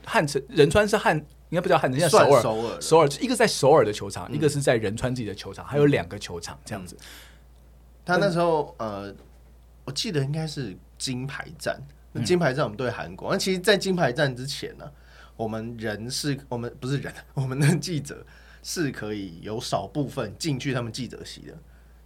[0.04, 1.20] 汉城仁川是汉。
[1.54, 2.42] 应该不叫汉城，叫首尔。
[2.42, 6.96] 首尔，首尔，一个在首尔的球场，一个是在仁川自己的球场，还有两个球场这样子。
[8.04, 9.14] 他那时候呃，
[9.84, 11.80] 我记得应该是金牌战，
[12.24, 13.30] 金牌战我们对韩国。
[13.30, 14.90] 那其实，在金牌战之前呢，
[15.36, 18.26] 我们人是我们不是人， 我们的记者
[18.64, 21.56] 是可以有少部分进去他们记者席的。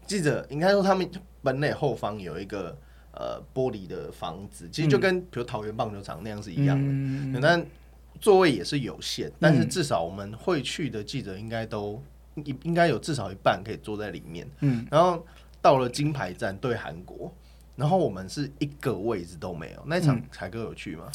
[0.07, 1.11] 记者应该说，他们
[1.43, 2.77] 本垒后方有一个
[3.12, 6.77] 呃玻璃的房子，其实就跟比如桃园棒球场那样是一样
[7.33, 7.65] 的，但。
[8.20, 12.03] 座位也是有限，但是至少我们会去的记者应该都
[12.35, 14.49] 应应该有至少一半可以坐在里面。
[14.61, 15.24] 嗯，然后
[15.61, 17.32] 到了金牌站对韩国，
[17.77, 19.82] 然后我们是一个位置都没有。
[19.86, 21.11] 那场凯哥有去吗？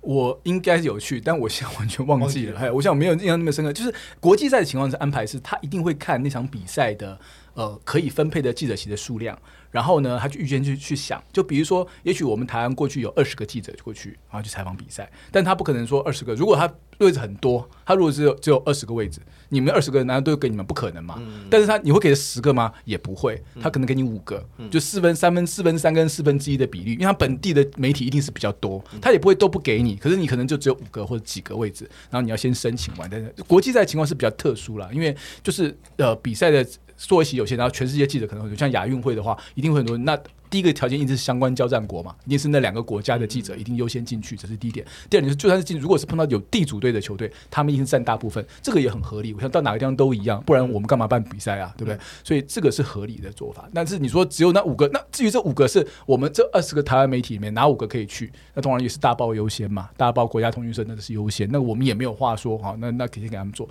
[0.00, 2.58] 我应该有去，但我现在完全忘记了。
[2.58, 3.72] 哎，我想没有印象那么深刻。
[3.72, 7.16] 就是国际赛的情况是安排是，他一定会看那场比赛的
[7.54, 9.38] 呃可以分配的记者席的数量。
[9.72, 16.34] 然后呢，他就预先去去想，就比如说，也许我们台湾过去有二十个记者过去，然后去采访比赛，但他不可能说二十个。
[16.34, 20.64] 如果他位置很多，他如果只有只有二十个位置，你们二十个人难道都给你们？
[20.64, 21.20] 不可能嘛？
[21.50, 22.72] 但是他你会给十个吗？
[22.84, 29.96] 也不会，他可能给你五个，就四分三分四分三跟四分之一的比例，因为他本地的媒体一定是比较多，他也不会都不给你。
[29.96, 33.08] 可是你可能就只有五个或者几个位置，然后你要先申请完。
[33.10, 36.64] 但是国际赛情况是比较特殊了，因为就是呃比赛的。
[37.06, 39.96] 座位席有限，然后全世界记者可能很多像亚运会的话，一定会很多。
[39.98, 40.18] 那
[40.52, 44.86] 第一个条件一定是相关交战国嘛，一定是那两个国家的记者一定优先进去，这是第一点。
[45.08, 49.32] 第二点是，就算是进，如果是碰到有地主队的球队，他们一定是占大部分，这个也很合理。
[49.32, 51.72] 我想到哪个地方都一样，不然我们干嘛办比赛啊？
[51.78, 51.98] 对不对？
[52.22, 53.66] 所以这个是合理的做法。
[53.72, 58.30] 但是你说只有那五个，那至于这五个是我们这二十个台湾媒体里面哪五个可以去？
[58.52, 62.76] 那当然也是大报优先嘛，大报国家通讯社那个是优先，那我们也没有话说哈。
[62.78, 63.66] 那那肯定给他们做。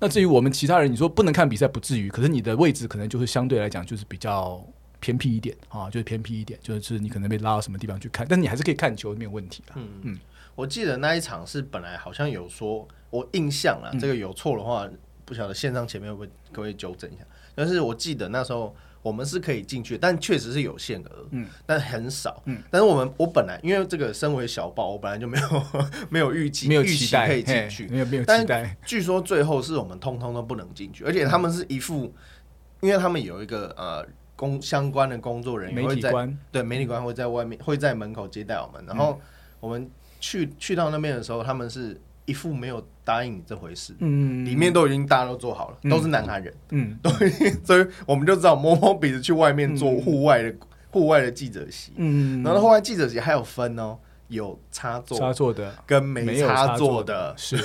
[0.00, 4.60] 那至于我们其他人，你说不能看比赛不至于，可是你的位置可能就是相对来讲就是比较
[5.04, 9.74] 偏僻一点啊，就是偏僻一点，就是你可能被拉到什么地方去看，但你还是可以看球，没有问题的。
[9.76, 10.18] 嗯嗯，
[10.54, 14.88] 我记得那一场是本来好像有说，我印象啊，这个有错的话，
[15.26, 17.20] 不晓得线上前面会不会各位纠正一下，
[17.54, 18.74] 但是我记得那时候。
[19.04, 25.64] 我们是可以进去，但确实是有限额，嗯，但很少，嗯，但是我们我本来因为这个身为小报，我本来就没有
[26.08, 28.74] 没有预期，没有预期可以进去，没有没有期待。
[28.86, 32.14] 据说最后是我们通通都不能进去，而且他们是一副，
[32.80, 34.02] 因为他们有一个呃
[34.36, 36.12] 工相关的工作人员会在
[36.50, 39.20] 对媒体官会在外面会在门口接待我们，然后
[39.60, 39.90] 我们
[40.20, 42.00] 去去到那边的时候，他们是。
[42.26, 47.10] 一副没有答应你这回事，嗯，里面都已经大家都做好了，都是南韩人，嗯， 都，
[47.62, 50.54] 所以我们就知道摸摸鼻子去外面做户外的
[50.90, 53.98] 户外的记者席，嗯，然后户外记者席还有分哦，
[54.28, 55.74] 有插座插座的。
[55.86, 57.58] 跟没插座的， 是，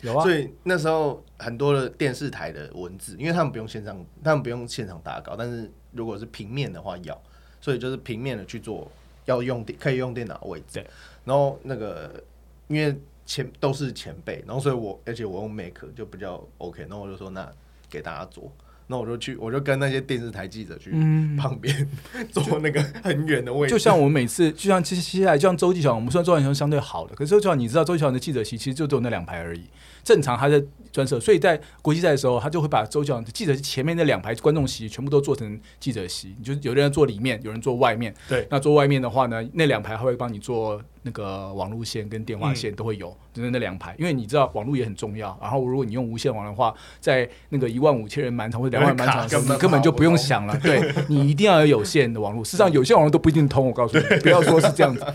[0.00, 7.22] 有啊，所以那时候很多的电视台的文字，因为他们不用线上，他们不用现场打稿，但是如果是平面的话要，
[7.60, 8.90] 所以就是平面的去做，
[9.24, 10.86] 要用电可以用电脑位置，对，
[11.24, 12.22] 然后那个
[12.68, 12.96] 因为。
[13.26, 17.48] 前都是前辈，然后所以我而且我用 Make 就比较 OK，然后我就说那
[17.88, 18.50] 给大家做，
[18.88, 20.90] 那我就去我就跟那些电视台记者去
[21.38, 21.88] 旁边
[22.32, 29.62] 做那个很远的位置，就像我们每次就像接接下来就像周继强，我们虽然周继强相对好的，可是周继强你知道周继强的记者席其实就只有那两排而已，
[30.04, 30.62] 正常他在。
[30.92, 38.12] 专设，所以在国际赛的时候，他就会把周教记者前面那两排观众席全部都做成记者席，你就有的人坐里面，有人坐外面。
[38.28, 45.38] 对，那坐外面的话呢，那两排他会帮你做那个网路线跟电话线都会有，就是那两排，因为你知道网络也很重要。
[45.40, 50.58] 然后如果你用无线网的话，在那个一万五千人满场或者两万满场的时候，你根本就不用想了。
[50.58, 53.64] 对你一定要有有线的网络，事实上有线网络都不一定通。
[53.64, 55.06] 我告诉你，不要说是这样子。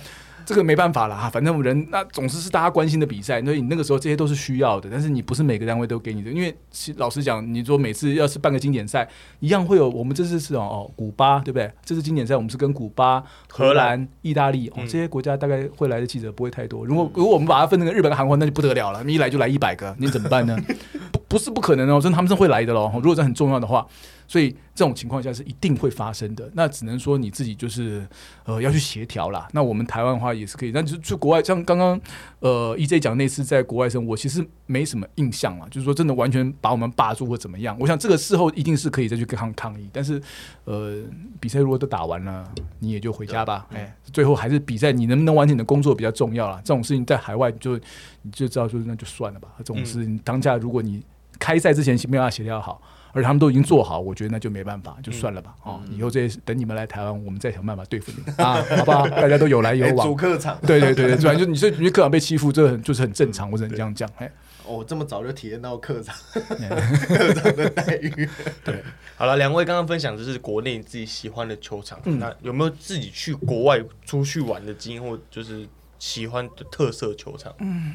[0.45, 6.55] 这个没办法了哈，反正人那总是是大家关心的比赛，所以你那个时候这些都是需要的，但是你不是每个单位都给你的，因为
[6.97, 9.07] 老实讲，你说每次要是办个经典赛，
[9.39, 11.71] 一样会有我们这次是哦哦古巴对不对？
[11.83, 16.85] 这次经典赛我们是跟古巴、荷兰、意大利哦这些国家大概会来的记者不会太多。
[16.85, 20.57] 如果如果我们把它分成日本、韩国，那就不得了了，你一来就来一百个，你怎么办呢？
[21.11, 22.91] 不不是不可能哦，真的他们是会来的喽。
[22.95, 23.85] 如果这很重要的话。
[24.27, 26.49] 所以这种情况下是一定会发生的。
[26.53, 28.05] 那只能说你自己就是
[28.43, 29.47] 呃要去协调啦。
[29.53, 31.99] 那我们台湾的话也是可以，但是去国外，像刚刚
[32.39, 37.77] 呃 EJ 讲那次在国外生，我其实没什么印象啊，就是说真的完全把我们霸住或怎么样。
[37.79, 40.21] 我想这个事后一定是可以再去抗抗议，但是
[40.65, 41.01] 呃
[41.39, 43.67] 比赛如果都打完了，你也就回家吧。
[43.71, 46.59] 哎，最后还是比赛，你能不能完成你的工作比较重要啦。
[46.63, 47.77] 这种事情在海外就
[48.23, 49.49] 你就知道，就是那就算了吧。
[49.59, 51.03] 这种事情当下如果你
[51.39, 52.81] 开赛之前没有办法协调好。
[53.15, 55.55] 而他们都已经做好，我觉得那就没办法，就算了吧。
[55.63, 59.07] 哦，以后这些等你们来台湾，我们再想办法对付你们啊， 好不好？
[59.07, 60.05] 大家都有来有往。
[60.05, 64.09] 主客场，对对对对， 主要就你说你客场被欺负，这很就是很正常，我只能这样讲。
[64.17, 64.29] 哎，
[64.65, 68.29] 哦，这么早就体验到客场 客场的待遇。
[68.65, 68.83] 对，
[69.15, 75.65] 好了，两位刚刚分享的是国内自己喜欢的球场，那有没有自己去国外出去玩的经验，或就是
[75.99, 77.53] 喜欢的特色球场？
[77.59, 77.93] 嗯。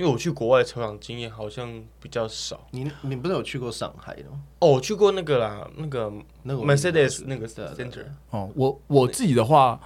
[0.00, 1.70] 因为我去国外球场经验好像
[2.00, 2.58] 比较少。
[2.70, 4.40] 你你不是有去过上海的吗？
[4.60, 6.10] 哦，我去过那个啦，那个
[6.44, 8.06] 那个 Mercedes 那个 Center。
[8.30, 9.78] 哦，我我自己的话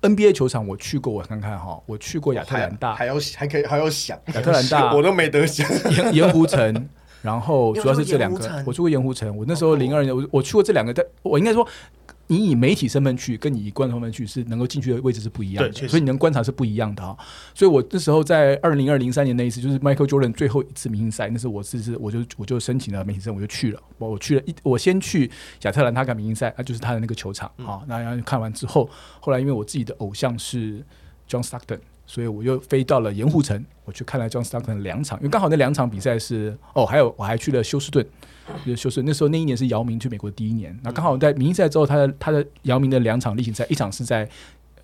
[0.00, 5.68] ，NBA 球场我去过，我看看哈，我去过亚特兰大，还要还可以还要想亚特兰大， 我都没得想。
[5.90, 6.88] 盐盐湖城，
[7.20, 9.36] 然后主要是这两个，我去过盐湖城。
[9.36, 11.68] 我那时候零二年，我我去过这两个，但我应该说。
[12.28, 17.16] 你以媒体身份去，跟你以观众身份去是能够进去的位置是不一样的，所以你能观察是不一样的哈。
[17.54, 23.82] 所以我那时候在二零二零三年那一次，就是 Michael Jordan 最后一次明星赛，那是我是是我就我就申请了媒体证，我就去了。
[23.98, 25.30] 我去了一，我先去
[25.62, 27.82] 亚特兰大看明星赛，那就是他的那个球场啊。
[27.88, 28.88] 那然后看完之后，
[29.20, 30.84] 后来因为我自己的偶像是
[31.28, 38.04] John Stockton，所以我又飞到了盐湖城，我去看了 John Stockton 两场，因为刚好那两场比赛是哦，还有我还去了休斯顿。
[38.64, 44.26] 就是休斯顿那时候那一年是姚明去美国的第一年，那刚好在明星赛之后，他的他的姚明的两场例行赛，一场是在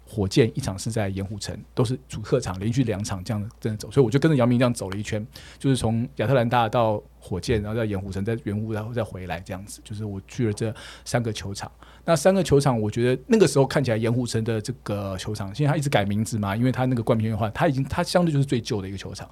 [0.06, 5.26] 火箭，一场是在盐湖城，都是主客场连续两场这样真的走，所以我就跟着姚明这样走了一圈，
[5.58, 10.72] 就是从亚特兰大到火箭，然后在盐湖城，在圆湖，然后再回来这样子，就是我去了这
[11.06, 11.72] 三个球场。
[12.06, 19.28] 那三个球场，我觉得那个时候看起来盐湖城的这个球场，现在它一直改名字嘛，因为它那个冠名的话，它已经它相对就是最旧的一个球场。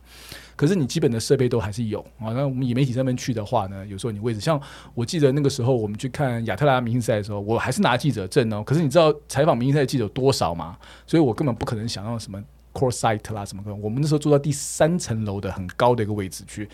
[0.56, 2.32] 可是你基本的设备都还是有啊。
[2.32, 4.60] 那我们以媒体上面去的话呢，有时候你位置像
[4.94, 8.62] 我记得那个时候我们去看亚特兰大明星赛的时候，我还是拿记者证哦。
[8.64, 10.76] 可是你知道采访明星赛记者多少吗？
[11.06, 12.42] 所以我根本不可能想要什么。
[12.74, 16.66] Core site 啦，什么的，我们那时候坐到第三层楼的很高的一个位置去，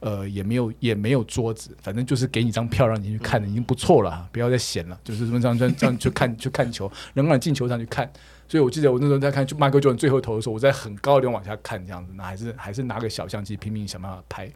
[0.00, 8.10] 呃，也没有也没有桌子，反正就是给你张票让你去看的，已经不错了，不要再闲了，就是这么这样这样去看去看球，能让你进球场去看。
[8.48, 14.48] 所以我记得我那时候在看就迈克尔·最后投的时候，我在很高的地方往下看，这样子，那还是还是拿个小相机拼命想办法拍，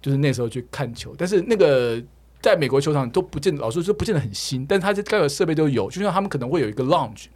[0.00, 1.14] 就是那时候去看球。
[1.18, 2.02] 但是那个
[2.40, 7.26] 在美国球场都不见，老实说不见得很新，但是它这该有设备都有，就像他们可能会有一个 lounge。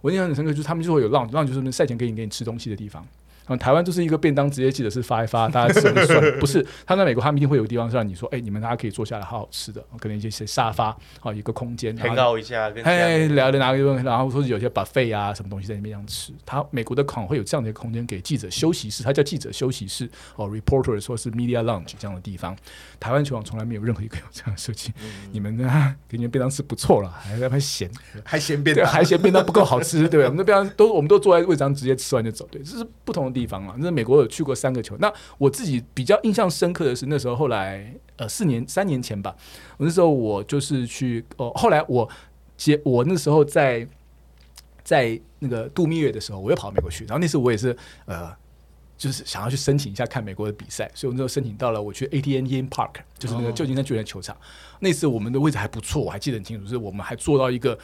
[0.00, 3.06] 我印象很深刻，就是他们就会有 lounge，lounge，就是赛前给你给你吃东西的地方。
[3.46, 6.20] 啊，台湾就是一个便当，直接记得是发一发，大家吃就算。
[6.40, 16.32] 不是，他在美国，他们一定会有个地方是让你说，哎，你们大家可以坐下来好好吃的，可能一些沙发，好一个空间，很高一下，哎，聊聊哪个地方，然后说是有些 buffet 啊，什么东西在那边这样吃。
[16.46, 22.56] 他美国的场会有这样的一个空间给记者休息室，他叫记者休息室，哦，reporter 说是 media lounge 这样的地方。
[22.98, 24.90] 台湾球网从来没有任何一个有这样的设计。
[25.32, 27.90] 你们呢，给你们便当吃不错了，还在那嫌，
[28.24, 30.24] 还嫌便当，还嫌便当不够好吃，对不对？
[30.24, 33.74] 我们那边都我们都坐在位置上直接吃完就走，对，这是不同的地方啊。
[33.78, 39.34] 那美国有去过三个球，那我自己比较印象深刻的是那时候后来呃四年三年前吧，
[39.76, 42.08] 我那时候我就是去哦，后来我
[42.56, 43.86] 接我那时候在
[44.82, 48.32] 在那个度蜜月的时候，我又跑到美国去，然后那次我也是呃。
[48.96, 54.34] 就是想要去申请一下看美国的比赛，所以我那时候申请到了，我去 AT&T Park，就是那个旧金山巨人球场。
[54.78, 57.76] 那次我们的位置还不错，我还记得很清楚，是我们还坐到一个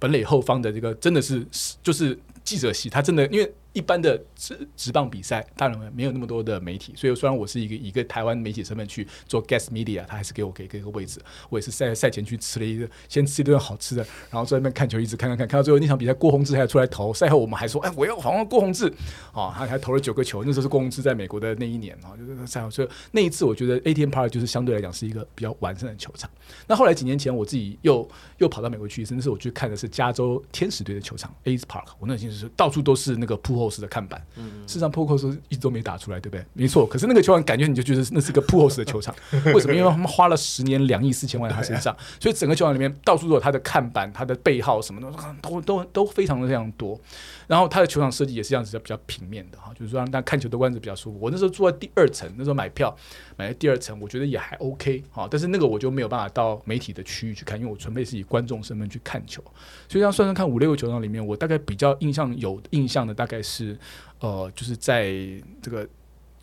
[0.00, 1.46] 本垒后方的这个，真的是
[1.84, 3.50] 就是记者席，他真的因为。
[3.76, 11.20] 一般的职职棒比赛，当然没有那么多的媒体，所以虽然我是一个一个台湾媒体身份去做 guest media，他还是给我给一个位置。
[11.50, 17.12] 我也是赛赛前去吃了一个，先吃一顿好吃的，然后在那边看球，一直看看看，看到最后那场比赛，郭宏志还出来投。
[17.12, 18.86] 赛后我们还说，哎，我要访问郭宏志
[19.32, 20.42] 啊，他 还投了九个球。
[20.42, 26.30] 那时候是郭宏志在美国的那一年啊，就是赛后，所以那一次我觉得 ATM Park 就是相对来讲是一个比较完善的球场。
[26.66, 28.08] 那后来几年前我自己又
[28.38, 34.20] 又跑到美国去，甚至是我去看的是加州天使队的球场 A Park，我那已经是到处都是那个铺后式的看板。
[34.66, 36.44] 事实上 poco 是一直都没打出来，对不对？
[36.52, 36.86] 没错。
[36.86, 39.14] 可是那个球场感觉你就觉得那是个破后式的球场，
[39.54, 39.74] 为什么？
[39.74, 45.10] 因为他们花了十年两亿四千万在他身上，所以整个球场里面到处都有他的看板、他的背号什么的，
[45.42, 46.98] 都都都非常的非常多。
[47.46, 51.18] 然后他的球场设计也是这样子，比较平面的哈，就是说让大家看球的观子比较舒服。
[51.20, 52.94] 我那时候坐在第二层，那时候买票
[53.36, 55.28] 买在第二层，我觉得也还 OK 哈。
[55.30, 59.42] 但是那个我就没有办法到媒体的区域去看，因为我纯粹是以观众身份去看球。
[59.88, 63.78] 所以这样算算看，五六个球场里面，我大概比较印象有印象的大概是。
[64.18, 65.12] 呃，就是在
[65.60, 65.86] 这个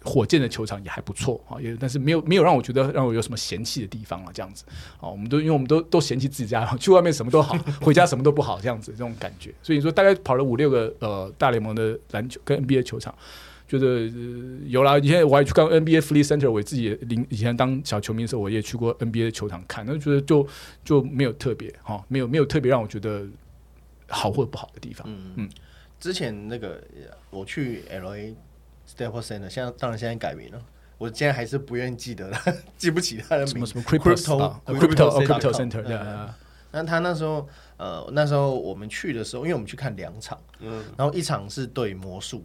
[0.04, 4.66] 火箭的球场也还不错啊，也但是没有没有让我觉得让我有什么嫌弃的地方啊，这样子
[5.00, 9.54] 啊，我们都因为我们都都嫌弃自己家，去外面什么都好， 回家什么都不好，这样子这种感觉。
[9.62, 13.16] 所以说大概跑了五六个呃大联盟的篮球跟 NBA 球场，
[13.68, 14.12] 觉得
[14.66, 15.00] 有啦。
[15.00, 20.46] 以前我还去看 NBA Free Center，我自己零以前当小球迷的时候，我也去过 NBA 的球场看，那觉得就
[20.84, 23.26] 就没有特别哈，没有没有特别让我觉得
[24.08, 25.08] 好或者不好的地方。
[25.10, 25.50] 嗯嗯，
[26.00, 26.84] 之前那个
[27.30, 28.34] 我去 LA。
[28.96, 30.62] Staples Center，现在当然现在改名了，
[30.98, 32.38] 我现在还是不愿意记得了，
[32.78, 33.48] 记不起他的名。
[33.48, 34.16] 什么什么 Crypto
[34.66, 35.82] Crypto Crypto Center？
[35.82, 36.38] 对啊。
[36.72, 37.48] 那他那时候，
[37.78, 42.44] 呃，那时候我们去的时候，因为我们去看两场，嗯，然后一场是对魔术，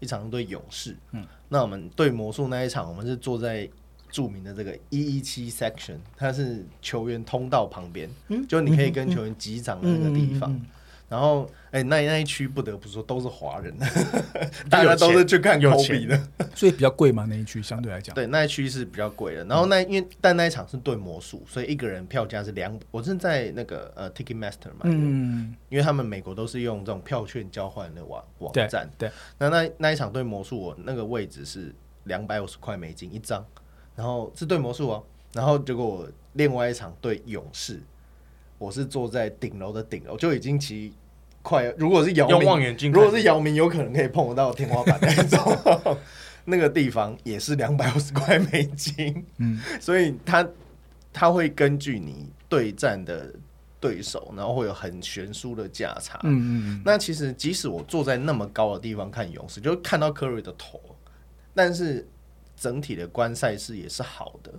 [0.00, 3.68] 一场对勇士，嗯，那我们对魔术那一场，我们是坐在
[4.10, 10.60] 著名的这个一一七 section，它是球员通道旁边，嗯，就你可以跟球员击掌的那个地方。
[11.08, 13.74] 然后，哎，那那一区不得不说都是华人，
[14.68, 16.20] 大家都是去看科比的，
[16.54, 17.24] 所以比较贵嘛。
[17.26, 19.42] 那一区相对来讲，对，那一区是比较贵的。
[19.46, 22.78] 然后那因为但那一场是对魔术，所以一个人票价是两。
[22.90, 28.86] 我是在那个呃 Ticketmaster 买的，嗯，因为他们美国都是用这种票券交换的网网站。
[28.98, 31.74] 对，那那那一场对魔术，我那个位置是
[32.04, 33.42] 两百五十块美金一张，
[33.96, 35.02] 然后是对魔术哦。
[35.32, 37.80] 然后结果我另外一场对勇士。
[38.58, 40.92] 我是坐在顶楼的顶楼，就已经其
[41.42, 41.64] 快。
[41.78, 45.96] 如果是姚明，如果是姚明，有可能可以碰得到天花板那种。
[46.50, 50.48] 那个地方也是两百五十块美金，嗯，所以他
[51.12, 53.30] 他会根据你对战的
[53.78, 56.18] 对手，然后会有很悬殊的价差。
[56.22, 56.82] 嗯嗯。
[56.82, 60.80] 那其实即使我坐在那么高的地方看勇士，就看到科瑞的头，
[61.54, 62.08] 但是
[62.56, 64.50] 整体的观赛视野是好的。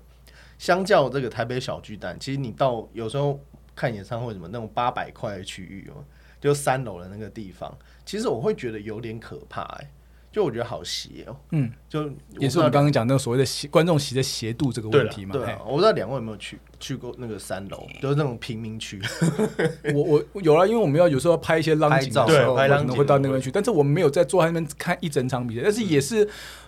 [0.59, 3.39] 相较这个台北小巨蛋，其实你到有时候。
[3.79, 6.03] 看演唱会什么那种八百块的区域哦，
[6.41, 7.73] 就三楼的那个地方，
[8.05, 9.89] 其实我会觉得有点可怕哎，
[10.33, 15.33] 就我觉得好邪哦，嗯，就也是我们刚刚讲那个所谓的斜观众席的斜度这个问题嘛。
[15.33, 19.01] 对，我不知道两位有没有去去过那个三楼，就是那种贫民区。
[19.95, 25.61] 我我有了，因为我们要有时候要拍一些浪景的时候，可能会到那边去，但是我们没有在坐在那边看一整场比赛。
[25.63, 26.27] 但是也是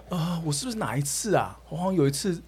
[0.10, 1.60] 啊，我是不是哪一次啊？
[1.70, 2.42] 我好像有一次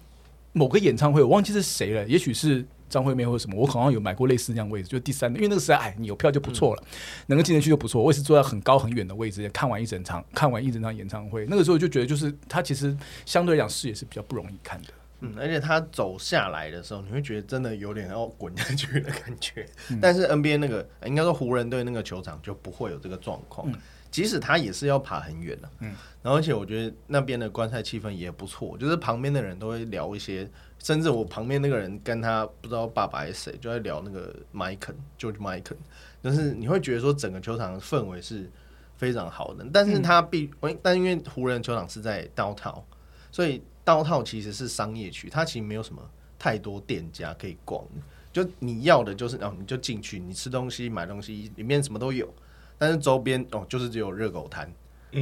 [0.52, 2.64] 某个演唱会，我忘记是谁了，也许是。
[2.94, 6.82] 张惠妹或者什么，我好像有买过类似那样位置，就第三，因为那个时候哎，你有票就不错了，
[7.26, 8.00] 能够进得去就不错。
[8.00, 12.96] 我也是坐在很高很远的位置，看完一整场，看完一整场演唱会，那个时候就觉得，就是他其实
[13.26, 14.88] 相对来讲视野是比较不容易看的。
[15.20, 19.66] 嗯，而且他走下来的时候，你会觉得真的有点要滚下去的感觉。
[20.00, 23.72] 但是 NBA 那个应该说湖人队那个球场就不会有这个状况，
[24.10, 25.68] 即使他也是要爬很远的。
[25.80, 30.48] 嗯，然后而且我觉得那边的观赛气氛也不错，就是旁边的人都会聊一些。
[30.84, 35.74] 甚至我旁边那个人跟他不知道爸爸是谁，就在聊那个麦肯，George 麦肯。
[36.20, 38.50] 但是你会觉得说整个球场氛围是
[38.98, 40.50] 非常好的，但是他必，
[40.82, 42.84] 但因为湖人球场是在刀套，
[43.32, 46.02] 所以刀套其实是商业区，它其实没有什么
[46.38, 47.82] 太多店家可以逛。
[48.30, 52.28] 就你要的就是哦，你就进去，你吃东西、买东西，里面什么都有。
[52.76, 54.70] 但是周边哦，就是只有热狗摊。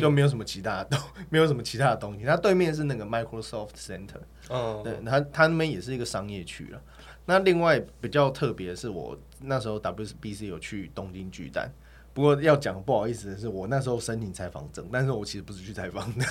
[0.01, 0.99] 就没有什么其他的东，
[1.31, 2.25] 没有什么其他的东西。
[2.25, 6.81] 它对面是那个 Microsoft Center，嗯，对，它它那边也是一个商业区了。
[7.25, 11.71] 那另外比较特别的是，我那时候 WBC 有去东京巨蛋。
[12.15, 16.27] 不过要讲不好意思的是，我那时候申请采访证，但是我其实不是去采访的，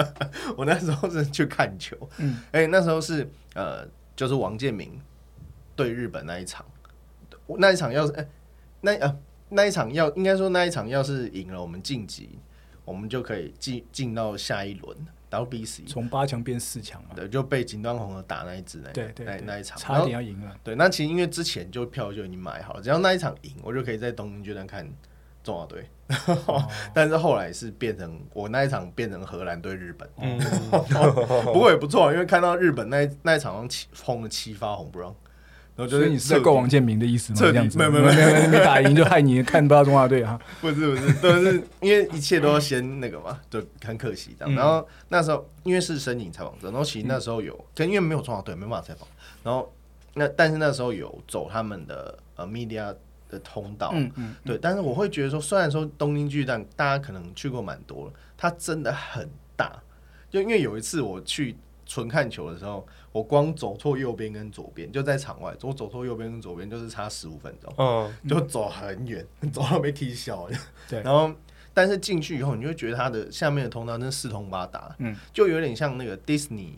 [0.56, 1.94] 我那时候是去看球。
[2.16, 3.86] 嗯，哎，那时候是呃，
[4.16, 4.98] 就是王建民
[5.76, 6.64] 对日本那一场，
[7.58, 8.26] 那一场要是哎，
[8.80, 9.18] 那呃
[9.50, 12.38] 那一场要应该说那一场要是赢了，我们晋级。
[12.88, 14.96] 我们就可以进进到下一轮
[15.30, 17.10] WBC，从八强变四强嘛？
[17.14, 20.56] 对，就被锦端红的打那一支，对对，那那一场差点要赢了。
[20.64, 24.90] 对，那其实因为之前就票就已经买好了，只要那一场赢，我就可以在东京巨蛋看
[25.44, 25.84] 中华队。
[26.94, 30.38] 但是后来是变成我那一场变成荷兰对日本，嗯，
[31.52, 35.14] 不过也不错，因为看到日本那那一场七轰了七发红不让。
[35.86, 37.38] 所以你是在告王建民的意思吗？
[37.38, 40.40] 这样子，没有没有没有没打赢就害你看不到中华队啊？
[40.60, 44.54] 不是不是，都是因为一切都要先那个嘛， 就很可惜这样。
[44.56, 49.06] 然后那时候因为是申请采访者，然后其实那时候有，可因为没有中华队没办法采访。
[49.44, 49.72] 然后
[50.14, 52.92] 那但是那时候有走他们的呃 media
[53.30, 54.58] 的通道，嗯嗯，对。
[54.58, 59.80] 但是我会觉得说，虽然说东京巨蛋大家可能去过蛮多了，它真的很大。
[60.30, 61.56] 就因为有一次我去。
[61.90, 62.86] 纯看球的时候，
[63.18, 70.48] 我光走错右边跟左边，就在场外，我走错右边跟左边就是差十五分钟，嗯，就走很远，走到被踢笑。
[70.88, 71.32] 对， 然后
[71.74, 76.74] 但是进去以后，你就觉得它的下面的通道真四通八达，嗯，就有点像那个 Disney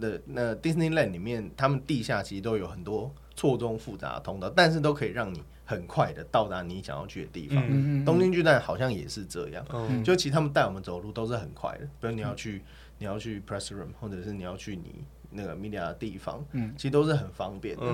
[0.00, 8.04] 的那 Disneyland 里面，他们地下其实都有很多错综复杂的通道，但是都可以让你很快的到达你想要去的地方。
[8.06, 9.62] 东京巨蛋好像也是这样，
[10.02, 12.62] 就其实他们带我们走路都是很快的，比如你要去
[12.98, 15.04] 你要去 press room，或者是你要去你
[15.34, 16.72] 那个 media 的地方，嗯。
[16.76, 17.84] 其实都是很方便的。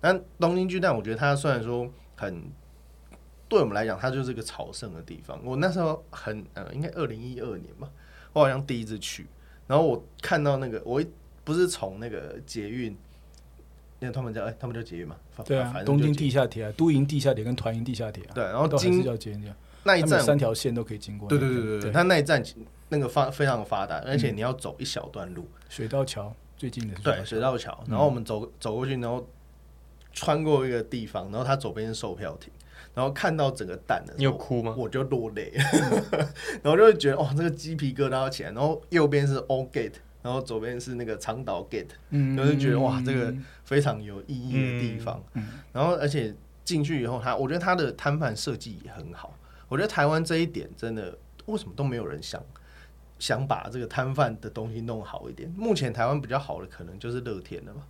[0.00, 2.42] 但东京巨蛋，我觉得它虽然说很。
[3.50, 5.40] 对我们来讲，它就是一个朝圣的地方。
[5.42, 7.88] 我那时候很呃，应该二零一二年吧，
[8.34, 9.26] 我好像第一次去，
[9.66, 11.02] 然后我看到那个，我
[11.44, 12.94] 不是从那个捷运，
[14.00, 15.16] 那他们叫哎，他们叫捷运嘛，
[15.46, 19.50] 对啊，东京地下铁啊，都营地下铁跟团营地下铁啊，对，然后经叫捷运
[19.82, 22.44] 那一站三条线都可以经过，对对对对对，它那一站
[22.90, 29.26] 那个发非常发达，而且你要走一小段路，水道桥最近的，对，水道桥，然后我们走走过去，然后
[30.12, 32.52] 穿过一个地方，然后它左边是售票亭。
[32.94, 34.74] 然后看到整个蛋的，你有哭吗？
[34.76, 35.52] 我就落泪，
[36.62, 38.50] 然后就会觉得哦，这个鸡皮疙瘩要起来。
[38.50, 43.32] 然后右边是 All Gate，然后左边是那个长岛 Gate，嗯，就是觉得哇，这个
[43.62, 45.22] 非常有意义的地方。
[45.72, 49.32] 然后而且进去以后，它我觉得它的摊贩设计也很好。
[49.68, 51.16] 我觉得台湾这一点真的
[51.46, 52.42] 为什么都没有人想
[53.18, 55.52] 想把这个摊贩的东西弄好一点？
[55.56, 57.82] 目前台湾比较好的可能就是乐天了吧。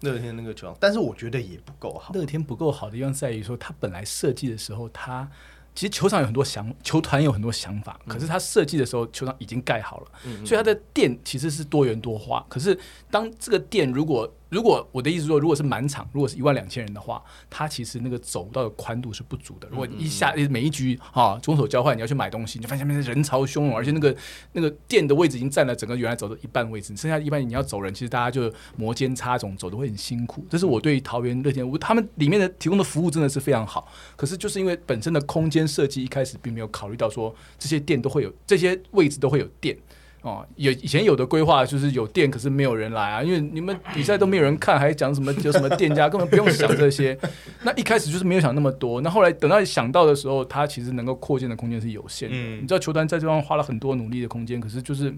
[0.00, 2.12] 乐天那个球场，但是我觉得也不够好。
[2.12, 5.30] 乐天不够好的地方在于说，它本来设计的时候，它
[5.76, 10.06] 其实球场有很多想，球团有很多想法，可是它设计的时候，球场已经盖好了，
[10.44, 12.44] 所以它的店其实是多元多化。
[12.48, 12.76] 可是
[13.10, 19.66] 当这个店如果如果我的意思说，如果是满场，如果是一万两千人的话，它其实那个走道的宽度是不足的。
[19.70, 24.14] 如果一下每一局啊，中手交换，你要去买东西，你发现下面人潮汹涌，而且那个
[24.52, 30.44] 那个店的位置已经占了整个原来走的一半位置，剩下一半你要走人，其实大家就摩肩擦踵，走的会很辛苦。
[30.50, 33.90] 这是我对桃园乐天，屋他们里面的提供的服务真的是非常好。
[34.16, 39.74] 可是就是因为本身的空间设计一开始并没有考虑到说这些店都会有这些位置都会有电。
[40.22, 47.18] 哦，有以前有的规划就是有店，可是没有人来啊，因为你们比赛都没有人看，还讲什么 有什么店家，根本不用想这些。
[47.64, 52.36] 那一开始就是没有想那么多，那后来等到想到的时候，它其实能够扩建的空间是有限的。
[52.36, 55.12] 你知道球团在这方花了很多努力的空间，可是就是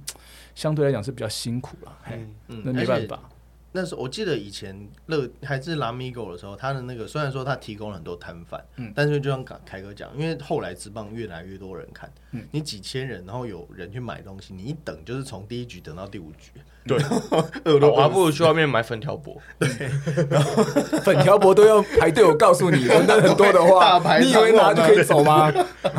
[0.54, 1.92] 相对来讲是比较辛苦了，
[2.48, 3.20] 嗯，那没办法。
[3.76, 16.52] 那时候我记得以前乐还是拉米狗的时候，他的那个虽然说他提供了很多摊贩，嗯，但是就像凯凯哥讲，因为后来职棒越来越多人看，嗯，你几千人，然后有人去买东西，你一等就是从第一局等到第五局，
[16.86, 16.96] 对，
[17.90, 19.68] 我还不如去外面买粉条博，对，
[21.02, 25.52] 粉条博都要排队，我告诉你，人很多的话， 你以为拿就可以走吗？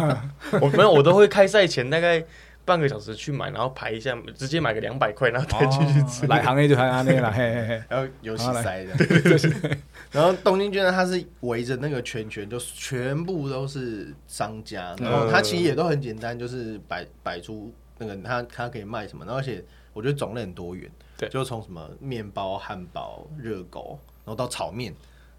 [0.62, 2.24] 我没有，我都会开赛前大概。
[2.66, 6.26] 半个小时去买，然后排一下，直接买个两百块，然后再继续吃。
[6.26, 7.84] 来行业就行了，嘿嘿嘿。
[7.88, 9.78] 然后游戏塞的， 对对对。
[10.12, 19.64] 然后东京居然它是围着那个圈圈，就全部都是商家，然后它其实也都很简单，就是摆摆出那个它它可以卖什么，然后而且
[19.94, 24.92] 我觉得种类很多元，对，就从什么面包、汉堡、热狗，然后到炒面，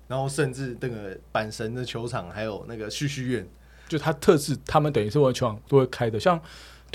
[0.06, 3.48] 然后甚至那个阪神的球场，还有那个旭旭苑，
[3.88, 6.40] 就它特制，他们等于是我球场都会开的，像。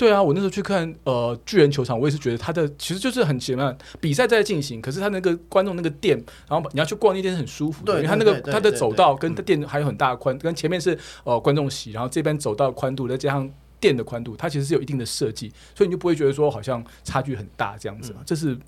[0.02, 13.48] 对啊，我那时候去看呃巨人球场，我也是觉得他的其实就是很简单，比赛在进行，可是他那个观众那个店，然后你要去逛那店是很舒服的，因为他那个他的走道跟他店还有很大的宽，跟前面是呃观众席，然后这边走道宽度再加上
[13.78, 18.58] 店的宽度，它其实是有一定的设计，所以你就不会觉得说好像差距很大这样子嘛，这是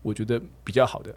[0.00, 1.12] 我觉得比较好的。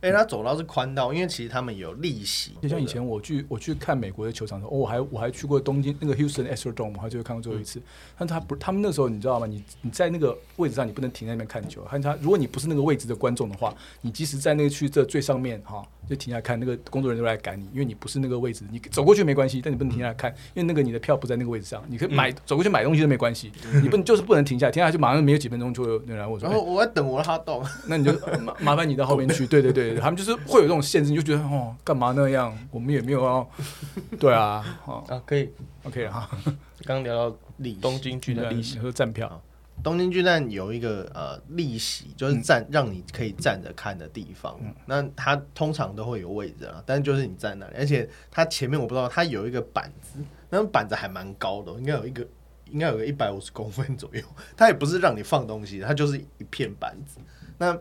[0.00, 2.52] 哎，他走道是宽道，因为其实他们有利息。
[2.62, 7.82] 就像以前我去我去看美国的球场的时候，我还我还去过东京那个 Houston Astrodome，我还就看过最后一次。
[8.16, 9.46] 但他不，他们那时候你知道吗？
[9.46, 11.82] 你你在那个位置上，你不能停在那边看球。
[11.84, 15.86] 看他，如果你不是那个位置的观众的话，你即使在那个区这最上面哈。
[16.10, 32.52] 就停下来看，那个工作人员都来赶你，因为你不是那个位置，你走过去没关系，但你不能停下来看，因为那个你的票不在那个位置上，你可以买走过去买东西都没关系，你不能就是不能停下来，停下来就马上没有几分钟就有人来我说，然后我要等我的哈动，那你就麻麻烦你到后面去，对对对，他们就是会有这种限制，你就觉得哦，干嘛那样？
[32.72, 33.48] 我们也没有要，
[34.18, 34.64] 对啊，
[35.06, 35.48] 啊可以
[35.84, 36.28] ，OK 哈，
[36.84, 37.36] 刚刚聊到
[37.80, 39.40] 东京剧的利息和站票。
[39.82, 44.58] 东京巨蛋有一个呃立席，就是站让你可以站着看的地方。
[44.86, 50.18] 那它通常都会有位置啊，但是就是你站那里，而且它前面我不知道，它有一个板子，
[50.50, 52.26] 那板子还蛮高的，应该有一个
[52.66, 54.22] 应该有个一百五十公分左右。
[54.56, 57.18] 它也不是让你放东西，它就是一片板子。
[57.56, 57.78] 那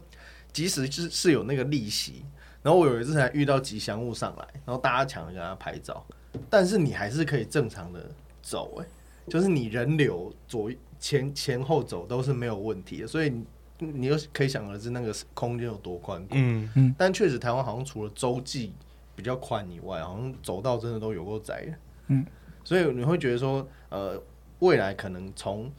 [0.54, 2.24] 即使是是有那个立席，
[2.62, 6.06] 然后我有一次还遇到吉祥物上来，然后大家抢着跟他拍照，
[6.50, 8.10] 但是你还是可以正常的
[8.42, 8.86] 走，哎，
[9.28, 10.72] 就是你人流左。
[11.00, 13.46] 前前后走都是没有问题的，所以你
[13.80, 16.40] 你又可以想而知那个空间有多宽广。
[16.40, 16.96] 嗯嗯。
[16.98, 18.74] 但确实台湾好像除了洲际
[19.16, 21.74] 比较宽以外，好像走道真的都有够窄的。
[22.08, 22.26] 嗯。
[22.64, 24.22] 所以你会觉得说，呃，
[24.60, 25.72] 未来可能从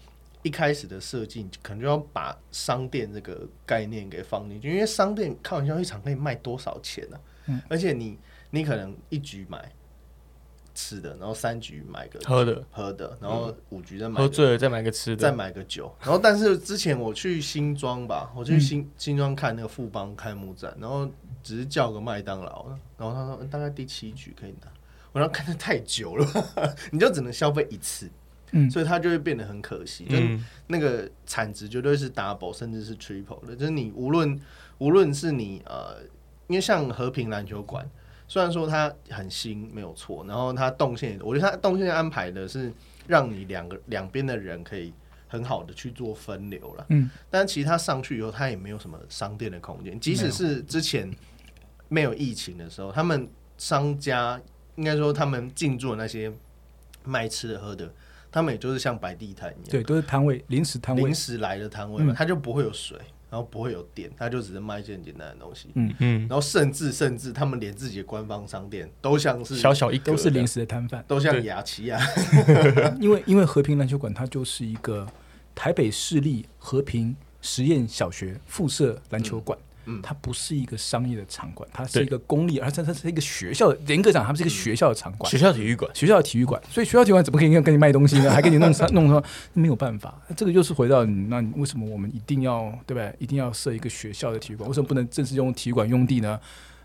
[0.42, 7.20] 一开始的设计，可能就要把商店这个概念给放进去，因为商店开玩笑一场可以卖多少钱呢？
[7.46, 7.60] 嗯。
[7.68, 8.18] 而且你
[8.50, 9.70] 你可能一局买。
[10.80, 12.64] 吃的，然后三局买个喝的。
[12.70, 15.94] 喝的，然后五局再买喝醉了再买个吃的，再买个酒。
[16.00, 21.06] 然后但是之前我去新庄吧，我去新新庄看那个富邦开幕战，然后
[21.42, 22.66] 只是叫个麦当劳，
[22.96, 24.68] 然后他说大概第七局可以拿，
[25.12, 26.26] 我说看的太久了，
[26.90, 28.08] 你就只能消费一次，
[28.52, 30.16] 嗯，所以它就会变得很可惜，就
[30.66, 34.40] 那个产值绝对是 double 甚至是 triple 的，就是你无论
[34.78, 35.96] 无论是你呃，
[36.46, 37.86] 因为像和平篮球馆。
[38.30, 42.72] 虽然说它很新，没有错，然后它动线，我觉得它动线安排的是
[43.08, 44.92] 让你两个两边的人可以
[45.26, 46.86] 很好的去做分流了。
[46.90, 49.98] 嗯，但其实它上去以后，它也没有什么商店的空间。
[49.98, 51.12] 即使是之前
[51.88, 53.28] 没有疫情的时候，他们
[53.58, 54.40] 商家
[54.76, 56.32] 应该说他们进驻的那些
[57.02, 57.92] 卖吃的喝的，
[58.30, 62.96] 他们也就是像摆地摊一样，对，都是摊位，临时摊位，临时来的摊位嘛，它就不会有水。
[63.30, 65.68] 然后不会有店，他就只是卖一些很简单的东西。
[65.74, 66.20] 嗯嗯。
[66.28, 72.00] 然后甚至甚至他们连自己的官方商店都像是小小一都是临时的摊贩，都像雅琪啊。
[73.00, 75.06] 因为因为和平篮球馆它就是一个
[75.54, 79.58] 台北市立和平实验小学附设篮球馆。
[80.02, 83.78] 它不是一个商业的场馆，它是一个公立，而且它是一个学校的。
[83.86, 86.60] 严格讲，它是一个学校的场馆，学校体育馆，学校的体育馆。
[86.70, 88.30] 所以学校体育馆怎么可以跟你卖东西呢？
[88.32, 89.22] 还给你弄弄什么？
[89.52, 90.20] 没有办法。
[90.36, 93.14] 这个就是回到你，那为什么我们一定要对不对？
[93.18, 94.68] 一定要设一个学校的体育馆？
[94.68, 96.38] 为什么不能正式用体育馆用地呢？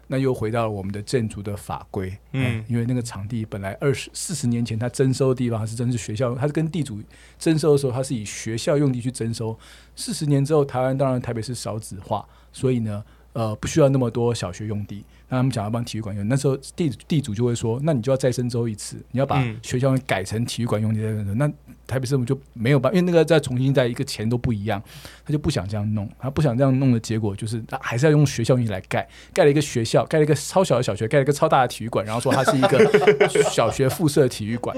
[0.07, 2.17] 那又回到了我们的建筑的法规。
[2.31, 7.01] 嗯，因为那个场地本来二十四十年前它征收的地方是真是学校，它是跟地主
[7.39, 9.57] 征收的时候，它是以学校用地去征收。
[9.95, 13.03] 四十年之后，台湾当然台北是少子化，所以呢。
[13.35, 21.01] 呃，不需要那么多小学用地，那他们想要帮体育馆用，那时候地地主就会说，那你就要再征收一次，你要把学校改成体育馆用地
[21.35, 21.47] 那
[21.87, 24.81] 台北市政府就没有办法，因为那个再重新再一个钱都不一样，
[25.25, 34.75] 他就不想这样弄，他不想这样弄的结果就是他还是要用学校用地来盖，盖了一个学校，盖了一个超小的小学，盖了一个超大的体育馆，然后说它是一个小学附设体育馆。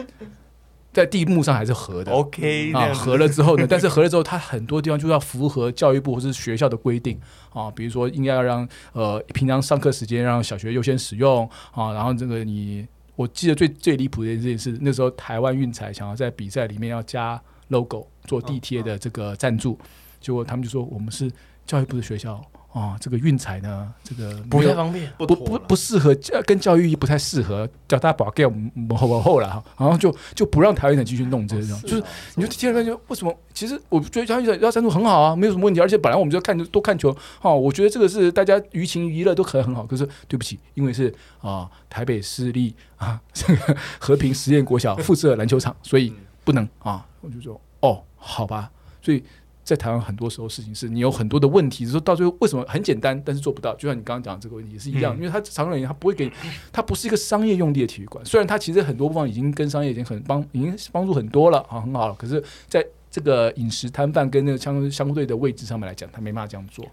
[0.98, 3.68] 在地目上还是合的，OK 啊，合了之后呢？
[3.70, 7.20] 但是合了之后，它很多地方就要符合教育部或是学校的规定
[7.54, 19.78] 啊，比如说应该要让呃平常上课时间让小学优先使用啊，然后这个你我记得最最离谱的一件事，那时候台湾运彩想要在比赛里面要加 logo 做地铁的这个赞助，
[20.20, 21.32] 结果他们就说我们是
[21.68, 22.44] 教育部的学校。
[22.74, 32.04] 啊，这个运彩呢，这个不太方便，不不不适合教，跟教育不太适合，叫大家保给我们后了哈，然后就就不让台湾人继续弄这种，就是
[32.36, 33.36] 你就听了就为什么？
[33.52, 39.84] 其实我觉得教育要赞助很好啊，没有什么问题，而且本来我们就看多看球哦，我觉得这个是大家娱情娱乐都可以很好。
[39.84, 41.12] 可是对不起，因为是
[41.42, 46.14] 啊台北市立啊这个 和平实验国小 附设篮球场，所以
[46.44, 48.70] 不能啊，我就说哦好吧，
[49.02, 49.24] 所以。
[49.68, 53.76] 在台湾很多时候事情是你有很多的问题，说到最后为什么很简单，但是做不到？
[53.76, 56.32] 就像你刚刚讲的这个问题也是一样，因为它长远而言它不会给，
[56.72, 58.26] 它不是一个商业用地的体育馆。
[58.26, 62.16] 虽然它其实很多地方已经跟商业已经很帮，已经帮助很多了啊，很好了。
[62.16, 62.82] 可是在
[63.12, 66.86] 这个饮食摊贩跟那个相相对的位置上面来讲，他没办法这样做。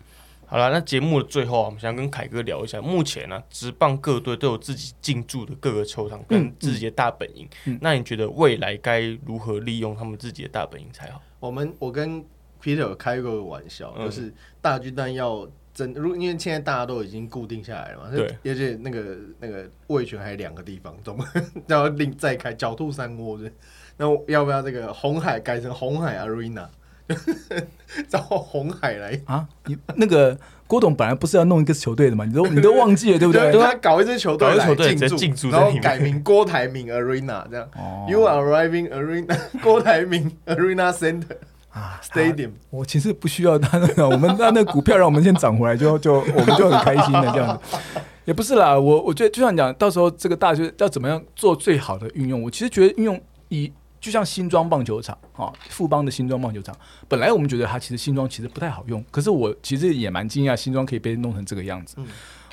[0.47, 7.49] 好了，那节目的最后啊，我们想跟凯哥聊一下，目前呢，职棒各队都有自己进驻的各个球场跟自己的大本营。
[7.81, 11.23] 那你觉得未来该如何利用他们自己的大本营才好？
[11.41, 12.25] 我们我跟
[12.65, 14.33] Peter 有开过个玩笑，就是
[14.63, 21.27] 大巨蛋要真，如因为现在大家都已经固定下来了嘛，对，而且那个那个味全还有两个地方，懂吗？
[21.67, 23.53] 要另再开狡兔三窝是，
[23.99, 26.67] 那要不要这个红海改成红海 Arena，
[28.09, 29.47] 找红海来啊？
[29.67, 32.25] 你那个郭董本来不是要弄一个球队的嘛？
[32.25, 33.53] 你都你都忘记了对不 对？
[33.53, 37.69] 他搞一支球队来进驻，然后改名郭台铭 Arena 这样
[38.09, 41.37] ，You are arriving Arena 郭台铭 Arena Center。
[41.75, 47.79] 啊，Stadium，我其实不需要他那个，我们那那股票让我们先涨回来，就就我们就很开心的这样子，
[48.25, 56.73] 也不是啦，我我觉得就像讲，到时候这个大学要怎么样做最好的运用，我其实觉得运用以就像新庄棒球场啊，富邦的新庄棒球场，
[57.09, 61.97] 本来我们觉得它其实新庄其实不太好用，可是我其实也蛮惊讶，新庄可以被弄成这个样子。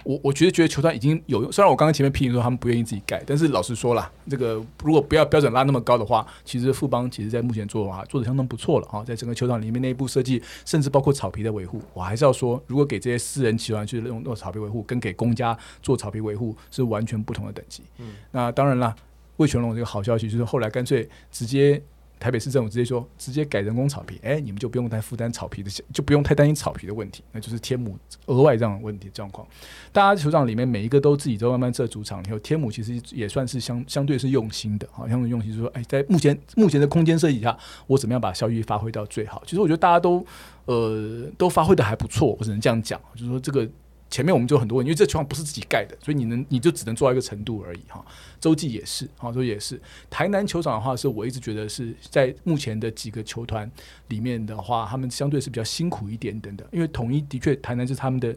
[0.04, 17.84] 我我觉得觉得球团已经有用，虽然我刚刚前面批评说他们不愿意自己盖，但是老实说了，这个如果不要标准拉那么高的话，其实富邦其实在目前做的话做的相当不错了啊，在整个球场里面内部设计，甚至包括草皮的维护，我还是要说，如果给这些私人球团去用用草皮维护，跟给公家做草皮维护是完全不同的等级。
[17.98, 18.96] 嗯，那当然了，
[19.38, 21.82] 魏全龙这个好消息就是后来干脆直接。
[22.22, 29.46] 台北市政府直接说，直接改人工草皮，哎，你们就不用太负担草皮的，就不用太担心草皮的问题，那就是天母额外这样的问题状况。
[29.92, 37.58] 大家球场里面每一个都自己都慢慢设主场，然后天母其实也算是相相对是用心的，好，像用心是说，哎，在目前目前的空间设计下，
[37.88, 39.42] 我怎么样把效益发挥到最好？
[39.44, 40.24] 其实我觉得大家都
[40.66, 43.68] 呃都发挥的还不错，我只能这样讲，就是说这个
[44.12, 48.06] 前面我们就很多问题，因为这球场不是自己盖的，所以你能你就只能做到一个程度而已哈。
[48.42, 49.82] 洲际也是，哈，洲际也是。
[50.10, 53.72] 台南球场的话，是我一直觉得是在目前的几个球团
[54.10, 58.36] 里面的话，他们相对是比较辛苦一点点的，因为统一的确台南是他们的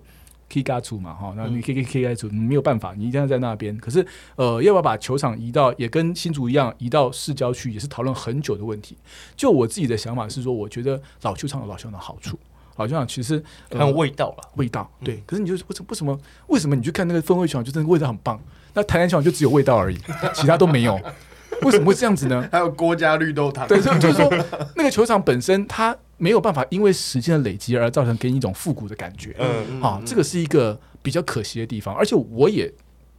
[0.49, 3.77] K 加组嘛，哈，那你 K K K 加组没有办法，你一定要在那边。
[3.79, 4.07] 可是，
[4.37, 8.97] 呃，要不要把球场移到也跟新竹一样移到市郊区，也是讨论很久的问题。
[9.35, 12.39] 就我自己的想法是说，我觉得老球场有老球场的好处。
[12.75, 15.23] 好像其实很有味道了，味道对。
[15.27, 18.41] 可是你就为什么为什么为什么你去看那个风味球场，就真的味道很棒？
[18.75, 19.99] 那台南球场就只有味道而已，
[20.35, 21.01] 其他都没有。
[21.63, 22.47] 为什么会这样子呢？
[22.51, 23.67] 还有郭家绿豆汤。
[23.69, 24.29] 对，就是说
[24.77, 29.35] 那个球场本身它没有办法因为时间的累积而造成给你一种复古的感觉。
[29.39, 31.95] 嗯，好，这个是一个比较可惜的地方。
[31.95, 32.73] 而且我也。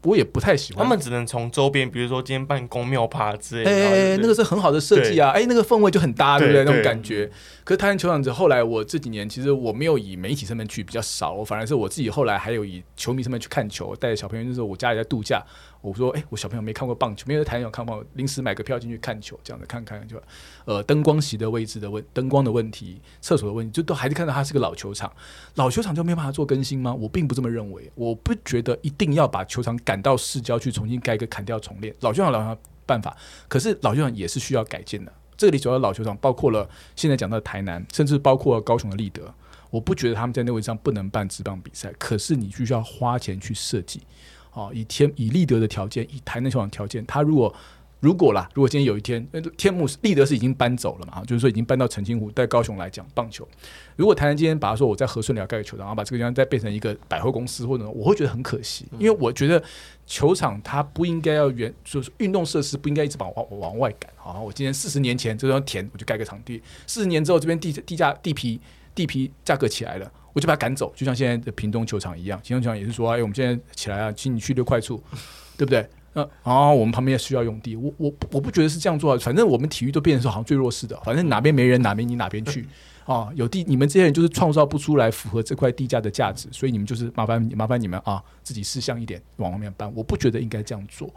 [0.06, 6.64] 我也不太喜欢，他们只能从周边，比如说今天办公庙趴之类，哎，那个是很好的设计啊，哎，那个氛围就很搭，对不对？
[6.64, 7.30] 那种感觉。
[7.64, 15.44] 可是台湾球场子后来，我这几年其实我没有以媒体身份去比较少，我反而是我自己后来还有以球迷身份去看球，带着小朋友，就是我家里在度假。
[15.86, 20.20] 我说，哎，我小朋友没看过棒球，没有在台上看棒，临时买个票进去看球，这样子看看就，
[20.66, 25.14] 呃，灯光席的位置的问，灯光的问题，厕所的问题，就都还是看到它是个老球场，
[25.56, 26.94] 老球场就没有办法做更新吗？
[26.94, 33.16] 我并不这么认为，我不觉得一定要把球场赶到市郊去重新盖一个砍掉重练，老球场老办法，
[33.48, 35.14] 可是老球场也是需要改建的。
[35.38, 39.34] 这里主要老球场包括了现在讲到的台南，甚至包括高雄的立德，
[39.70, 44.02] 我不觉得他们在那位置上不能办职棒比赛，可是你需要花钱去设计。
[44.56, 47.53] 哦，以天以立德的条件，以台南球场条件，他如果
[47.99, 49.26] 如果啦，如果今天有一天，
[49.57, 51.23] 天幕立德是已经搬走了嘛？
[51.26, 53.48] 就是说已经搬到澄清湖，在高雄来讲棒球。
[53.95, 59.61] 如果台南今天把它说我在和顺寮盖个球场，然后把这个地方再变成一个百货公司，或者我会觉得很可惜，因为我觉得
[60.06, 64.11] 球场它不应该要原，就是运动设施不应该一直把往往外赶。
[64.15, 68.61] 好，我今天四十年前这张田我就盖个场地，四十年之后这边地地价地皮
[68.94, 70.11] 地皮价格起来了。
[70.36, 72.38] 我就把他赶走，就像现在的屏东球场一样。
[72.44, 75.02] 屏东球场也是说，哎，我们现在起来啊，请你去六块处，
[75.56, 75.88] 对不对？
[76.12, 79.18] 那然后我们旁边也需要用地，我我我不觉得是这样做。
[79.18, 82.68] 反正我们体育都变成说好像最弱势的，反正哪边没人，哪边你哪边去
[83.06, 83.30] 啊？
[83.34, 89.90] 有地，你们这些人就是创造不出来符合这块地价的价值，所以你们就是麻烦麻烦你们啊，自己识相一点往外面搬。
[89.95, 91.10] 我不觉得应该这样做。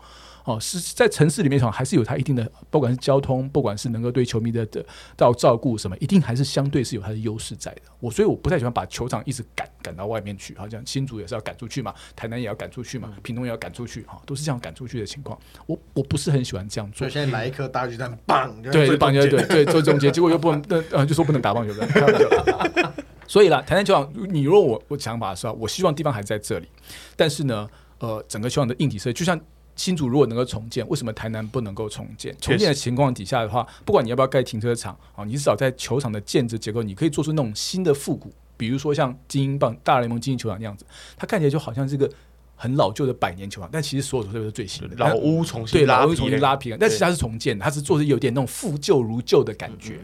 [0.49, 4.83] 哦，是在城市里面，场还是有它一定的，不管是交通，不管是能够对球迷的的
[5.15, 7.83] 到照顾什么，一定还是相对是有它的优势在的。
[8.01, 15.39] 我所以我不太喜欢把球场一直赶赶到外面去，好像新竹也是要赶出去嘛，台南也要赶出去嘛，屏东也要赶出去，哈，都是这样赶出去的情况。
[15.67, 17.01] 我我不是很喜欢这样做。
[17.01, 22.95] 所以现在来一颗大巨蛋，棒，对，棒球对对做中间，结果又不能，呃，就说不能打棒球的。
[23.29, 26.69] 所以啦，台南球场，你如果我我想法是吧，我希望地方还在这里，
[27.17, 27.69] 但是呢，
[27.99, 29.39] 呃，整个球场的硬体设计就像。
[29.79, 32.37] 新竹如果能够重建，为什么台南不能够重建？
[32.41, 40.85] 重建的情况底下的话，不管你要不要盖停车场啊，你至少在球场的建制结构，你可以做出那种新的复古，比如说像精英棒大联盟精英球场那样子，
[41.17, 42.11] 它看起来就好像是个
[42.57, 50.01] 很老旧的百年球场，但其实所有都是最新的老屋重新对老屋重新拉平，但其实它是重建的，它是做的有点那种复旧如旧的感觉。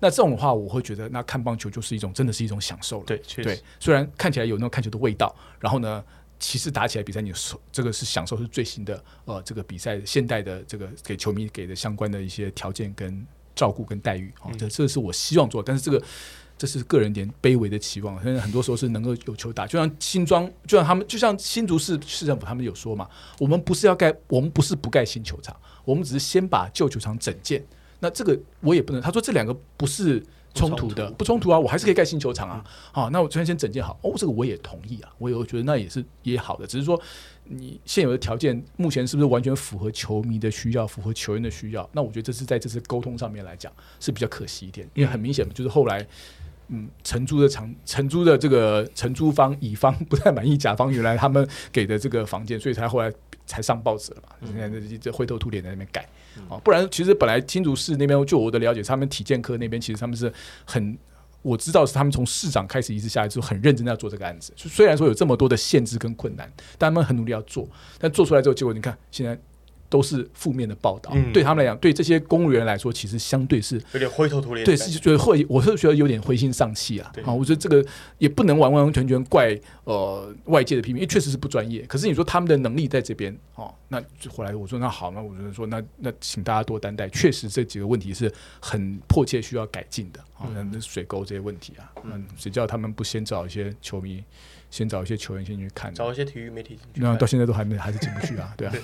[0.00, 3.04] 那这种的话，我会觉得那看棒球就是一种真的是一种享受了。
[3.06, 6.02] 对，对，虽然看起来有那种看球的味道，然后呢。
[6.42, 7.32] 其实打起来比赛，你
[7.70, 13.24] 这个是享受是最新的，呃，这个比赛现代的这个给球迷给的相关的一些条件跟
[13.54, 16.02] 照顾跟待遇，哦，这这是我希望做，但是这个
[16.58, 18.20] 这是个人点卑微的期望。
[18.24, 23.08] 现在很多时候是能够有球打，就像新庄，就像他们，就像新竹市市政府他们有说嘛，
[23.38, 27.64] 我们不是要盖，我们不是不盖新球场，我们只是先把旧球场整建。
[28.00, 30.20] 那这个我也不能，他说这两个不是。
[30.54, 32.64] 冲突的不冲突啊，我还是可以盖新球场啊。
[32.92, 37.00] 好，那我昨天先整建好哦，这个我也同意啊，我也觉得那也是也好的，只是说
[37.44, 41.88] 你现有的条件目前是不是完全符合球迷的需要，符合球员的需要？
[41.92, 46.06] 那我觉得这是在这次沟通上面来讲是比较可惜一点，因为很明显就是后来
[46.68, 53.12] 嗯承租的场承租的这个承租方乙方 不太满意甲方原来他们给的这个房间，所以才后来
[53.52, 54.34] 才上报纸了嘛。
[54.46, 56.08] 现在这这灰头土脸在那边改。
[56.48, 60.32] 啊，不然其实本来新竹市那边，就我的了解，他们体健科那边其实他们是
[60.64, 60.96] 很，
[61.42, 64.52] 我知道是他们从市长开始一直下来，之后很认真在做这个案子。
[64.56, 67.68] 虽然说有这么多的限制跟困难，但他们很努力要做。
[67.98, 69.38] 但做出来之后，结果你看现在。
[69.92, 74.64] 都是负面的报道，对他们来讲，对这些公务员来说，其实相对是有点灰头土脸。
[74.64, 77.12] 对，是觉得会，我是觉得有点灰心丧气啊。
[77.26, 77.84] 啊，我觉得这个
[78.16, 79.54] 也不能完完全全怪
[79.84, 81.82] 呃外界的批评，因为确实是不专业。
[81.82, 87.06] 可是你说他们的能力在这边哦，那后来我说那好，那我觉得说那那请大家多担待。
[87.10, 90.20] 确实这几个问题是很迫切需要改进的。
[90.32, 94.24] 好像那水沟这些问题啊，嗯，谁叫他们不先找一些球迷？
[94.72, 97.00] 先找一些球员先去看，找一些体育媒体进去。
[97.02, 98.54] 那到现在都还没，还是进不去啊？
[98.56, 98.74] 对啊，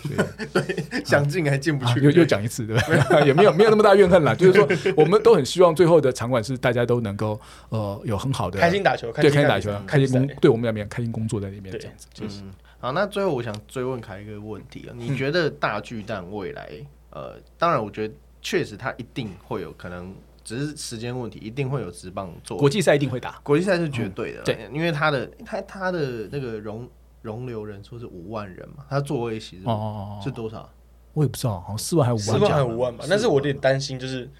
[0.53, 2.01] 对，想进 还进不去。
[2.01, 3.21] 又又讲一次，对吧？
[3.25, 4.35] 也没有没有那么大怨恨啦。
[4.35, 7.41] 就是说，我们都很希望最后的场馆是大家都能够
[7.71, 12.07] 呃有很好的开心打球，对，开心打球，开心工，对我们那边开心工作在里面这样子。
[12.13, 12.43] 就是
[12.79, 16.71] 好，那最后我想追问凯一个问题啊，你觉得大巨蛋未来
[17.09, 18.13] 呃，当然我觉得
[18.43, 20.15] 确实它一定会有可能。
[20.49, 22.57] 只是时间问题，一定会有直棒做。
[22.57, 24.43] 国际赛一定会打，国际赛是绝对的。
[24.43, 26.89] 对，因为他的他他的那个容
[27.21, 29.65] 容留人数是五万人嘛，他座位席是
[30.25, 30.69] 是多少？
[31.13, 32.41] 我也不知道，好像四万还是五万？
[32.41, 33.05] 四万还是五万吧？
[33.11, 34.31] 但是我有点担心，就是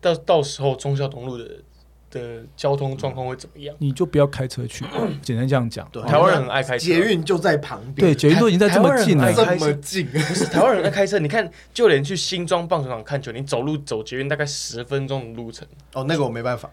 [0.00, 1.62] 到到时候中校东路的。
[2.10, 3.74] 的交通状况会怎么样？
[3.78, 4.84] 你就不要开车去，
[5.22, 5.88] 简单这样讲。
[5.92, 8.08] 对，台湾人很爱开车，捷运就在旁边。
[8.08, 10.06] 对，捷运都已经在这么近了，这么近。
[10.06, 15.66] 不是台湾人在开车，你看，就连去新庄棒球场看球，你走路走捷运大概十分钟的路程。
[15.92, 16.70] 哦，那个我没办法。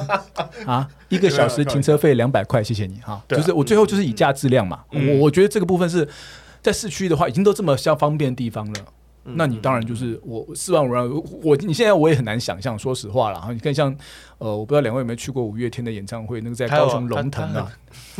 [0.66, 3.22] 啊，一个小时停车费两百块，谢谢你哈。
[3.28, 4.84] 就是我最后就是以价质量嘛。
[4.90, 6.06] 我我觉得这个部分是
[6.62, 8.80] 在市区的话，已经都这么像方便的地方了。
[9.34, 11.10] 那你当然就是我四万五万，
[11.42, 13.52] 我你现在我也很难想象，说实话了哈。
[13.52, 13.94] 你看像
[14.38, 17.70] 呃，我不知道两位有没有去过五月天的演唱会，那个在高雄龙腾啊。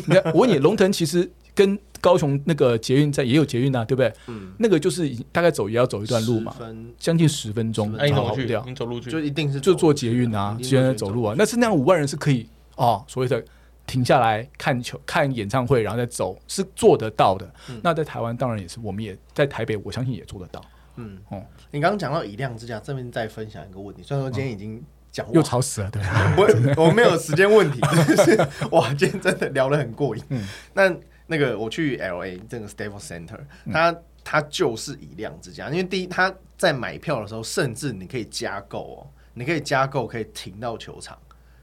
[0.07, 4.13] 你看，我问你，龙腾其实跟高雄那个捷运在也有捷运啊，对不对？
[4.27, 4.53] 嗯。
[4.59, 6.55] 那个就是大概走也要走一段路嘛，
[6.99, 11.35] 将近十分钟，你跑不掉，你走路去就一定是就坐捷运啊，现在走路啊。
[11.37, 13.43] 那是那样五万人是可以哦，所谓的
[13.87, 17.49] 停下来看球、看演唱会，然后再走，是做得到的。
[17.83, 20.61] 那在台湾当然也是，我们也在台北，我相信也做得到。
[20.97, 24.03] 嗯哦，你刚刚讲到以量之价，这边再分享一个问题。
[24.03, 24.83] 虽然说今天已经
[25.13, 26.03] 讲又吵死了，对，
[26.37, 27.81] 我我没有时间问题，
[28.25, 28.37] 是
[28.71, 30.23] 哇，今天真的聊得很过瘾。
[30.29, 30.95] 嗯，那
[31.27, 33.39] 那个我去 L A 这个 Staples Center，
[33.73, 33.95] 它
[34.25, 41.19] 它就是以量之价，因为第一，它在买票的时候，甚至你可以加购哦，你可以加购可以停到球场，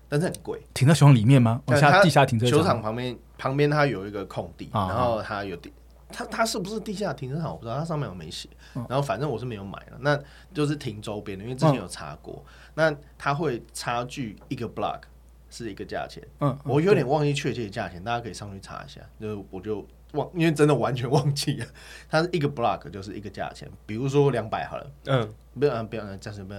[0.09, 1.61] 但是很贵，停到球场里面吗？
[1.79, 5.71] 下地下停车场，球场旁边旁边它有一个空地，然后它有地。
[6.13, 7.51] 它它是不是地下停车场？
[7.51, 8.47] 我不知道，它上面有没写。
[8.73, 10.17] 然后反正我是没有买了，那
[10.53, 12.43] 就是停周边的，因为之前有查过。
[12.75, 15.01] 那它会差距一个 block
[15.49, 16.23] 是一个价钱。
[16.39, 19.01] 嗯，我有点忘记确切的价钱，大家可以上去查一下。
[19.19, 21.65] 就我就忘，因为真的完全忘记了。
[22.09, 24.91] 它是一个 block 就是一个价钱，比如说两百好了。
[25.05, 26.53] 嗯，不要不要，假设不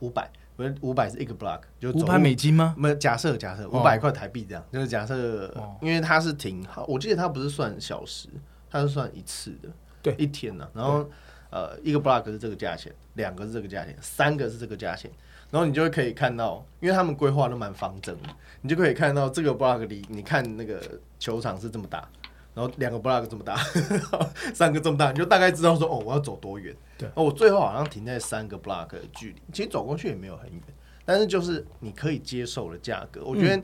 [0.00, 2.74] 五百，不是五百是一个 block，就五百美金吗？
[2.78, 8.28] 没有，假设假设五百块台币这样，就是假设，因为它是停，我记得它不是算小时。
[8.70, 9.68] 它是算一次的，
[10.02, 10.68] 对，一天呢。
[10.74, 11.08] 然后，
[11.50, 15.10] 呃，一个 block 是这个价钱，两个是这个价钱，三个是这个价钱。
[15.50, 18.28] 然后你就会可以看到，因为他们规划都蛮方正的，
[18.60, 20.78] 你就可以看到这个 block 里，你看那个
[21.18, 22.06] 球场是这么大，
[22.52, 23.56] 然后两个 block 这么大，
[24.52, 26.76] 三个这么大，你就大概知道说，哦，我要走多远。
[26.98, 30.60] 对，哦，我最后好像停在三个 block 的距离，其实走过去也没有很远，
[31.06, 33.24] 但是就是你可以接受的价格。
[33.24, 33.62] 我觉得，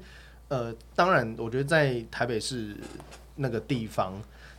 [0.49, 2.75] 呃，当然，我觉得在台北市
[3.37, 4.15] 那个地方。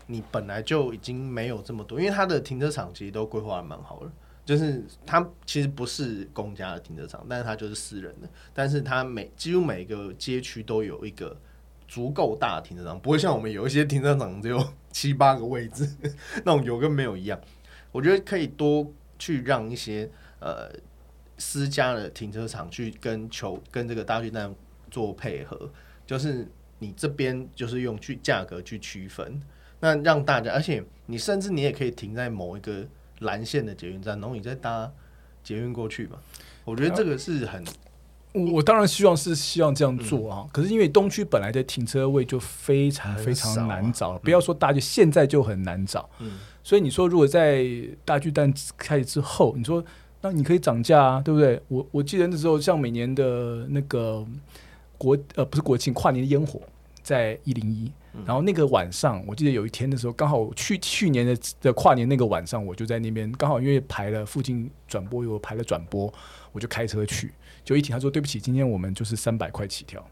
[0.08, 4.12] 你本来就已经没有这么多，因为它的停车场其实都规划的蛮好了，
[4.46, 11.36] 就是它其实不是公家的停车场，但是它就是私人的，但是它每几乎每个街区都有一个
[11.88, 15.90] 足够大的停车场，不会像我们有一些停车场只有 七八个位置，
[16.46, 17.40] 那种有跟没有一样。
[17.92, 20.10] 我觉得可以多去让一些
[20.40, 20.70] 呃
[21.38, 24.54] 私家的停车场去跟球跟这个大巨蛋
[24.92, 25.72] 做配合，
[26.06, 26.48] 就是
[26.80, 29.42] 你这边就是用去价格去区分。
[29.86, 32.84] 那让大家，而且你甚至你也可以停在某一个
[33.20, 34.92] 蓝线的捷运站，然后你再搭
[35.44, 36.18] 捷运过去嘛。
[36.64, 37.64] 我觉得这个是很，
[38.52, 40.48] 我当然希望是希望这样做啊。
[40.52, 46.10] 可是因为东区本来的停车位就非常非常难找，不要说大巨现在就很难找。
[46.18, 46.32] 嗯，
[46.64, 47.64] 所以你说如果在
[48.04, 49.86] 大巨蛋开始之后，你说
[50.22, 51.62] 那你可以涨价啊，对不对？
[51.68, 54.26] 我我记得那时候像每年的那个
[54.98, 56.60] 国呃不是国庆跨年的烟火，
[57.04, 57.92] 在一零一。
[58.26, 66.14] 然后那个晚上，我记得有一天的时候，刚好去去年的的跨年那个晚上，我就在那边，刚好因为排了附近转播有排了转播，
[66.52, 67.34] 我就开车去，
[67.64, 70.06] 就一听他说对不起，今天我们就是三百块起跳，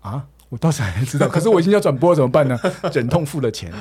[0.00, 2.58] 啊，我倒是还知道， 可是我已经要转播怎么办呢？
[2.92, 3.72] 忍痛付了钱。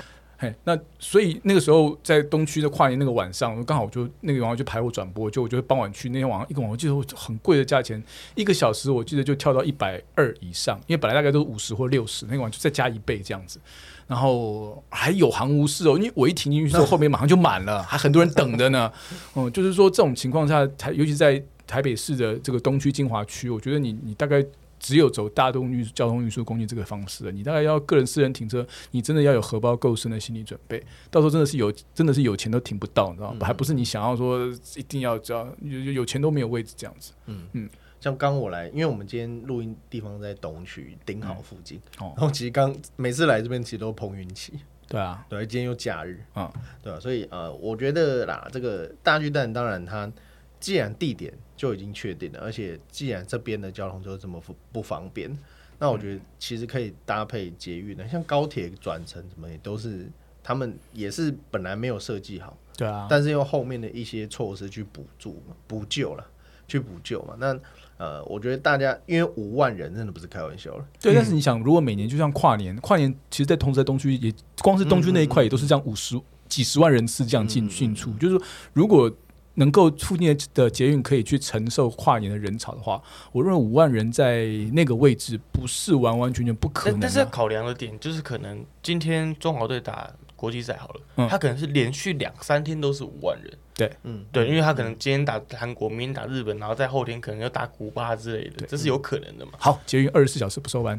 [0.42, 8.02] 嘿，那所以那个时候在东区的跨年那个晚上，刚好就那个晚上就排我转播，就我就傍晚去那天晚上一个晚上，我记得很贵的价钱，
[8.36, 13.60] 一个小时我记得就跳到一百二以上，因为本来大概都是五十或六十，那个晚上就再加一倍这样子，
[14.08, 18.90] 然后还有行无市哦，因为我一停进去之后，后面马上就满了，还很多人等着呢。
[19.36, 24.42] 嗯，就是说这种情况下，台尤其在台北市的这个东区精华区，我觉得你你大概。
[24.80, 30.82] 只有走大众运交通运输工具这个方式了，你大概要个人私人停车，你真的要有荷包够深的心理准备，
[31.12, 33.46] 到时候真的是有真的是有钱都停不到，你知道吗？
[33.46, 37.12] 还不是你想要说一定要这样有有钱都没有位置这样子。
[37.26, 37.70] 嗯嗯，
[38.00, 44.54] 像刚我来，因为我们今天录音地方在东区顶好附近哦，然后其实刚每次来这边其实都碰运气。
[44.88, 46.52] 对啊，对，今天又假日，嗯，
[46.82, 47.00] 对啊？
[47.00, 50.12] 所以呃，我觉得啦，这个大巨蛋当然它
[50.60, 55.30] 既然地点就已经确定了，而且既然这边的交通就这么不不方便，
[55.78, 60.08] 那我觉得其实可以搭配捷运的，像高铁转乘什么也都是
[60.42, 66.26] 他们也是本来没有设计好，对啊，但是用后面的一些措施去补助嘛补救了，
[66.66, 67.60] 去补救嘛，那。
[68.00, 70.88] 呃，我觉得大家因为五万人真的不是开玩笑了。
[71.02, 76.18] 对，但是你想，如果每年就像跨年，跨年其实，在同时在东区也光是东区那一块也都是这样五十
[76.48, 79.14] 几十万人次这样进进出，就是说，如果
[79.60, 87.00] 能够附近的捷运可以去承受跨年的人潮的话，我认为五万人在那个位置不是完完全全不可能。
[87.00, 90.10] 但是考量的点就是，可能今天中华队打
[90.40, 93.52] 国际赛好了，他可能是连续两三天都是五万人。
[93.76, 99.52] 对，嗯，对，因为他可能今天打韩国，明天打日本，然后在后天可能要打古巴之类的，这是有可能的嘛？
[99.58, 100.98] 好，捷运二十四小时不收班，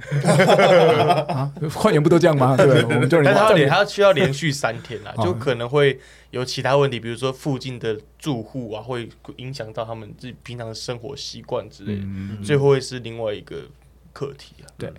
[1.29, 2.55] 啊，跨年不都这样吗？
[2.57, 5.99] 对，我们就但他连他需要连续三天啊， 就可能会
[6.31, 12.05] 有其他问题，比如说附近的住户啊，会影响到他们自己平常的生活习惯之类的，
[12.45, 13.63] 最后会是另外一个
[14.13, 14.69] 课题啊。
[14.79, 14.91] 对，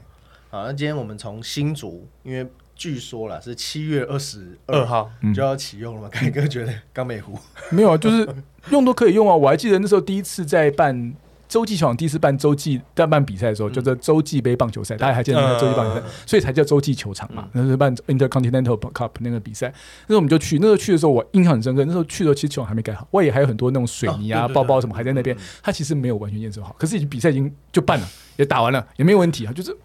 [0.50, 2.48] 好，那今天我们从新竹，因为。
[2.82, 6.10] 据说啦是七月二十二号就要启用了嘛？
[6.10, 7.38] 凯哥觉得刚美湖
[7.70, 8.28] 没有啊，就是
[8.72, 9.36] 用都可以用啊。
[9.36, 11.14] 我还记得那时候第一次在办
[11.48, 17.48] 洲际球场，第一次办洲际在办比赛的时候，叫做洲际杯棒球赛，大家还记得那个洲际棒球赛，所以才叫洲际球场嘛。
[17.52, 19.68] 那是办 Intercontinental Cup 那个比赛，
[20.08, 20.58] 那时候我们就去。
[20.58, 21.86] 那时候去的时候，我印象很深刻。
[21.86, 25.38] 那时候去的时候，其实球场还没盖好，外野还有很多那种水泥啊、包包什么还在那边。
[25.62, 29.78] 它其实没有完全验收好，可是已经比赛已经就办了，也打完了，也没有问题啊，就是。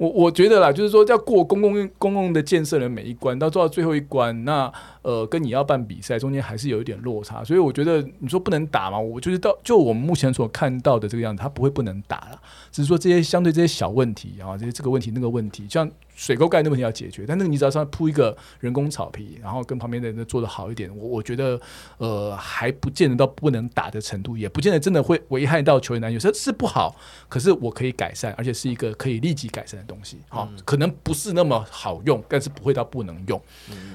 [0.00, 4.72] 我我觉得啦，就是说要过公共公共的建设的每一关，到做到最后一关，那
[5.02, 12.40] 呃，跟你要办比赛中间还是有一点落差，所以我觉得你说不能打嘛，我就是到就我们目前所看到的这个样子，他不会不能打了，
[12.72, 15.90] 只是说这些相对这些小问题啊，这些这个问题那个问题，像。
[16.20, 21.58] 水沟盖的问题要解决，但那个你只要上铺一个人工草皮，然后跟旁边的人做的好一点，我我觉得
[21.96, 26.94] 呃还不见得到不能打的程度，也不见得真的会危害到球员安全，是是不好，
[27.26, 30.18] 可是我可以改善，而且是一个可以立即改善的东西。
[30.28, 33.40] 好，可能不是那么好用，但是不会到不能用。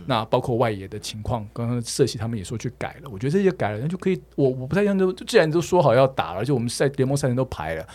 [0.07, 4.19] 那包括外野的情况，刚刚社系他们也说去改了，我觉得这些改了，那就可以。
[4.33, 7.85] 我我不太像就既然都说好要打了，而且我们赛联盟赛程都排了。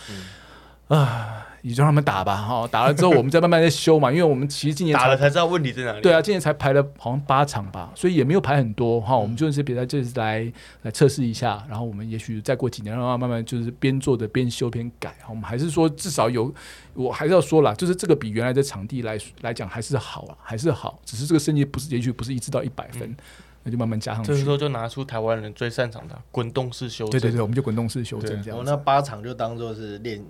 [0.91, 6.01] 啊，你就让他们打吧，哈，打了之后我们再慢慢再修嘛， 因为我们其实今年打了才知道问题在哪里。
[6.01, 9.17] 对啊，今年才排了好像八场吧，所以也没有排很多哈。
[9.17, 10.51] 我们就是比赛就是来
[10.81, 15.15] 来测试一下，然后我们也许再过几年，然后慢慢就是边做的边修边改。
[15.29, 16.53] 我们还是说至少有，
[16.93, 23.15] 我还是要说了，就是这个比原来的场地来来讲还是好啊，还是好，只是这个升级不是也许不是一直到一百分。
[23.63, 24.31] 那就慢慢加上去。
[24.31, 27.11] 这时候就拿出台湾人最擅长的滚动式修正。
[27.11, 28.63] 对对对，我们就滚动式修正这样。
[28.65, 30.23] 那八场就当做是练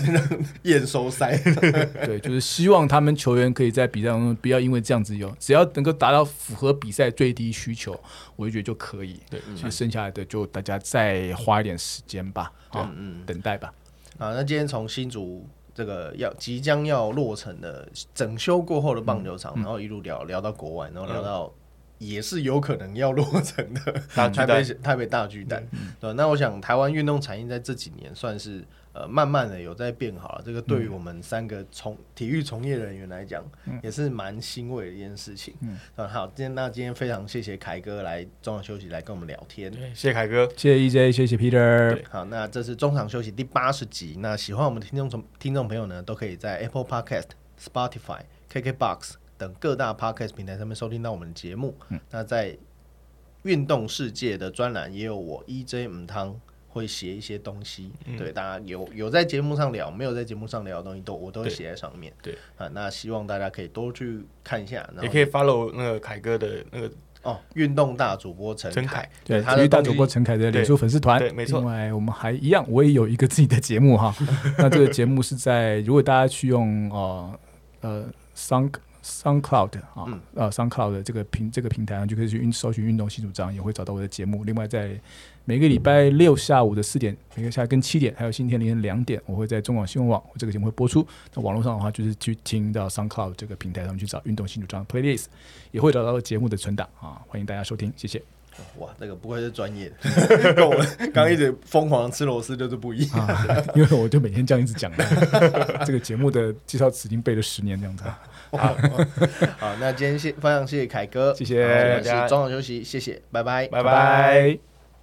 [0.62, 1.36] 验收赛。
[2.04, 7.98] 对，就是希望他们球员可以在比赛当中不要因为这样子有，只要能够达到符合比赛最低需求，
[8.36, 9.20] 我就觉得就可以。
[9.30, 12.90] 对，其实剩下来的就大家再花一点时间吧，啊，
[13.24, 13.72] 等待吧。
[14.18, 21.52] 啊，那今天从新竹这个要即将要落成的整修过后的棒球场，然后一路聊聊到国外，然后聊到。
[21.98, 25.66] 也是有可能要落成的，台北台北大巨蛋。
[26.00, 30.42] 对，那我想台湾运动产业在这几年算是呃慢慢的有在变好了。
[30.44, 33.44] 这个对于我们三个从体育从业人员来讲，
[33.82, 35.54] 也是蛮欣慰的一件事情。
[35.60, 39.72] 嗯，好，今天那今天非常谢谢凯哥来中场休息来跟我们聊天。
[39.94, 42.02] 谢谢凯哥，谢谢 EJ，谢谢 Peter。
[42.10, 44.16] 好，那这是中场休息第八十集。
[44.18, 48.20] 那喜欢我们的听众从听众朋友呢，都可以在 Apple Podcast、Spotify、
[48.52, 49.14] KKBox。
[49.44, 51.76] 等各大 podcast 平台上面收听到我们的节目。
[52.10, 52.56] 那在
[53.42, 56.34] 运动世界的专栏也有我 EJ 五汤
[56.68, 62.10] 会写一些东西，对大家有有在节目上聊，没有在节目上聊的东西都我都会写在上面。
[62.22, 66.90] 对啊，那希望大家可以多去看一下，也可以 follow 那个凯哥的那个
[67.22, 71.18] 哦，运动大主播陈凯，对，体育大主播陈凯的脸书粉丝团。
[71.18, 71.60] 对，没错。
[71.60, 74.14] 另外我们还一样，我也有一个自己的节目哈。
[74.56, 77.38] 那这个节目是在如果大家去用呃
[77.82, 78.76] 呃 Sunk。
[79.04, 84.42] SoundCloud 啊，呃，SoundCloud 这个平这个平台上就可以去运搜寻运动新主张，也会找到我的节目。
[84.44, 84.98] 另外，在
[85.44, 91.06] 每个礼拜六下午的四点，每个下跟七点，还有星期天凌晨两点，我会在中广新闻网这个节目会播出。
[91.34, 95.26] 那网络上的话，就是去听到 SoundCloud 这个平台上去找运动新主张 Playlist，
[95.70, 97.20] 也会找到节目的存档啊。
[97.28, 98.22] 欢迎大家收听，谢谢。
[98.78, 100.76] 哇，那个不愧是专业的，跟我
[101.12, 103.28] 刚一直疯狂吃螺丝就是不一样，
[103.74, 104.92] 因为我就每天这样一直讲，
[105.84, 108.04] 这个节目的介绍词已经背了十年这样子。
[108.56, 108.76] 好，
[109.58, 114.73] 好，那今天谢非常谢谢凯哥，谢谢大家，中场休息，谢谢，拜拜，拜拜。